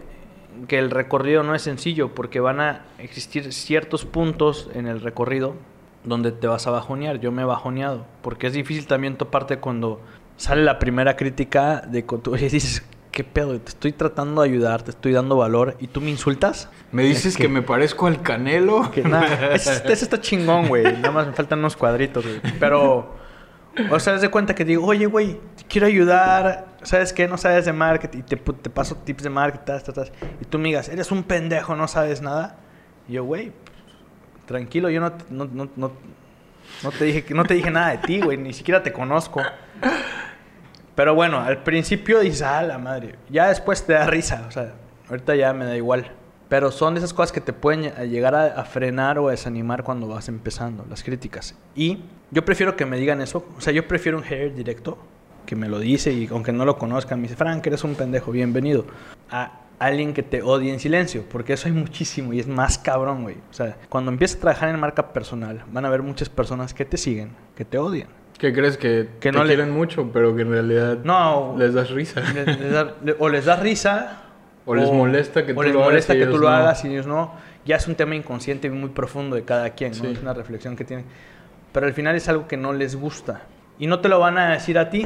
que 0.68 0.80
el 0.80 0.92
recorrido 0.92 1.44
no 1.44 1.56
es 1.56 1.64
sencillo, 1.64 2.14
porque 2.16 2.40
van 2.40 2.62
a 2.62 2.86
existir 3.00 3.52
ciertos 3.52 4.06
puntos 4.06 4.70
en 4.74 4.88
el 4.88 5.02
recorrido 5.02 5.56
donde 6.04 6.32
te 6.32 6.48
vas 6.48 6.68
a 6.68 6.72
bajonear. 6.72 7.20
Yo 7.20 7.32
me 7.32 7.42
he 7.42 7.46
bajoneado, 7.46 8.06
porque 8.22 8.48
es 8.48 8.54
difícil 8.54 8.88
también 8.88 9.18
toparte 9.18 9.58
cuando 9.58 10.02
sale 10.38 10.64
la 10.64 10.80
primera 10.80 11.16
crítica 11.16 11.82
de 11.82 12.06
cuando 12.06 12.32
dices, 12.36 12.84
¿qué 13.20 13.26
pedo? 13.26 13.60
Te 13.60 13.68
estoy 13.68 13.92
tratando 13.92 14.44
de 14.44 14.48
ayudar, 14.48 14.82
te 14.82 14.92
estoy 14.92 15.12
dando 15.12 15.36
valor 15.36 15.76
y 15.82 15.88
tú 15.88 16.00
me 16.00 16.10
insultas. 16.10 16.70
¿Me 16.94 17.04
dices 17.04 17.36
que, 17.36 17.50
me 17.50 17.62
parezco 17.62 18.08
al 18.08 18.22
Canelo? 18.22 18.90
Que 18.92 19.04
nada, 19.04 19.54
ese, 19.56 19.92
está 19.92 20.22
chingón, 20.22 20.70
güey. 20.70 20.84
Nada 20.84 21.12
más 21.12 21.28
me 21.28 21.34
faltan 21.34 21.60
unos 21.60 21.76
cuadritos, 21.76 22.26
güey. 22.26 22.40
Pero, 22.62 23.14
o 23.92 24.00
sea, 24.00 24.14
de 24.14 24.30
cuenta 24.30 24.56
que 24.56 24.64
digo, 24.64 24.86
oye, 24.86 25.06
güey, 25.06 25.38
te 25.58 25.66
quiero 25.68 25.88
ayudar. 25.88 26.68
¿Sabes 26.84 27.12
qué? 27.12 27.28
No 27.28 27.38
sabes 27.38 27.66
de 27.66 27.74
marketing. 27.74 28.20
Y 28.20 28.22
te, 28.22 28.38
te 28.38 28.70
paso 28.70 28.96
tips 28.96 29.24
de 29.24 29.30
marketing, 29.30 29.74
Y 30.40 30.46
tú 30.46 30.58
me 30.58 30.70
digas, 30.70 30.88
eres 30.88 31.12
un 31.12 31.24
pendejo, 31.24 31.76
no 31.76 31.90
sabes 31.90 32.22
nada. 32.22 32.56
Y 33.10 33.14
yo, 33.16 33.26
güey, 33.26 33.52
tranquilo, 34.46 34.90
yo 34.90 35.02
no, 35.02 35.12
no, 35.30 35.44
no, 35.44 35.70
no, 35.76 35.92
no 36.84 36.92
te 36.92 37.04
dije, 37.04 37.26
no 37.34 37.44
te 37.44 37.56
dije 37.56 37.70
nada 37.70 37.90
de 37.90 37.98
ti, 37.98 38.22
güey. 38.22 38.38
Ni 38.38 38.54
siquiera 38.54 38.82
te 38.82 38.94
conozco. 38.94 39.42
Pero 41.00 41.16
bueno, 41.16 41.40
al 41.40 41.64
principio 41.64 42.20
dices, 42.20 42.42
ah, 42.42 42.62
la 42.62 42.78
madre. 42.78 43.16
Ya 43.30 43.48
después 43.48 43.86
te 43.86 43.94
da 43.94 44.06
risa. 44.08 44.44
O 44.50 44.52
sea, 44.52 44.74
ahorita 45.08 45.34
ya 45.34 45.54
me 45.54 45.64
da 45.64 45.78
igual. 45.78 46.12
Pero 46.50 46.72
son 46.72 46.98
esas 46.98 47.14
cosas 47.14 47.32
que 47.32 47.40
te 47.40 47.54
pueden 47.54 47.94
llegar 48.12 48.36
a, 48.36 48.66
frenar 48.66 49.18
o 49.18 49.30
a 49.30 49.32
desanimar 49.32 49.86
cuando 49.86 50.10
vas 50.10 50.28
empezando, 50.28 50.86
las 50.90 51.02
críticas. 51.02 51.56
Y 51.74 52.00
yo 52.32 52.44
prefiero 52.44 52.76
que 52.76 52.86
me 52.86 52.98
digan 52.98 53.22
eso. 53.22 53.48
O 53.58 53.62
sea, 53.62 53.72
yo 53.72 53.88
prefiero 53.88 54.18
un 54.18 54.26
hater 54.26 54.54
directo 54.54 54.98
que 55.46 55.56
me 55.56 55.70
lo 55.70 55.80
dice 55.80 56.12
y 56.12 56.28
aunque 56.32 56.52
no 56.52 56.66
lo 56.66 56.78
conozcan, 56.78 57.22
me 57.22 57.30
dice, 57.30 57.38
Frank, 57.38 57.66
eres 57.66 57.86
un 57.86 57.96
pendejo, 57.96 58.34
bienvenido. 58.34 58.84
A 59.32 59.62
alguien 59.80 60.14
que 60.14 60.22
te 60.22 60.42
odie 60.42 60.74
en 60.74 60.82
silencio, 60.82 61.24
porque 61.32 61.54
eso 61.54 61.70
hay 61.70 61.74
muchísimo 61.76 62.34
y 62.34 62.42
es 62.42 62.48
más 62.50 62.78
cabrón, 62.78 63.24
güey. 63.24 63.38
O 63.50 63.54
sea, 63.54 63.78
cuando 63.88 64.12
empiezas 64.12 64.36
a 64.36 64.42
trabajar 64.42 64.68
en 64.68 64.78
marca 64.78 65.14
personal, 65.14 65.64
van 65.72 65.86
a 65.86 65.88
haber 65.88 66.04
muchas 66.04 66.28
personas 66.28 66.74
que 66.74 66.84
te 66.84 66.98
siguen, 66.98 67.38
que 67.56 67.64
te 67.64 67.78
odian 67.78 68.19
¿Qué 68.40 68.54
crees 68.54 68.78
que, 68.78 69.10
que 69.20 69.34
no 69.34 69.44
le... 69.44 69.54
quieren 69.54 69.72
mucho, 69.72 70.12
pero 70.14 70.34
que 70.34 70.44
en 70.44 70.52
realidad 70.52 71.00
no, 71.04 71.56
les 71.58 71.74
das 71.74 71.92
risa? 71.92 72.24
o 73.20 73.30
les 73.30 73.46
das 73.46 73.60
risa. 73.60 74.24
O, 74.66 74.76
les 74.76 74.90
molesta 74.92 75.46
que 75.46 75.54
tú 75.54 75.62
les 75.62 75.74
lo 75.74 75.82
molesta 75.82 76.14
hagas. 76.14 76.26
que 76.26 76.32
tú 76.32 76.38
lo 76.40 76.48
hagas 76.48 76.86
y 76.86 76.88
ellos 76.88 77.06
no. 77.06 77.34
Ya 77.66 77.76
es 77.76 77.88
un 77.88 77.96
tema 77.96 78.16
inconsciente 78.16 78.68
y 78.68 78.70
muy 78.70 78.90
profundo 78.90 79.36
de 79.36 79.44
cada 79.44 79.72
quien, 79.72 79.92
¿no? 80.02 80.10
Es 80.10 80.22
una 80.22 80.34
reflexión 80.34 80.78
que 80.78 80.86
tienen. 80.86 81.06
Pero 81.74 81.86
al 81.86 81.94
final 81.94 82.16
es 82.16 82.30
algo 82.30 82.48
que 82.48 82.56
no 82.56 82.72
les 82.72 82.96
gusta. 82.96 83.42
Y 83.78 83.88
no 83.88 84.00
te 84.00 84.08
lo 84.08 84.20
van 84.20 84.38
a 84.38 84.52
decir 84.52 84.80
a 84.80 84.90
ti, 84.90 85.06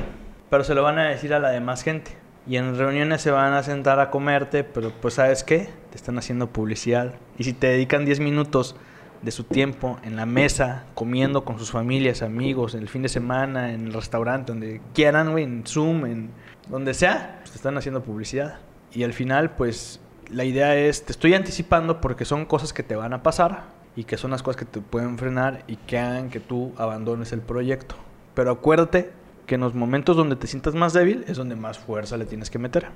pero 0.49 0.63
se 0.63 0.75
lo 0.75 0.83
van 0.83 0.99
a 0.99 1.09
decir 1.09 1.33
a 1.33 1.39
la 1.39 1.49
demás 1.49 1.83
gente. 1.83 2.11
Y 2.45 2.57
en 2.57 2.77
reuniones 2.77 3.21
se 3.21 3.31
van 3.31 3.53
a 3.53 3.63
sentar 3.63 3.99
a 3.99 4.11
comerte, 4.11 4.63
pero 4.63 4.91
pues 4.91 5.15
¿sabes 5.15 5.43
qué? 5.43 5.69
Te 5.89 5.95
están 5.95 6.17
haciendo 6.17 6.47
publicidad. 6.47 7.13
Y 7.37 7.45
si 7.45 7.53
te 7.53 7.67
dedican 7.67 8.05
10 8.05 8.19
minutos 8.19 8.75
de 9.23 9.31
su 9.31 9.45
tiempo 9.45 9.97
en 10.03 10.15
la 10.15 10.25
mesa, 10.25 10.85
comiendo 10.93 11.45
con 11.45 11.57
sus 11.57 11.71
familias, 11.71 12.21
amigos, 12.21 12.75
en 12.75 12.81
el 12.81 12.89
fin 12.89 13.01
de 13.01 13.09
semana, 13.09 13.73
en 13.73 13.87
el 13.87 13.93
restaurante, 13.93 14.51
donde 14.51 14.81
quieran, 14.93 15.31
güey, 15.31 15.45
en 15.45 15.63
Zoom, 15.65 16.05
en 16.05 16.29
donde 16.67 16.93
sea, 16.93 17.37
pues 17.39 17.51
te 17.51 17.57
están 17.57 17.77
haciendo 17.77 18.03
publicidad. 18.03 18.59
Y 18.91 19.03
al 19.03 19.13
final, 19.13 19.55
pues 19.55 20.01
la 20.29 20.43
idea 20.43 20.75
es, 20.75 21.05
te 21.05 21.13
estoy 21.13 21.33
anticipando 21.33 22.01
porque 22.01 22.25
son 22.25 22.45
cosas 22.45 22.73
que 22.73 22.83
te 22.83 22.95
van 22.95 23.13
a 23.13 23.23
pasar 23.23 23.63
y 23.95 24.03
que 24.03 24.17
son 24.17 24.31
las 24.31 24.43
cosas 24.43 24.59
que 24.59 24.65
te 24.65 24.81
pueden 24.81 25.17
frenar 25.17 25.63
y 25.67 25.77
que 25.77 25.97
hagan 25.99 26.29
que 26.29 26.39
tú 26.39 26.73
abandones 26.77 27.31
el 27.31 27.41
proyecto. 27.41 27.95
Pero 28.33 28.51
acuérdate 28.51 29.11
que 29.45 29.55
en 29.55 29.61
los 29.61 29.73
momentos 29.73 30.17
donde 30.17 30.35
te 30.35 30.47
sientas 30.47 30.73
más 30.75 30.93
débil 30.93 31.23
es 31.27 31.37
donde 31.37 31.55
más 31.55 31.77
fuerza 31.77 32.17
le 32.17 32.25
tienes 32.25 32.49
que 32.49 32.59
meter. 32.59 32.87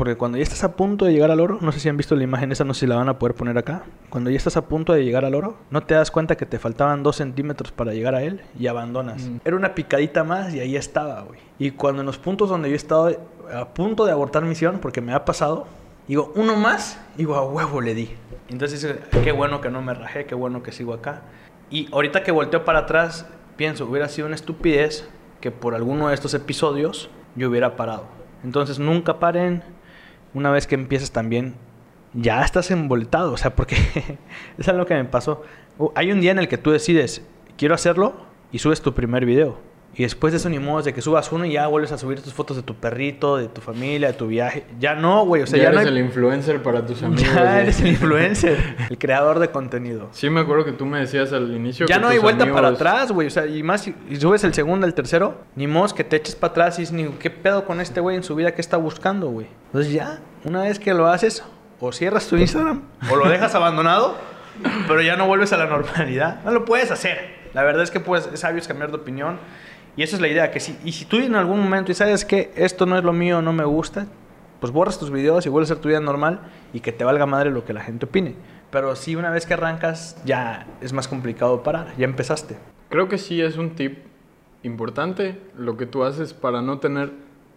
Porque 0.00 0.16
cuando 0.16 0.38
ya 0.38 0.44
estás 0.44 0.64
a 0.64 0.76
punto 0.76 1.04
de 1.04 1.12
llegar 1.12 1.30
al 1.30 1.40
oro, 1.40 1.58
no 1.60 1.72
sé 1.72 1.78
si 1.78 1.90
han 1.90 1.98
visto 1.98 2.16
la 2.16 2.24
imagen 2.24 2.50
esa, 2.50 2.64
no 2.64 2.72
sé 2.72 2.80
si 2.80 2.86
la 2.86 2.96
van 2.96 3.10
a 3.10 3.18
poder 3.18 3.34
poner 3.34 3.58
acá. 3.58 3.82
Cuando 4.08 4.30
ya 4.30 4.38
estás 4.38 4.56
a 4.56 4.66
punto 4.66 4.94
de 4.94 5.04
llegar 5.04 5.26
al 5.26 5.34
oro, 5.34 5.58
no 5.68 5.82
te 5.82 5.92
das 5.92 6.10
cuenta 6.10 6.38
que 6.38 6.46
te 6.46 6.58
faltaban 6.58 7.02
dos 7.02 7.16
centímetros 7.16 7.70
para 7.70 7.92
llegar 7.92 8.14
a 8.14 8.22
él 8.22 8.40
y 8.58 8.66
abandonas. 8.66 9.28
Mm. 9.28 9.40
Era 9.44 9.56
una 9.56 9.74
picadita 9.74 10.24
más 10.24 10.54
y 10.54 10.60
ahí 10.60 10.74
estaba, 10.74 11.20
güey. 11.24 11.38
Y 11.58 11.72
cuando 11.72 12.00
en 12.00 12.06
los 12.06 12.16
puntos 12.16 12.48
donde 12.48 12.70
yo 12.70 12.72
he 12.72 12.76
estado 12.76 13.14
a 13.52 13.68
punto 13.74 14.06
de 14.06 14.12
abortar 14.12 14.42
misión, 14.42 14.78
porque 14.80 15.02
me 15.02 15.12
ha 15.12 15.26
pasado, 15.26 15.66
digo, 16.08 16.32
uno 16.34 16.56
más, 16.56 16.98
digo, 17.18 17.34
a 17.34 17.44
huevo 17.44 17.82
le 17.82 17.94
di. 17.94 18.08
Entonces, 18.48 18.96
qué 19.22 19.32
bueno 19.32 19.60
que 19.60 19.68
no 19.68 19.82
me 19.82 19.92
rajé, 19.92 20.24
qué 20.24 20.34
bueno 20.34 20.62
que 20.62 20.72
sigo 20.72 20.94
acá. 20.94 21.24
Y 21.70 21.92
ahorita 21.92 22.22
que 22.22 22.30
volteo 22.30 22.64
para 22.64 22.78
atrás, 22.78 23.26
pienso, 23.58 23.84
hubiera 23.84 24.08
sido 24.08 24.28
una 24.28 24.36
estupidez 24.36 25.06
que 25.42 25.50
por 25.50 25.74
alguno 25.74 26.08
de 26.08 26.14
estos 26.14 26.32
episodios 26.32 27.10
yo 27.36 27.50
hubiera 27.50 27.76
parado. 27.76 28.06
Entonces 28.42 28.78
nunca 28.78 29.18
paren. 29.18 29.62
Una 30.34 30.50
vez 30.50 30.66
que 30.66 30.74
empiezas 30.74 31.10
también, 31.10 31.54
ya 32.14 32.42
estás 32.42 32.70
emboltado. 32.70 33.32
O 33.32 33.36
sea, 33.36 33.54
porque 33.54 33.76
es 34.58 34.68
algo 34.68 34.86
que 34.86 34.94
me 34.94 35.04
pasó. 35.04 35.42
Uh, 35.78 35.90
Hay 35.94 36.12
un 36.12 36.20
día 36.20 36.32
en 36.32 36.38
el 36.38 36.48
que 36.48 36.58
tú 36.58 36.70
decides, 36.70 37.22
quiero 37.56 37.74
hacerlo, 37.74 38.14
y 38.52 38.58
subes 38.58 38.80
tu 38.82 38.94
primer 38.94 39.24
video. 39.24 39.58
Y 39.94 40.02
después 40.04 40.32
de 40.32 40.36
eso, 40.38 40.48
ni 40.48 40.58
modo 40.60 40.82
de 40.82 40.94
que 40.94 41.02
subas 41.02 41.30
uno 41.32 41.44
y 41.44 41.52
ya 41.52 41.66
vuelves 41.66 41.90
a 41.92 41.98
subir 41.98 42.22
tus 42.22 42.32
fotos 42.32 42.56
de 42.56 42.62
tu 42.62 42.74
perrito, 42.76 43.36
de 43.36 43.48
tu 43.48 43.60
familia, 43.60 44.08
de 44.08 44.14
tu 44.14 44.28
viaje. 44.28 44.64
Ya 44.78 44.94
no, 44.94 45.24
güey. 45.26 45.42
O 45.42 45.46
sea, 45.46 45.58
ya, 45.58 45.64
ya, 45.64 45.70
no 45.70 45.80
eres 45.80 45.88
hay- 45.92 45.98
el 45.98 46.04
influencer 46.04 46.62
para 46.62 46.86
tus 46.86 47.02
amigos. 47.02 47.24
Ya 47.34 47.60
eres 47.60 47.80
el 47.80 47.88
influencer, 47.94 48.76
el 48.88 48.98
creador 48.98 49.40
de 49.40 49.50
contenido. 49.50 50.08
Sí, 50.12 50.30
me 50.30 50.40
acuerdo 50.40 50.64
que 50.64 50.72
tú 50.72 50.86
me 50.86 51.00
decías 51.00 51.32
al 51.32 51.52
inicio. 51.54 51.86
Ya 51.86 51.96
que 51.96 52.00
no 52.02 52.08
hay 52.08 52.18
vuelta 52.18 52.50
para 52.52 52.68
atrás, 52.68 53.10
güey. 53.10 53.26
O 53.26 53.30
sea, 53.30 53.46
y 53.46 53.62
más 53.62 53.82
si 53.82 53.94
y 54.08 54.16
subes 54.16 54.44
el 54.44 54.54
segundo, 54.54 54.86
el 54.86 54.94
tercero, 54.94 55.42
ni 55.56 55.66
modo 55.66 55.92
que 55.94 56.04
te 56.04 56.16
eches 56.16 56.36
para 56.36 56.52
atrás 56.52 56.78
y 56.78 56.82
dices, 56.82 56.94
ni 56.94 57.04
qué 57.18 57.30
pedo 57.30 57.64
con 57.64 57.80
este 57.80 58.00
güey 58.00 58.16
en 58.16 58.22
su 58.22 58.34
vida, 58.36 58.52
qué 58.54 58.60
está 58.60 58.76
buscando, 58.76 59.28
güey. 59.30 59.48
Entonces 59.66 59.92
ya, 59.92 60.20
una 60.44 60.62
vez 60.62 60.78
que 60.78 60.94
lo 60.94 61.08
haces, 61.08 61.42
o 61.80 61.90
cierras 61.92 62.26
tu 62.28 62.36
Instagram, 62.36 62.82
o 63.10 63.16
lo 63.16 63.28
dejas 63.28 63.54
abandonado, 63.54 64.14
pero 64.86 65.02
ya 65.02 65.16
no 65.16 65.26
vuelves 65.26 65.52
a 65.52 65.56
la 65.56 65.66
normalidad. 65.66 66.42
No 66.44 66.52
lo 66.52 66.64
puedes 66.64 66.90
hacer. 66.90 67.40
La 67.54 67.64
verdad 67.64 67.82
es 67.82 67.90
que 67.90 67.98
pues, 67.98 68.28
es 68.32 68.40
sabio 68.40 68.62
cambiar 68.66 68.90
de 68.90 68.96
opinión. 68.98 69.38
Y 69.96 70.02
esa 70.02 70.16
es 70.16 70.22
la 70.22 70.28
idea, 70.28 70.50
que 70.50 70.60
si, 70.60 70.78
y 70.84 70.92
si 70.92 71.04
tú 71.04 71.16
en 71.16 71.34
algún 71.34 71.60
momento 71.60 71.92
y 71.92 71.94
sabes 71.94 72.24
que 72.24 72.52
esto 72.56 72.86
no 72.86 72.96
es 72.96 73.04
lo 73.04 73.12
mío, 73.12 73.42
no 73.42 73.52
me 73.52 73.64
gusta, 73.64 74.06
pues 74.60 74.72
borras 74.72 74.98
tus 74.98 75.10
videos 75.10 75.46
y 75.46 75.48
vuelves 75.48 75.70
a 75.70 75.74
ser 75.74 75.82
tu 75.82 75.88
vida 75.88 76.00
normal 76.00 76.40
y 76.72 76.80
que 76.80 76.92
te 76.92 77.04
valga 77.04 77.26
madre 77.26 77.50
lo 77.50 77.64
que 77.64 77.72
la 77.72 77.80
gente 77.80 78.06
opine. 78.06 78.34
Pero 78.70 78.94
si 78.94 79.16
una 79.16 79.30
vez 79.30 79.46
que 79.46 79.54
arrancas 79.54 80.16
ya 80.24 80.66
es 80.80 80.92
más 80.92 81.08
complicado 81.08 81.62
parar, 81.62 81.88
ya 81.98 82.04
empezaste. 82.04 82.56
Creo 82.88 83.08
que 83.08 83.18
sí 83.18 83.40
es 83.40 83.56
un 83.56 83.70
tip 83.70 83.98
importante 84.62 85.40
lo 85.56 85.76
que 85.76 85.86
tú 85.86 86.04
haces 86.04 86.34
para 86.34 86.62
no 86.62 86.78
tener 86.78 87.10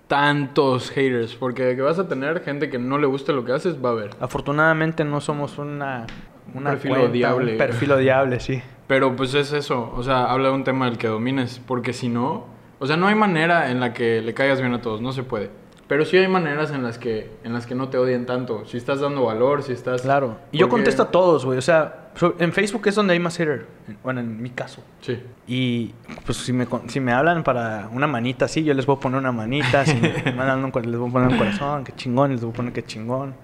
tantos 0.08 0.90
haters. 0.92 1.36
Porque 1.36 1.76
que 1.76 1.82
vas 1.82 2.00
a 2.00 2.08
tener 2.08 2.42
gente 2.44 2.70
que 2.70 2.80
no 2.80 2.98
le 2.98 3.08
guste 3.08 3.34
lo 3.34 3.46
que 3.46 3.52
haces, 3.52 3.84
va 3.84 3.90
a 3.90 3.92
haber. 3.92 4.12
Afortunadamente 4.20 5.04
no 5.04 5.22
somos 5.22 5.58
una, 5.58 6.08
una 6.54 6.72
perfil 6.72 6.92
cuenta, 6.92 7.10
odiable. 7.10 7.52
Un 7.54 7.58
perfil 7.58 7.92
odiable, 7.92 8.40
sí. 8.40 8.62
Pero 8.88 9.16
pues 9.16 9.34
es 9.34 9.54
eso, 9.54 9.92
o 9.96 10.04
sea, 10.04 10.26
habla 10.32 10.50
de 10.50 10.56
un 10.56 10.64
tema 10.64 10.86
del 10.86 10.98
que 10.98 11.08
domines, 11.08 11.62
porque 11.66 11.94
si 11.94 12.10
no, 12.10 12.46
o 12.80 12.86
sea, 12.88 12.98
no 12.98 13.08
hay 13.08 13.16
manera 13.16 13.72
en 13.72 13.80
la 13.80 13.94
que 13.94 14.22
le 14.22 14.34
caigas 14.34 14.60
bien 14.62 14.74
a 14.74 14.82
todos, 14.82 15.02
no 15.02 15.14
se 15.14 15.24
puede. 15.24 15.50
Pero 15.88 16.06
sí 16.06 16.18
hay 16.18 16.28
maneras 16.28 16.72
en 16.72 16.82
las 16.82 16.98
que 16.98 17.30
en 17.44 17.54
las 17.54 17.68
que 17.68 17.76
no 17.76 17.90
te 17.90 17.98
odien 17.98 18.26
tanto, 18.26 18.66
si 18.66 18.78
estás 18.78 19.02
dando 19.02 19.26
valor, 19.26 19.64
si 19.64 19.74
estás 19.74 20.02
Claro. 20.02 20.38
Y 20.52 20.58
yo 20.58 20.68
Porque- 20.68 20.82
contesto 20.84 21.04
a 21.04 21.12
todos, 21.12 21.46
güey. 21.46 21.58
O 21.58 21.62
sea, 21.62 22.10
en 22.40 22.54
Facebook 22.54 22.88
es 22.88 22.96
donde 22.96 23.14
hay 23.14 23.20
más 23.20 23.38
hater. 23.38 23.68
Bueno, 24.02 24.22
en 24.22 24.42
mi 24.42 24.50
caso. 24.50 24.82
Sí. 25.02 25.22
Y 25.46 25.94
pues 26.26 26.38
si 26.38 26.54
me, 26.54 26.66
si 26.88 27.00
me 27.00 27.12
hablan 27.12 27.44
para 27.44 27.90
una 27.92 28.08
manita 28.08 28.46
así, 28.46 28.64
yo 28.64 28.74
les 28.74 28.86
voy 28.86 28.96
a 28.96 29.00
poner 29.00 29.20
una 29.20 29.34
manita. 29.34 29.86
Si 29.86 29.94
me 29.96 30.10
mandan 30.36 30.64
un, 30.64 30.72
les 30.90 30.98
voy 31.00 31.10
a 31.10 31.12
poner 31.14 31.28
un 31.30 31.38
corazón, 31.38 31.84
qué 31.84 31.92
chingón, 31.94 32.32
les 32.32 32.42
voy 32.42 32.52
a 32.52 32.54
poner 32.56 32.74
qué 32.74 32.84
chingón. 32.84 33.36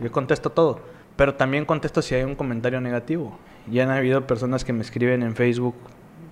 Yo 0.00 0.10
contesto 0.10 0.50
todo. 0.50 0.80
Pero 1.16 1.34
también 1.34 1.64
contesto 1.64 2.02
si 2.02 2.14
hay 2.14 2.24
un 2.24 2.34
comentario 2.34 2.80
negativo. 2.80 3.38
Ya 3.70 3.84
han 3.84 3.90
habido 3.90 4.26
personas 4.26 4.64
que 4.64 4.72
me 4.72 4.82
escriben 4.82 5.22
en 5.22 5.36
Facebook, 5.36 5.74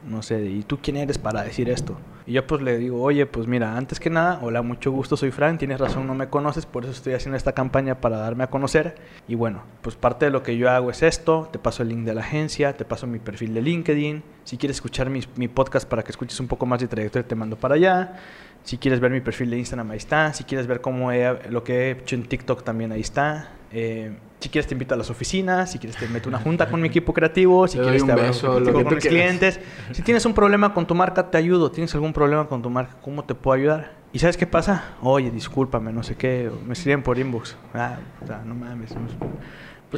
no 0.06 0.22
sé, 0.22 0.44
¿y 0.44 0.62
tú 0.62 0.78
quién 0.82 0.96
eres 0.96 1.18
para 1.18 1.42
decir 1.44 1.70
esto? 1.70 1.96
Y 2.26 2.32
yo 2.32 2.46
pues 2.46 2.62
le 2.62 2.78
digo, 2.78 3.02
oye, 3.02 3.26
pues 3.26 3.46
mira, 3.46 3.76
antes 3.76 3.98
que 3.98 4.10
nada, 4.10 4.38
hola, 4.42 4.62
mucho 4.62 4.90
gusto, 4.90 5.16
soy 5.16 5.30
Frank, 5.30 5.58
tienes 5.58 5.80
razón, 5.80 6.06
no 6.06 6.14
me 6.14 6.28
conoces, 6.28 6.66
por 6.66 6.84
eso 6.84 6.92
estoy 6.92 7.14
haciendo 7.14 7.36
esta 7.36 7.52
campaña 7.52 8.00
para 8.00 8.18
darme 8.18 8.44
a 8.44 8.50
conocer. 8.50 8.96
Y 9.28 9.34
bueno, 9.34 9.62
pues 9.80 9.96
parte 9.96 10.26
de 10.26 10.30
lo 10.30 10.42
que 10.42 10.56
yo 10.56 10.70
hago 10.70 10.90
es 10.90 11.02
esto, 11.02 11.48
te 11.52 11.58
paso 11.58 11.82
el 11.82 11.88
link 11.88 12.04
de 12.04 12.14
la 12.14 12.20
agencia, 12.20 12.74
te 12.74 12.84
paso 12.84 13.06
mi 13.06 13.18
perfil 13.18 13.54
de 13.54 13.62
LinkedIn, 13.62 14.22
si 14.44 14.56
quieres 14.56 14.76
escuchar 14.76 15.10
mi, 15.10 15.20
mi 15.36 15.48
podcast 15.48 15.88
para 15.88 16.02
que 16.02 16.10
escuches 16.10 16.38
un 16.40 16.48
poco 16.48 16.66
más 16.66 16.80
de 16.80 16.88
trayectoria, 16.88 17.26
te 17.26 17.34
mando 17.34 17.56
para 17.56 17.74
allá. 17.74 18.18
Si 18.64 18.78
quieres 18.78 19.00
ver 19.00 19.10
mi 19.10 19.20
perfil 19.20 19.50
de 19.50 19.58
Instagram, 19.58 19.90
ahí 19.90 19.96
está. 19.98 20.32
Si 20.32 20.44
quieres 20.44 20.66
ver 20.66 20.80
cómo 20.80 21.10
he- 21.12 21.48
lo 21.50 21.64
que 21.64 21.74
he 21.74 21.90
hecho 21.92 22.14
en 22.14 22.24
TikTok, 22.24 22.62
también 22.62 22.92
ahí 22.92 23.00
está. 23.00 23.50
Eh, 23.72 24.12
si 24.38 24.48
quieres 24.50 24.66
te 24.68 24.74
invito 24.74 24.94
a 24.94 24.96
las 24.98 25.08
oficinas, 25.10 25.70
si 25.72 25.78
quieres 25.78 25.96
te 25.98 26.06
meto 26.08 26.28
una 26.28 26.38
junta 26.38 26.68
con 26.68 26.80
mi 26.80 26.88
equipo 26.88 27.12
creativo, 27.12 27.66
si 27.66 27.78
Te 27.78 27.84
quieres 27.84 28.04
te 28.04 28.12
hablo 28.12 28.24
beso, 28.24 28.52
con, 28.52 28.60
lo 28.64 28.66
que 28.66 28.72
con 28.72 28.84
tú 28.88 28.94
mis 28.96 29.06
clientes. 29.06 29.60
Si 29.92 30.02
tienes 30.02 30.24
un 30.26 30.34
problema 30.34 30.74
con 30.74 30.86
tu 30.86 30.94
marca, 30.94 31.30
te 31.30 31.38
ayudo. 31.38 31.70
¿Tienes 31.70 31.94
algún 31.94 32.12
problema 32.12 32.46
con 32.48 32.60
tu 32.62 32.70
marca? 32.70 32.96
¿Cómo 33.02 33.24
te 33.24 33.34
puedo 33.34 33.54
ayudar? 33.56 33.92
¿Y 34.12 34.18
sabes 34.18 34.36
qué 34.36 34.46
pasa? 34.46 34.94
Oye, 35.00 35.30
discúlpame, 35.30 35.92
no 35.92 36.02
sé 36.02 36.16
qué. 36.16 36.50
Me 36.66 36.74
escriben 36.74 37.02
por 37.02 37.18
inbox. 37.18 37.56
Ah, 37.74 37.96
puta, 38.20 38.42
no 38.44 38.54
mames. 38.54 38.94
no 38.94 39.06
es- 39.06 39.12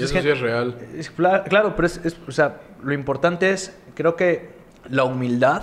y 0.02 0.04
eso 0.04 0.14
que- 0.14 0.22
sí 0.22 0.28
es 0.28 0.40
real. 0.40 0.76
es 0.96 1.14
cla- 1.16 1.42
claro, 1.44 1.74
pero 1.76 1.86
es, 1.86 2.00
es- 2.04 2.16
o 2.26 2.32
sea, 2.32 2.60
lo 2.82 2.92
importante 2.92 3.50
es, 3.50 3.76
creo 3.94 4.14
que 4.16 4.50
la 4.88 5.04
humildad 5.04 5.62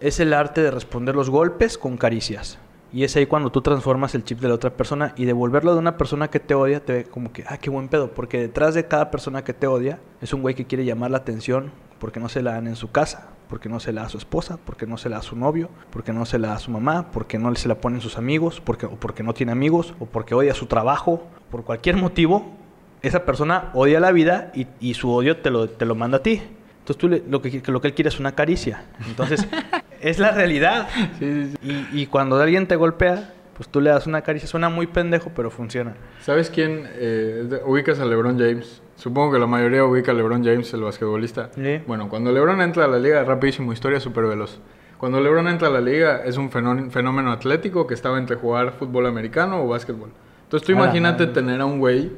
es 0.00 0.20
el 0.20 0.32
arte 0.32 0.62
de 0.62 0.70
responder 0.70 1.14
los 1.14 1.30
golpes 1.30 1.78
con 1.78 1.96
caricias. 1.96 2.58
Y 2.92 3.04
es 3.04 3.16
ahí 3.16 3.26
cuando 3.26 3.50
tú 3.50 3.62
transformas 3.62 4.14
el 4.14 4.24
chip 4.24 4.40
de 4.40 4.48
la 4.48 4.54
otra 4.54 4.70
persona 4.70 5.12
y 5.16 5.24
devolverlo 5.24 5.72
de 5.72 5.78
una 5.80 5.98
persona 5.98 6.28
que 6.28 6.40
te 6.40 6.54
odia, 6.54 6.84
te 6.84 6.92
ve 6.92 7.04
como 7.04 7.32
que, 7.32 7.44
ah, 7.48 7.58
qué 7.58 7.68
buen 7.68 7.88
pedo. 7.88 8.12
Porque 8.12 8.40
detrás 8.40 8.74
de 8.74 8.86
cada 8.86 9.10
persona 9.10 9.44
que 9.44 9.52
te 9.52 9.66
odia 9.66 9.98
es 10.20 10.32
un 10.32 10.40
güey 10.40 10.54
que 10.54 10.66
quiere 10.66 10.84
llamar 10.84 11.10
la 11.10 11.18
atención 11.18 11.72
porque 11.98 12.20
no 12.20 12.28
se 12.28 12.42
la 12.42 12.52
dan 12.52 12.66
en 12.66 12.76
su 12.76 12.90
casa, 12.90 13.28
porque 13.48 13.68
no 13.68 13.80
se 13.80 13.92
la 13.92 14.02
da 14.02 14.06
a 14.06 14.10
su 14.10 14.18
esposa, 14.18 14.58
porque 14.64 14.86
no 14.86 14.98
se 14.98 15.08
la 15.08 15.16
da 15.16 15.20
a 15.20 15.24
su 15.24 15.36
novio, 15.36 15.70
porque 15.90 16.12
no 16.12 16.26
se 16.26 16.38
la 16.38 16.48
da 16.48 16.54
a 16.54 16.58
su 16.58 16.70
mamá, 16.70 17.10
porque 17.10 17.38
no 17.38 17.54
se 17.54 17.68
la 17.68 17.80
ponen 17.80 18.00
sus 18.00 18.18
amigos, 18.18 18.60
porque, 18.60 18.86
o 18.86 18.96
porque 18.96 19.22
no 19.22 19.34
tiene 19.34 19.52
amigos, 19.52 19.94
o 19.98 20.06
porque 20.06 20.34
odia 20.34 20.54
su 20.54 20.66
trabajo, 20.66 21.26
por 21.50 21.64
cualquier 21.64 21.96
motivo, 21.96 22.54
esa 23.02 23.24
persona 23.24 23.70
odia 23.74 24.00
la 24.00 24.12
vida 24.12 24.52
y, 24.54 24.66
y 24.80 24.94
su 24.94 25.10
odio 25.10 25.38
te 25.38 25.50
lo, 25.50 25.68
te 25.68 25.86
lo 25.86 25.94
manda 25.94 26.18
a 26.18 26.22
ti. 26.22 26.42
Entonces 26.86 26.98
tú 26.98 27.08
lo, 27.08 27.42
que, 27.42 27.62
lo 27.66 27.80
que 27.80 27.88
él 27.88 27.94
quiere 27.94 28.08
es 28.10 28.20
una 28.20 28.36
caricia. 28.36 28.84
Entonces, 29.08 29.46
es 30.10 30.18
la 30.18 30.30
realidad. 30.32 30.88
Sí, 31.18 31.44
sí, 31.44 31.54
sí. 31.62 31.86
Y, 31.92 32.02
y 32.02 32.06
cuando 32.06 32.36
alguien 32.40 32.66
te 32.66 32.76
golpea, 32.76 33.32
pues 33.56 33.68
tú 33.68 33.80
le 33.80 33.90
das 33.90 34.06
una 34.06 34.22
caricia. 34.22 34.48
Suena 34.48 34.68
muy 34.68 34.86
pendejo, 34.86 35.30
pero 35.34 35.50
funciona. 35.50 35.94
¿Sabes 36.20 36.50
quién 36.50 36.88
eh, 36.94 37.60
ubicas 37.64 37.98
a 38.00 38.04
LeBron 38.04 38.38
James? 38.38 38.82
Supongo 38.96 39.32
que 39.32 39.38
la 39.38 39.46
mayoría 39.46 39.84
ubica 39.84 40.12
a 40.12 40.14
LeBron 40.14 40.44
James, 40.44 40.72
el 40.74 40.82
basquetbolista. 40.82 41.50
Bueno, 41.86 42.08
cuando 42.08 42.32
LeBron 42.32 42.60
entra 42.62 42.84
a 42.84 42.88
la 42.88 42.98
liga, 42.98 43.22
rapidísimo, 43.24 43.72
historia 43.72 44.00
súper 44.00 44.24
veloz. 44.26 44.58
Cuando 44.98 45.20
LeBron 45.20 45.48
entra 45.48 45.68
a 45.68 45.70
la 45.70 45.82
liga, 45.82 46.22
es 46.24 46.38
un 46.38 46.50
fenó- 46.50 46.90
fenómeno 46.90 47.30
atlético 47.30 47.86
que 47.86 47.92
estaba 47.92 48.16
entre 48.18 48.36
jugar 48.36 48.72
fútbol 48.78 49.04
americano 49.06 49.62
o 49.62 49.68
básquetbol. 49.68 50.10
Entonces 50.44 50.64
tú 50.66 50.72
imagínate 50.72 51.26
tener 51.26 51.60
a 51.60 51.66
un 51.66 51.78
güey 51.78 52.10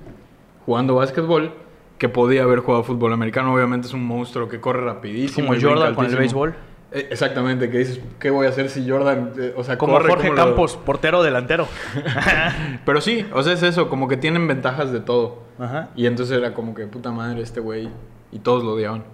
jugando 0.65 0.95
básquetbol 0.95 1.53
que 1.99 2.09
podía 2.09 2.45
haber 2.45 2.61
jugado 2.61 2.85
fútbol 2.85 3.13
americano. 3.13 3.53
Obviamente 3.53 3.89
es 3.89 3.95
un 3.95 4.05
monstruo 4.05 4.49
que 4.49 4.61
corre 4.61 4.83
rapidísimo. 4.85 5.49
Como 5.49 5.61
Jordan 5.61 5.95
con 5.97 6.07
el 6.07 6.15
béisbol. 6.17 6.55
Eh, 6.91 7.09
exactamente, 7.11 7.69
que 7.71 7.79
dices, 7.79 8.01
¿qué 8.19 8.31
voy 8.31 8.47
a 8.47 8.49
hacer 8.49 8.71
si 8.71 8.89
Jordan, 8.89 9.33
eh, 9.39 9.53
o 9.57 9.63
sea, 9.63 9.77
Como 9.77 9.93
corre 9.95 10.09
Jorge 10.09 10.29
como 10.29 10.41
lo- 10.41 10.47
Campos, 10.47 10.77
portero 10.77 11.23
delantero. 11.23 11.69
Pero 12.85 13.01
sí, 13.01 13.27
o 13.35 13.43
sea, 13.43 13.53
es 13.53 13.63
eso, 13.63 13.89
como 13.89 14.09
que 14.09 14.17
tienen 14.17 14.47
ventajas 14.49 14.91
de 14.93 15.01
todo. 15.01 15.43
Ajá. 15.59 15.91
Y 15.97 16.07
entonces 16.07 16.37
era 16.39 16.55
como 16.55 16.75
que, 16.75 16.87
puta 16.87 17.11
madre, 17.13 17.43
este 17.43 17.61
güey. 17.61 17.91
Y 18.33 18.39
todos 18.39 18.65
lo 18.65 18.73
odiaban. 18.73 19.05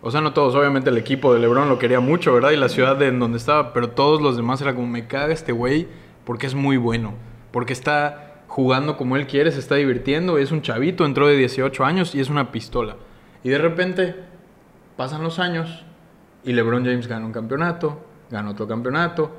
O 0.00 0.10
sea, 0.10 0.20
no 0.20 0.32
todos, 0.32 0.54
obviamente 0.56 0.90
el 0.90 0.98
equipo 0.98 1.32
de 1.32 1.38
LeBron 1.38 1.68
lo 1.68 1.78
quería 1.78 2.00
mucho, 2.00 2.34
¿verdad? 2.34 2.50
Y 2.50 2.56
la 2.56 2.68
ciudad 2.68 2.96
de 2.96 3.06
en 3.08 3.20
donde 3.20 3.38
estaba, 3.38 3.72
pero 3.72 3.90
todos 3.90 4.20
los 4.20 4.36
demás 4.36 4.60
era 4.60 4.74
como, 4.74 4.88
me 4.88 5.06
caga 5.06 5.32
este 5.32 5.52
güey 5.52 5.86
porque 6.24 6.46
es 6.46 6.54
muy 6.56 6.76
bueno. 6.76 7.14
Porque 7.52 7.72
está 7.72 8.42
jugando 8.48 8.96
como 8.96 9.16
él 9.16 9.28
quiere, 9.28 9.52
se 9.52 9.60
está 9.60 9.76
divirtiendo, 9.76 10.38
es 10.38 10.50
un 10.50 10.60
chavito, 10.62 11.04
entró 11.04 11.28
de 11.28 11.36
18 11.36 11.84
años 11.84 12.14
y 12.16 12.20
es 12.20 12.30
una 12.30 12.50
pistola. 12.50 12.96
Y 13.44 13.50
de 13.50 13.58
repente 13.58 14.16
pasan 14.96 15.22
los 15.22 15.38
años 15.38 15.84
y 16.44 16.52
LeBron 16.52 16.84
James 16.84 17.06
gana 17.06 17.26
un 17.26 17.32
campeonato, 17.32 18.04
gana 18.30 18.50
otro 18.50 18.66
campeonato. 18.66 19.30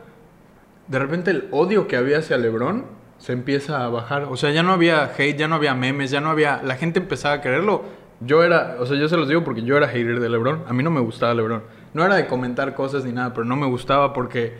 De 0.87 0.99
repente 0.99 1.31
el 1.31 1.47
odio 1.51 1.87
que 1.87 1.95
había 1.97 2.19
hacia 2.19 2.37
LeBron 2.37 2.85
se 3.17 3.33
empieza 3.33 3.83
a 3.83 3.89
bajar. 3.89 4.23
O 4.23 4.37
sea, 4.37 4.51
ya 4.51 4.63
no 4.63 4.73
había 4.73 5.11
hate, 5.17 5.37
ya 5.37 5.47
no 5.47 5.55
había 5.55 5.73
memes, 5.75 6.11
ya 6.11 6.21
no 6.21 6.29
había... 6.29 6.61
La 6.63 6.75
gente 6.75 6.99
empezaba 6.99 7.35
a 7.35 7.41
quererlo. 7.41 7.83
Yo 8.19 8.43
era, 8.43 8.77
o 8.79 8.85
sea, 8.85 8.97
yo 8.97 9.07
se 9.09 9.17
los 9.17 9.27
digo 9.27 9.43
porque 9.43 9.63
yo 9.63 9.77
era 9.77 9.87
hater 9.87 10.19
de 10.19 10.29
LeBron. 10.29 10.63
A 10.67 10.73
mí 10.73 10.83
no 10.83 10.91
me 10.91 11.01
gustaba 11.01 11.33
LeBron. 11.33 11.63
No 11.93 12.05
era 12.05 12.15
de 12.15 12.27
comentar 12.27 12.73
cosas 12.75 13.05
ni 13.05 13.11
nada, 13.11 13.33
pero 13.33 13.45
no 13.45 13.55
me 13.55 13.65
gustaba 13.65 14.13
porque 14.13 14.53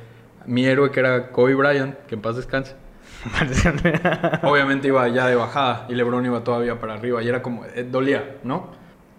mi 0.46 0.66
héroe 0.66 0.92
que 0.92 1.00
era 1.00 1.32
Kobe 1.32 1.56
Bryant, 1.56 1.98
que 2.08 2.16
en 2.16 2.22
paz 2.22 2.36
descanse, 2.36 2.76
obviamente 4.44 4.88
iba 4.90 5.08
ya 5.08 5.28
de 5.28 5.36
bajada 5.36 5.86
y 5.90 5.96
LeBron 5.96 6.26
iba 6.26 6.44
todavía 6.44 6.80
para 6.80 6.94
arriba 6.96 7.24
y 7.24 7.28
era 7.28 7.42
como, 7.42 7.66
eh, 7.66 7.88
dolía, 7.90 8.38
¿no? 8.44 8.72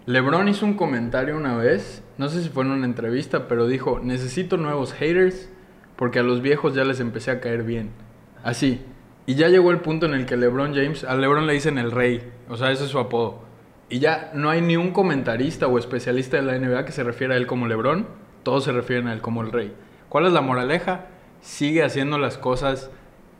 LeBron 0.07 0.47
hizo 0.47 0.65
un 0.65 0.75
comentario 0.75 1.35
una 1.35 1.57
vez, 1.57 2.03
no 2.17 2.29
sé 2.29 2.43
si 2.43 2.49
fue 2.49 2.63
en 2.63 2.71
una 2.71 2.85
entrevista, 2.85 3.47
pero 3.47 3.67
dijo, 3.67 3.99
necesito 4.03 4.55
nuevos 4.57 4.93
haters 4.93 5.49
porque 5.95 6.19
a 6.19 6.23
los 6.23 6.41
viejos 6.41 6.75
ya 6.75 6.83
les 6.83 6.99
empecé 6.99 7.31
a 7.31 7.39
caer 7.39 7.63
bien. 7.63 7.89
Así. 8.43 8.81
Y 9.25 9.33
ya 9.33 9.49
llegó 9.49 9.71
el 9.71 9.79
punto 9.79 10.05
en 10.05 10.13
el 10.13 10.27
que 10.27 10.37
LeBron 10.37 10.75
James, 10.75 11.03
a 11.03 11.15
LeBron 11.15 11.47
le 11.47 11.53
dicen 11.53 11.79
el 11.79 11.91
rey, 11.91 12.21
o 12.47 12.57
sea, 12.57 12.71
ese 12.71 12.83
es 12.83 12.91
su 12.91 12.99
apodo. 12.99 13.43
Y 13.89 13.97
ya 13.97 14.31
no 14.35 14.51
hay 14.51 14.61
ni 14.61 14.77
un 14.77 14.91
comentarista 14.91 15.65
o 15.65 15.79
especialista 15.79 16.37
de 16.37 16.43
la 16.43 16.59
NBA 16.59 16.85
que 16.85 16.91
se 16.91 17.03
refiera 17.03 17.33
a 17.33 17.37
él 17.37 17.47
como 17.47 17.65
LeBron, 17.65 18.07
todos 18.43 18.63
se 18.63 18.71
refieren 18.71 19.07
a 19.07 19.13
él 19.13 19.21
como 19.21 19.41
el 19.41 19.51
rey. 19.51 19.73
¿Cuál 20.09 20.27
es 20.27 20.33
la 20.33 20.41
moraleja? 20.41 21.07
Sigue 21.41 21.83
haciendo 21.83 22.19
las 22.19 22.37
cosas 22.37 22.91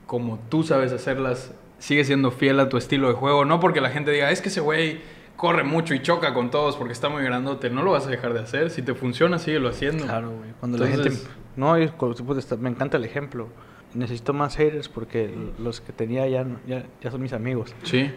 como 0.08 0.40
tú 0.50 0.64
sabes 0.64 0.92
hacerlas, 0.92 1.54
sigue 1.78 2.04
siendo 2.04 2.32
fiel 2.32 2.60
a 2.60 2.70
tu 2.70 2.78
estilo 2.78 3.08
de 3.08 3.14
juego, 3.14 3.46
no 3.46 3.60
porque 3.60 3.82
la 3.82 3.90
gente 3.90 4.12
diga, 4.12 4.32
es 4.32 4.42
que 4.42 4.50
ese 4.50 4.62
güey 4.62 5.02
corre 5.36 5.64
mucho 5.64 5.94
y 5.94 6.02
choca 6.02 6.34
con 6.34 6.50
todos 6.52 6.76
porque 6.78 6.94
está 6.94 7.10
muy 7.10 7.24
grandote, 7.24 7.70
no 7.70 7.84
lo 7.84 7.92
vas 7.92 8.08
a 8.08 8.10
dejar 8.10 8.34
de 8.34 8.40
hacer. 8.42 8.70
Si 8.72 8.82
te 8.82 8.94
funciona, 8.94 9.38
síguelo 9.40 9.70
haciendo. 9.70 10.06
Claro, 10.06 10.32
güey. 10.32 10.52
Cuando 10.60 10.78
la 10.78 10.88
gente... 10.88 11.12
No, 11.56 11.80
y 11.80 11.88
cu- 11.90 12.14
pues, 12.26 12.38
está- 12.40 12.58
me 12.58 12.70
encanta 12.70 12.98
el 12.98 13.06
ejemplo. 13.06 13.48
Necesito 13.94 14.34
más 14.34 14.56
haters 14.58 14.90
porque 14.90 15.34
los 15.58 15.80
que 15.82 15.94
tenía 15.94 16.28
ya, 16.28 16.44
no- 16.44 16.60
ya, 16.68 16.84
ya 17.02 17.12
son 17.12 17.22
mis 17.22 17.32
amigos. 17.34 17.74
Sí. 17.84 18.12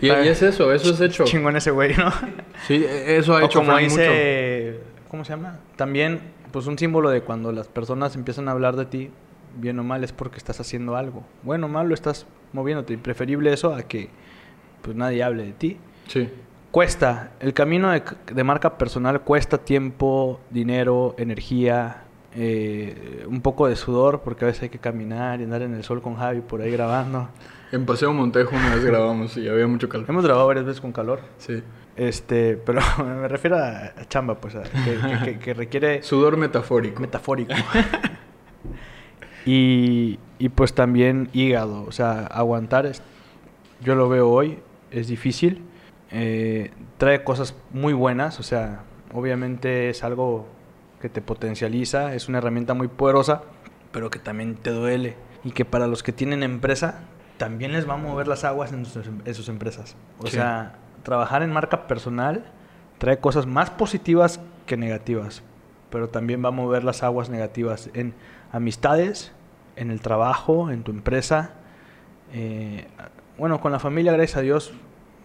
Y, 0.00 0.06
y 0.08 0.10
es 0.10 0.42
eso, 0.42 0.72
eso 0.72 0.90
es 0.90 1.00
hecho. 1.00 1.24
Chingón 1.24 1.56
ese 1.56 1.70
güey, 1.70 1.94
¿no? 1.96 2.10
Sí, 2.66 2.84
eso 2.84 3.34
ha 3.36 3.42
O 3.42 3.46
hecho 3.46 3.60
como 3.60 3.76
dice, 3.78 4.80
¿cómo 5.08 5.24
se 5.24 5.30
llama? 5.30 5.58
También, 5.76 6.20
pues 6.50 6.66
un 6.66 6.76
símbolo 6.76 7.08
de 7.10 7.22
cuando 7.22 7.52
las 7.52 7.68
personas 7.68 8.14
empiezan 8.16 8.48
a 8.48 8.52
hablar 8.52 8.76
de 8.76 8.84
ti, 8.86 9.10
bien 9.56 9.78
o 9.78 9.84
mal, 9.84 10.02
es 10.04 10.12
porque 10.12 10.38
estás 10.38 10.58
haciendo 10.60 10.96
algo. 10.96 11.24
Bueno 11.44 11.66
o 11.66 11.68
malo, 11.68 11.94
estás 11.94 12.26
moviéndote. 12.52 12.94
Y 12.94 12.96
preferible 12.96 13.52
eso 13.52 13.74
a 13.74 13.82
que 13.82 14.08
pues 14.82 14.96
nadie 14.96 15.22
hable 15.22 15.44
de 15.44 15.52
ti. 15.52 15.78
mucho. 16.04 16.20
Sí. 16.20 16.28
Cuesta. 16.72 17.32
El 17.38 17.52
camino 17.54 17.90
de, 17.90 18.02
de 18.32 18.44
marca 18.44 18.78
personal 18.78 19.20
cuesta 19.20 19.58
tiempo, 19.58 20.40
dinero, 20.50 21.14
energía, 21.18 22.04
eh, 22.34 23.24
un 23.28 23.42
poco 23.42 23.68
de 23.68 23.76
sudor, 23.76 24.22
porque 24.24 24.46
a 24.46 24.48
veces 24.48 24.64
hay 24.64 24.68
que 24.70 24.78
caminar 24.78 25.40
y 25.40 25.44
andar 25.44 25.60
en 25.62 25.74
el 25.74 25.84
sol 25.84 26.00
con 26.00 26.16
Javi 26.16 26.40
por 26.40 26.62
ahí 26.62 26.70
grabando. 26.72 27.28
En 27.72 27.84
Paseo 27.86 28.12
Montejo 28.14 28.56
una 28.56 28.74
vez 28.74 28.84
grabamos 28.84 29.36
y 29.36 29.48
había 29.48 29.66
mucho 29.66 29.88
calor. 29.88 30.06
Hemos 30.08 30.24
grabado 30.24 30.46
varias 30.46 30.64
veces 30.64 30.80
con 30.80 30.92
calor. 30.92 31.20
Sí. 31.38 31.62
Este, 31.94 32.56
pero 32.56 32.80
me 33.20 33.28
refiero 33.28 33.58
a, 33.58 33.92
chamba, 34.08 34.36
pues, 34.36 34.54
a- 34.54 34.62
que, 34.62 34.96
que- 34.96 35.24
que- 35.24 35.38
que 35.38 35.54
requiere 35.54 36.02
Sudor 36.02 36.38
metafórico. 36.38 37.00
metafórico. 37.02 37.52
y, 39.44 40.18
y 40.38 40.48
pues 40.48 40.72
también 40.72 41.28
hígado, 41.34 41.84
o 41.84 41.92
sea, 41.92 42.26
aguantar, 42.28 42.86
es- 42.86 43.02
yo 43.82 43.94
lo 43.94 44.08
veo 44.08 44.30
hoy, 44.30 44.58
es 44.90 45.08
difícil. 45.08 45.62
Eh, 46.12 46.70
trae 46.98 47.24
cosas 47.24 47.54
muy 47.72 47.92
buenas, 47.94 48.38
o 48.38 48.42
sea, 48.42 48.80
obviamente 49.12 49.88
es 49.88 50.04
algo 50.04 50.46
que 51.00 51.08
te 51.08 51.22
potencializa, 51.22 52.14
es 52.14 52.28
una 52.28 52.38
herramienta 52.38 52.74
muy 52.74 52.88
poderosa, 52.88 53.42
pero 53.92 54.10
que 54.10 54.18
también 54.18 54.54
te 54.56 54.70
duele. 54.70 55.16
Y 55.44 55.50
que 55.52 55.64
para 55.64 55.86
los 55.86 56.02
que 56.02 56.12
tienen 56.12 56.42
empresa, 56.42 57.00
también 57.38 57.72
les 57.72 57.88
va 57.88 57.94
a 57.94 57.96
mover 57.96 58.28
las 58.28 58.44
aguas 58.44 58.72
en 58.72 58.84
sus, 58.86 59.04
en 59.06 59.34
sus 59.34 59.48
empresas. 59.48 59.96
O 60.20 60.26
Sí. 60.26 60.36
sea, 60.36 60.74
trabajar 61.02 61.42
en 61.42 61.50
marca 61.52 61.86
personal 61.88 62.44
trae 62.98 63.18
cosas 63.18 63.46
más 63.46 63.70
positivas 63.70 64.38
que 64.66 64.76
negativas, 64.76 65.42
pero 65.90 66.08
también 66.08 66.44
va 66.44 66.48
a 66.48 66.52
mover 66.52 66.84
las 66.84 67.02
aguas 67.02 67.30
negativas 67.30 67.90
en 67.94 68.14
amistades, 68.52 69.32
en 69.74 69.90
el 69.90 70.00
trabajo, 70.00 70.70
en 70.70 70.84
tu 70.84 70.92
empresa. 70.92 71.50
Eh, 72.32 72.86
bueno, 73.38 73.60
con 73.60 73.72
la 73.72 73.80
familia, 73.80 74.12
gracias 74.12 74.36
a 74.38 74.42
Dios, 74.42 74.72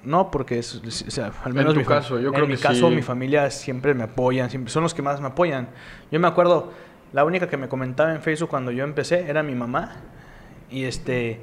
no, 0.08 0.32
porque 0.32 0.60
es, 0.60 0.82
es- 0.86 1.06
o 1.08 1.12
sea, 1.12 1.32
al 1.44 1.52
En 1.52 1.58
menos 1.58 1.74
tu 1.74 1.80
mi 1.82 1.86
caso, 1.86 2.20
yo 2.20 2.30
en 2.30 2.34
creo 2.34 2.48
mi 2.48 2.56
que 2.56 2.62
caso, 2.62 2.90
sí. 2.90 2.96
mi 2.96 3.02
familia 3.02 3.50
siempre 3.52 3.94
me 3.94 4.04
apoyan, 4.04 4.50
siempre, 4.50 4.72
son 4.72 4.84
los 4.84 4.94
que 4.94 5.02
más 5.02 5.20
me 5.22 5.28
apoyan. 5.28 5.68
Yo 6.12 6.20
me 6.20 6.28
acuerdo, 6.28 6.72
la 7.14 7.24
única 7.26 7.48
que 7.50 7.58
me 7.58 7.68
comentaba 7.68 8.14
en 8.14 8.22
Facebook 8.22 8.50
cuando 8.50 8.72
yo 8.72 8.84
empecé 8.84 9.30
era 9.30 9.44
mi 9.44 9.54
mamá 9.56 9.98
y 10.72 10.86
este 10.86 11.40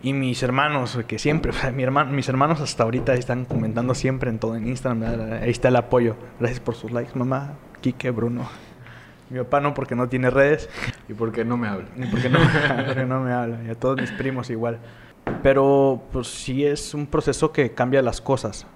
y 0.00 0.12
mis 0.12 0.42
hermanos, 0.44 0.98
que 1.08 1.18
siempre, 1.18 1.50
o 1.52 1.54
sea, 1.54 1.72
mi 1.72 1.82
hermano, 1.82 2.12
mis 2.12 2.28
hermanos 2.28 2.60
hasta 2.60 2.84
ahorita 2.84 3.14
están 3.14 3.44
comentando 3.44 3.94
siempre 3.94 4.30
en 4.30 4.38
todo, 4.38 4.54
en 4.56 4.68
Instagram, 4.68 5.02
ahí 5.42 5.50
está 5.50 5.68
el 5.68 5.76
apoyo. 5.76 6.14
Gracias 6.38 6.60
por 6.60 6.74
sus 6.76 6.90
likes, 6.92 7.18
mamá, 7.18 7.54
Kike, 7.80 8.10
Bruno. 8.10 8.48
Mi 9.30 9.38
papá 9.40 9.60
no, 9.60 9.74
porque 9.74 9.94
no 9.94 10.08
tiene 10.08 10.30
redes, 10.30 10.70
¿Y 11.08 11.12
por 11.12 11.32
qué 11.32 11.44
no 11.44 11.56
me 11.58 11.68
habla? 11.68 11.86
ni 11.96 12.06
porque 12.06 12.30
no, 12.30 12.38
porque 12.86 13.04
no 13.04 13.20
me 13.20 13.32
habla, 13.32 13.58
y 13.66 13.70
a 13.70 13.74
todos 13.74 14.00
mis 14.00 14.10
primos 14.12 14.48
igual. 14.50 14.78
Pero 15.42 16.02
pues 16.12 16.28
sí 16.28 16.64
es 16.64 16.94
un 16.94 17.06
proceso 17.06 17.52
que 17.52 17.72
cambia 17.72 18.02
las 18.02 18.20
cosas. 18.20 18.66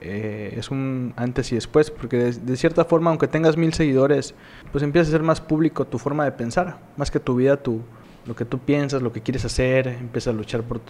Eh, 0.00 0.54
es 0.56 0.70
un 0.70 1.12
antes 1.16 1.50
y 1.52 1.56
después, 1.56 1.90
porque 1.90 2.16
de, 2.32 2.56
cierta 2.56 2.84
forma, 2.84 3.10
aunque 3.10 3.26
tengas 3.26 3.56
mil 3.56 3.72
seguidores, 3.74 4.34
pues 4.70 4.84
empieza 4.84 5.08
a 5.08 5.12
ser 5.12 5.22
más 5.22 5.40
público 5.40 5.86
tu 5.86 5.98
forma 5.98 6.24
de 6.24 6.32
pensar, 6.32 6.78
más 6.96 7.10
que 7.10 7.18
tu 7.18 7.34
vida, 7.34 7.56
tu, 7.56 7.80
lo 8.24 8.36
que 8.36 8.44
tú 8.44 8.58
piensas, 8.58 9.02
lo 9.02 9.12
que 9.12 9.20
quieres 9.20 9.44
hacer, 9.44 9.88
empiezas 9.88 10.32
a 10.32 10.36
luchar 10.36 10.62
por 10.62 10.80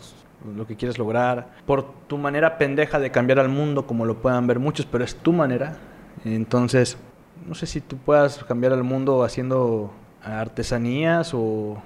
lo 0.54 0.66
que 0.66 0.76
quieres 0.76 0.98
lograr, 0.98 1.50
por 1.66 1.92
tu 2.06 2.18
manera 2.18 2.58
pendeja 2.58 2.98
de 2.98 3.10
cambiar 3.10 3.38
al 3.38 3.48
mundo, 3.48 3.86
como 3.86 4.04
lo 4.04 4.20
puedan 4.20 4.46
ver 4.46 4.58
muchos, 4.58 4.86
pero 4.86 5.02
es 5.02 5.16
tu 5.16 5.32
manera. 5.32 5.78
Entonces, 6.24 6.98
no 7.46 7.54
sé 7.54 7.66
si 7.66 7.80
tú 7.80 7.96
puedas 7.96 8.44
cambiar 8.44 8.74
al 8.74 8.84
mundo 8.84 9.24
haciendo 9.24 9.92
artesanías 10.22 11.32
o 11.32 11.82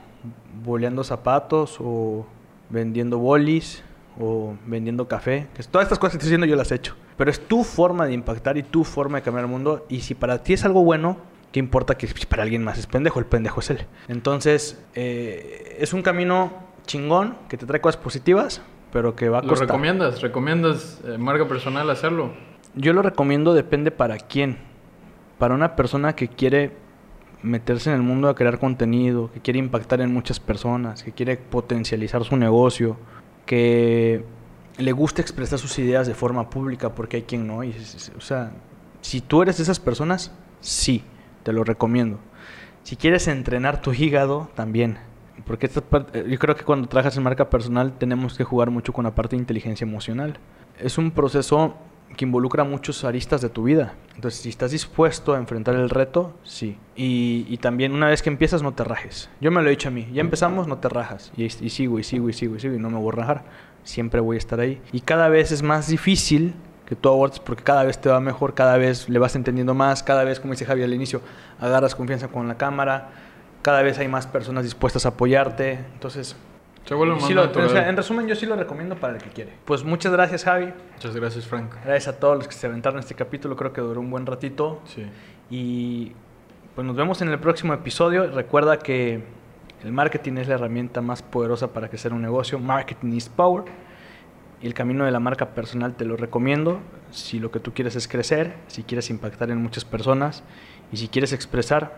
boleando 0.65 1.05
zapatos 1.05 1.79
o 1.81 2.27
vendiendo 2.71 3.19
bolis 3.19 3.83
o 4.19 4.55
vendiendo 4.67 5.09
café. 5.09 5.49
Que 5.55 5.62
todas 5.65 5.87
estas 5.87 5.99
cosas 5.99 6.12
que 6.12 6.17
estoy 6.19 6.29
diciendo 6.29 6.47
yo 6.47 6.57
las 6.57 6.71
he 6.73 6.77
hecho. 6.77 6.97
Pero 7.17 7.31
es 7.31 7.41
tu 7.41 7.65
forma 7.65 8.07
de 8.07 8.12
impactar 8.12 8.57
y 8.57 8.62
tu 8.62 8.85
forma 8.85 9.19
de 9.19 9.23
cambiar 9.23 9.45
el 9.45 9.51
mundo. 9.51 9.87
Y 9.89 10.01
si 10.01 10.15
para 10.15 10.43
ti 10.43 10.53
es 10.53 10.65
algo 10.65 10.83
bueno, 10.83 11.17
¿qué 11.53 11.61
importa 11.61 11.97
que 11.97 12.09
para 12.29 12.43
alguien 12.43 12.65
más 12.65 12.79
es 12.79 12.87
pendejo? 12.87 13.19
El 13.21 13.27
pendejo 13.27 13.61
es 13.61 13.71
él. 13.71 13.87
Entonces, 14.09 14.83
eh, 14.95 15.77
es 15.79 15.93
un 15.93 16.03
camino 16.03 16.53
chingón 16.87 17.37
que 17.49 17.57
te 17.57 17.67
trae 17.67 17.81
cosas 17.81 18.01
positivas, 18.01 18.62
pero 18.93 19.17
que 19.17 19.29
va 19.29 19.39
a 19.39 19.43
¿Lo 19.43 19.49
costar. 19.49 19.69
recomiendas? 19.69 20.23
¿Recomiendas 20.23 21.01
eh, 21.05 21.19
marca 21.19 21.47
personal 21.49 21.89
hacerlo? 21.91 22.33
Yo 22.75 22.93
lo 22.93 23.03
recomiendo, 23.03 23.55
depende 23.55 23.91
para 23.91 24.19
quién. 24.19 24.59
Para 25.39 25.55
una 25.55 25.77
persona 25.77 26.15
que 26.15 26.29
quiere 26.29 26.77
meterse 27.45 27.90
en 27.90 27.97
el 27.97 28.03
mundo 28.03 28.28
a 28.28 28.34
crear 28.34 28.59
contenido, 28.59 29.30
que 29.32 29.40
quiere 29.40 29.59
impactar 29.59 30.01
en 30.01 30.12
muchas 30.12 30.40
personas, 30.40 31.03
que 31.03 31.12
quiere 31.12 31.36
potencializar 31.36 32.24
su 32.24 32.36
negocio, 32.36 32.97
que 33.47 34.24
le 34.78 34.92
gusta 34.92 35.22
expresar 35.22 35.59
sus 35.59 35.78
ideas 35.78 36.07
de 36.07 36.14
forma 36.14 36.51
pública, 36.51 36.95
porque 36.95 37.18
hay 37.18 37.22
quien 37.22 37.47
no. 37.47 37.62
Y, 37.62 37.74
o 38.16 38.20
sea, 38.20 38.53
si 39.03 39.20
tú 39.20 39.42
eres 39.42 39.59
de 39.59 39.62
esas 39.62 39.78
personas, 39.78 40.32
sí, 40.61 41.05
te 41.42 41.53
lo 41.53 41.62
recomiendo. 41.62 42.18
Si 42.82 42.97
quieres 42.97 43.28
entrenar 43.28 43.80
tu 43.80 43.92
hígado, 43.92 44.51
también. 44.55 44.99
Porque 45.47 45.66
esta 45.66 45.80
parte- 45.80 46.24
yo 46.28 46.38
creo 46.38 46.57
que 46.57 46.64
cuando 46.64 46.88
trabajas 46.88 47.16
en 47.16 47.22
marca 47.22 47.51
personal 47.51 47.99
tenemos 47.99 48.36
que 48.36 48.45
jugar 48.45 48.70
mucho 48.70 48.92
con 48.92 49.05
la 49.05 49.14
parte 49.14 49.36
de 49.36 49.40
inteligencia 49.40 49.84
emocional. 49.84 50.38
Es 50.78 50.97
un 50.97 51.11
proceso 51.11 51.76
que 52.15 52.25
involucra 52.25 52.65
muchos 52.65 53.05
aristas 53.05 53.41
de 53.41 53.49
tu 53.49 53.65
vida. 53.65 53.95
Entonces, 54.15 54.41
si 54.41 54.49
estás 54.49 54.71
dispuesto 54.71 55.35
a 55.35 55.39
enfrentar 55.39 55.75
el 55.75 55.91
reto, 55.91 56.35
sí. 56.43 56.79
Y, 56.97 57.57
también 57.59 57.93
una 57.93 58.09
vez 58.09 58.23
que 58.23 58.31
empiezas, 58.31 58.62
no 58.62 58.73
te 58.73 58.85
rajes. 58.85 59.31
Yo 59.41 59.51
me 59.51 59.62
lo 59.62 59.69
he 59.69 59.71
dicho 59.71 59.89
a 59.89 59.91
mí. 59.91 60.09
Ya 60.12 60.21
empezamos, 60.21 60.69
no 60.69 60.79
te 60.79 60.89
rajas. 60.89 61.33
Y, 61.37 61.45
y 61.45 61.51
sigo, 61.51 61.99
y 61.99 62.05
sigo, 62.05 62.29
y 62.29 62.33
sigo, 62.33 62.57
y 62.57 62.61
sigo, 62.61 62.75
y 62.75 62.79
no 62.79 62.91
me 62.91 62.99
voy 62.99 63.12
a 63.12 63.17
rajar. 63.17 63.45
Siempre 63.83 64.21
voy 64.21 64.37
a 64.37 64.39
estar 64.39 64.61
ahí. 64.61 64.81
Y 64.93 65.01
cada 65.01 65.29
vez 65.29 65.53
es 65.53 65.62
más 65.62 65.89
difícil 65.89 66.55
que 66.87 66.95
tú 66.95 67.09
abortes 67.09 67.41
porque 67.41 67.62
cada 67.62 67.85
vez 67.85 67.99
te 67.99 68.09
va 68.09 68.21
mejor, 68.21 68.55
cada 68.55 68.77
vez 68.77 69.09
le 69.09 69.19
vas 69.19 69.35
entendiendo 69.37 69.75
más, 69.75 70.03
cada 70.03 70.25
vez, 70.25 70.41
como 70.41 70.53
dice 70.53 70.67
Javi 70.67 70.83
al 70.83 70.93
inicio, 70.93 71.23
agarras 71.61 71.95
confianza 71.95 72.29
con 72.29 72.47
la 72.47 72.57
cámara, 72.57 73.11
cada 73.62 73.83
vez 73.83 73.99
hay 73.99 74.09
más 74.09 74.27
personas 74.27 74.65
dispuestas 74.65 75.07
a 75.07 75.11
apoyarte. 75.11 75.79
Entonces, 75.95 76.37
Se 76.85 76.95
vuelve 76.95 77.14
más 77.14 77.24
sí 77.26 77.32
lo- 77.35 77.45
o 77.51 77.68
sea, 77.68 77.89
en 77.89 77.97
resumen, 77.97 78.26
yo 78.26 78.35
sí 78.37 78.45
lo 78.47 78.57
recomiendo 78.57 78.97
para 78.97 79.14
el 79.14 79.22
que 79.22 79.30
quiere. 79.30 79.53
Pues 79.64 79.85
muchas 79.85 80.12
gracias, 80.12 80.45
Javi. 80.45 80.72
Muchas 80.95 81.16
gracias, 81.16 81.47
Frank. 81.47 81.72
Gracias 81.85 82.14
a 82.14 82.18
todos 82.20 82.37
los 82.37 82.47
que 82.49 82.55
se 82.55 82.66
aventaron 82.66 82.99
este 83.01 83.14
capítulo, 83.14 83.57
creo 83.57 83.72
que 83.72 83.80
duró 83.80 84.01
un 84.01 84.11
buen 84.11 84.26
ratito. 84.26 84.80
Sí. 84.85 85.07
Y 85.51 86.12
pues 86.74 86.87
nos 86.87 86.95
vemos 86.97 87.22
en 87.22 87.28
el 87.28 87.39
próximo 87.39 87.72
episodio. 87.72 88.30
Recuerda 88.30 88.78
que 88.78 89.22
el 89.82 89.93
marketing 89.93 90.39
es 90.39 90.49
la 90.49 90.55
herramienta 90.57 91.01
más 91.01 91.22
poderosa 91.22 91.72
para 91.72 91.89
crecer 91.89 92.12
un 92.12 92.20
negocio. 92.22 92.59
Marketing 92.59 93.12
is 93.14 93.28
power. 93.28 93.64
Y 94.61 94.66
el 94.66 94.74
camino 94.74 95.05
de 95.05 95.11
la 95.11 95.20
marca 95.20 95.51
personal 95.51 95.95
te 95.95 96.05
lo 96.05 96.16
recomiendo. 96.16 96.80
Si 97.11 97.39
lo 97.39 97.51
que 97.51 97.61
tú 97.61 97.72
quieres 97.72 97.97
es 97.97 98.09
crecer, 98.09 98.55
si 98.66 98.82
quieres 98.82 99.11
impactar 99.11 99.51
en 99.51 99.59
muchas 99.62 99.85
personas 99.85 100.43
y 100.93 100.97
si 100.97 101.09
quieres 101.09 101.32
expresar 101.32 101.97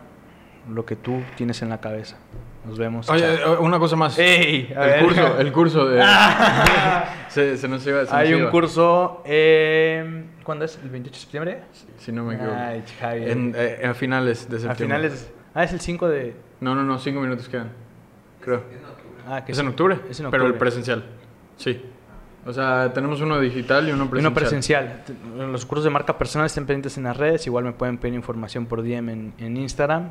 lo 0.68 0.84
que 0.84 0.97
tú 0.97 1.22
tienes 1.37 1.62
en 1.62 1.68
la 1.70 1.80
cabeza. 1.80 2.16
Nos 2.67 2.79
vemos. 2.79 3.09
Oye, 3.11 3.39
Chao. 3.39 3.55
eh, 3.55 3.59
una 3.59 3.79
cosa 3.79 3.95
más. 3.97 4.19
¡Ey! 4.19 4.73
A 4.77 4.85
el 4.87 4.91
ver. 4.91 5.03
curso, 5.05 5.39
el 5.41 5.53
curso 5.53 5.87
de... 5.87 6.03
se, 7.29 7.57
se 7.57 7.69
nos 7.69 7.87
iba, 7.87 7.99
se 8.01 8.05
nos 8.07 8.12
Hay 8.12 8.35
un 8.35 8.41
iba. 8.43 8.51
curso. 8.51 9.23
eh, 9.25 10.25
¿Cuándo 10.43 10.64
es? 10.64 10.79
¿El 10.83 10.91
28 10.91 11.14
de 11.14 11.21
septiembre? 11.21 11.61
Si 11.99 12.12
no 12.12 12.25
me 12.25 12.35
equivoco. 12.35 12.57
Ay, 12.59 12.83
Javi. 13.01 13.31
En, 13.31 13.55
eh, 13.57 13.87
a 13.89 13.95
finales 13.95 14.49
de 14.49 14.57
A 14.57 14.61
septiembre. 14.61 14.99
finales. 14.99 15.33
Ah, 15.55 15.64
es 15.64 15.73
el 15.73 15.81
5 15.81 16.09
de. 16.09 16.37
No, 16.61 16.75
no, 16.75 16.83
no, 16.83 16.99
cinco 16.99 17.21
minutos 17.21 17.49
quedan. 17.49 17.71
Creo. 18.41 18.62
Ah, 19.29 19.45
que 19.45 19.53
Es 19.53 19.59
sí. 19.59 19.62
en 19.62 19.69
octubre. 19.69 19.99
Es 20.11 20.21
en 20.21 20.31
Pero 20.31 20.45
el 20.45 20.51
octubre. 20.53 20.59
presencial. 20.59 21.05
Sí. 21.57 21.83
O 22.47 22.53
sea, 22.53 22.93
tenemos 22.93 23.21
uno 23.21 23.41
digital 23.41 23.89
y 23.89 23.93
uno 23.93 24.05
Y 24.05 24.09
presencial. 24.09 24.23
uno 24.27 24.35
presencial. 24.35 25.53
Los 25.53 25.67
cursos 25.67 25.85
de 25.85 25.91
marca 25.91 26.17
personal 26.17 26.47
estén 26.47 26.64
pendientes 26.64 26.97
en 26.97 27.05
las 27.05 27.17
redes. 27.17 27.47
Igual 27.47 27.64
me 27.64 27.73
pueden 27.73 27.99
pedir 27.99 28.14
información 28.14 28.67
por 28.67 28.83
DM 28.83 29.09
en, 29.11 29.35
en 29.39 29.57
Instagram. 29.57 30.11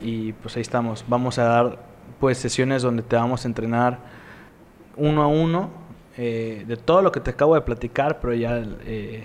Y 0.00 0.32
pues 0.34 0.56
ahí 0.56 0.62
estamos. 0.62 1.04
Vamos 1.08 1.38
a 1.38 1.44
dar 1.44 1.78
pues 2.20 2.38
sesiones 2.38 2.82
donde 2.82 3.02
te 3.02 3.16
vamos 3.16 3.44
a 3.44 3.48
entrenar 3.48 3.98
uno 4.96 5.22
a 5.22 5.26
uno 5.28 5.70
eh, 6.16 6.64
de 6.66 6.76
todo 6.76 7.02
lo 7.02 7.12
que 7.12 7.20
te 7.20 7.30
acabo 7.30 7.54
de 7.54 7.60
platicar, 7.60 8.18
pero 8.20 8.34
ya 8.34 8.60
eh, 8.84 9.24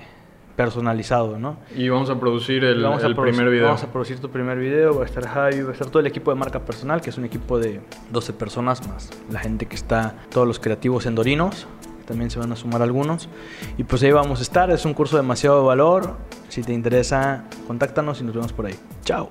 personalizado, 0.55 1.39
¿no? 1.39 1.57
Y 1.75 1.89
vamos 1.89 2.09
a 2.11 2.19
producir 2.19 2.63
el, 2.63 2.83
Vamos 2.83 3.03
a 3.03 3.07
el 3.07 3.15
producir- 3.15 3.31
primer 3.35 3.49
video. 3.51 3.65
Vamos 3.65 3.83
a 3.83 3.91
producir 3.91 4.19
tu 4.19 4.29
primer 4.29 4.57
video, 4.59 4.95
va 4.95 5.03
a 5.03 5.05
estar 5.05 5.27
Javi, 5.27 5.61
va 5.63 5.69
a 5.69 5.73
estar 5.73 5.87
todo 5.87 5.99
el 5.99 6.05
equipo 6.07 6.31
de 6.31 6.37
marca 6.39 6.59
personal, 6.59 7.01
que 7.01 7.09
es 7.09 7.17
un 7.17 7.25
equipo 7.25 7.57
de 7.57 7.81
12 8.11 8.33
personas 8.33 8.87
más 8.87 9.09
la 9.31 9.39
gente 9.39 9.65
que 9.65 9.75
está, 9.75 10.15
todos 10.29 10.47
los 10.47 10.59
creativos 10.59 11.05
en 11.07 11.15
Dorinos. 11.15 11.65
también 12.05 12.29
se 12.29 12.37
van 12.37 12.51
a 12.51 12.55
sumar 12.55 12.81
algunos. 12.83 13.29
Y 13.77 13.83
pues 13.85 14.03
ahí 14.03 14.11
vamos 14.11 14.39
a 14.39 14.43
estar, 14.43 14.69
es 14.69 14.85
un 14.85 14.93
curso 14.93 15.17
demasiado 15.17 15.61
de 15.61 15.65
valor. 15.67 16.17
Si 16.49 16.61
te 16.61 16.73
interesa, 16.73 17.45
contáctanos 17.65 18.21
y 18.21 18.23
nos 18.23 18.35
vemos 18.35 18.53
por 18.53 18.65
ahí. 18.67 18.75
Chao. 19.03 19.29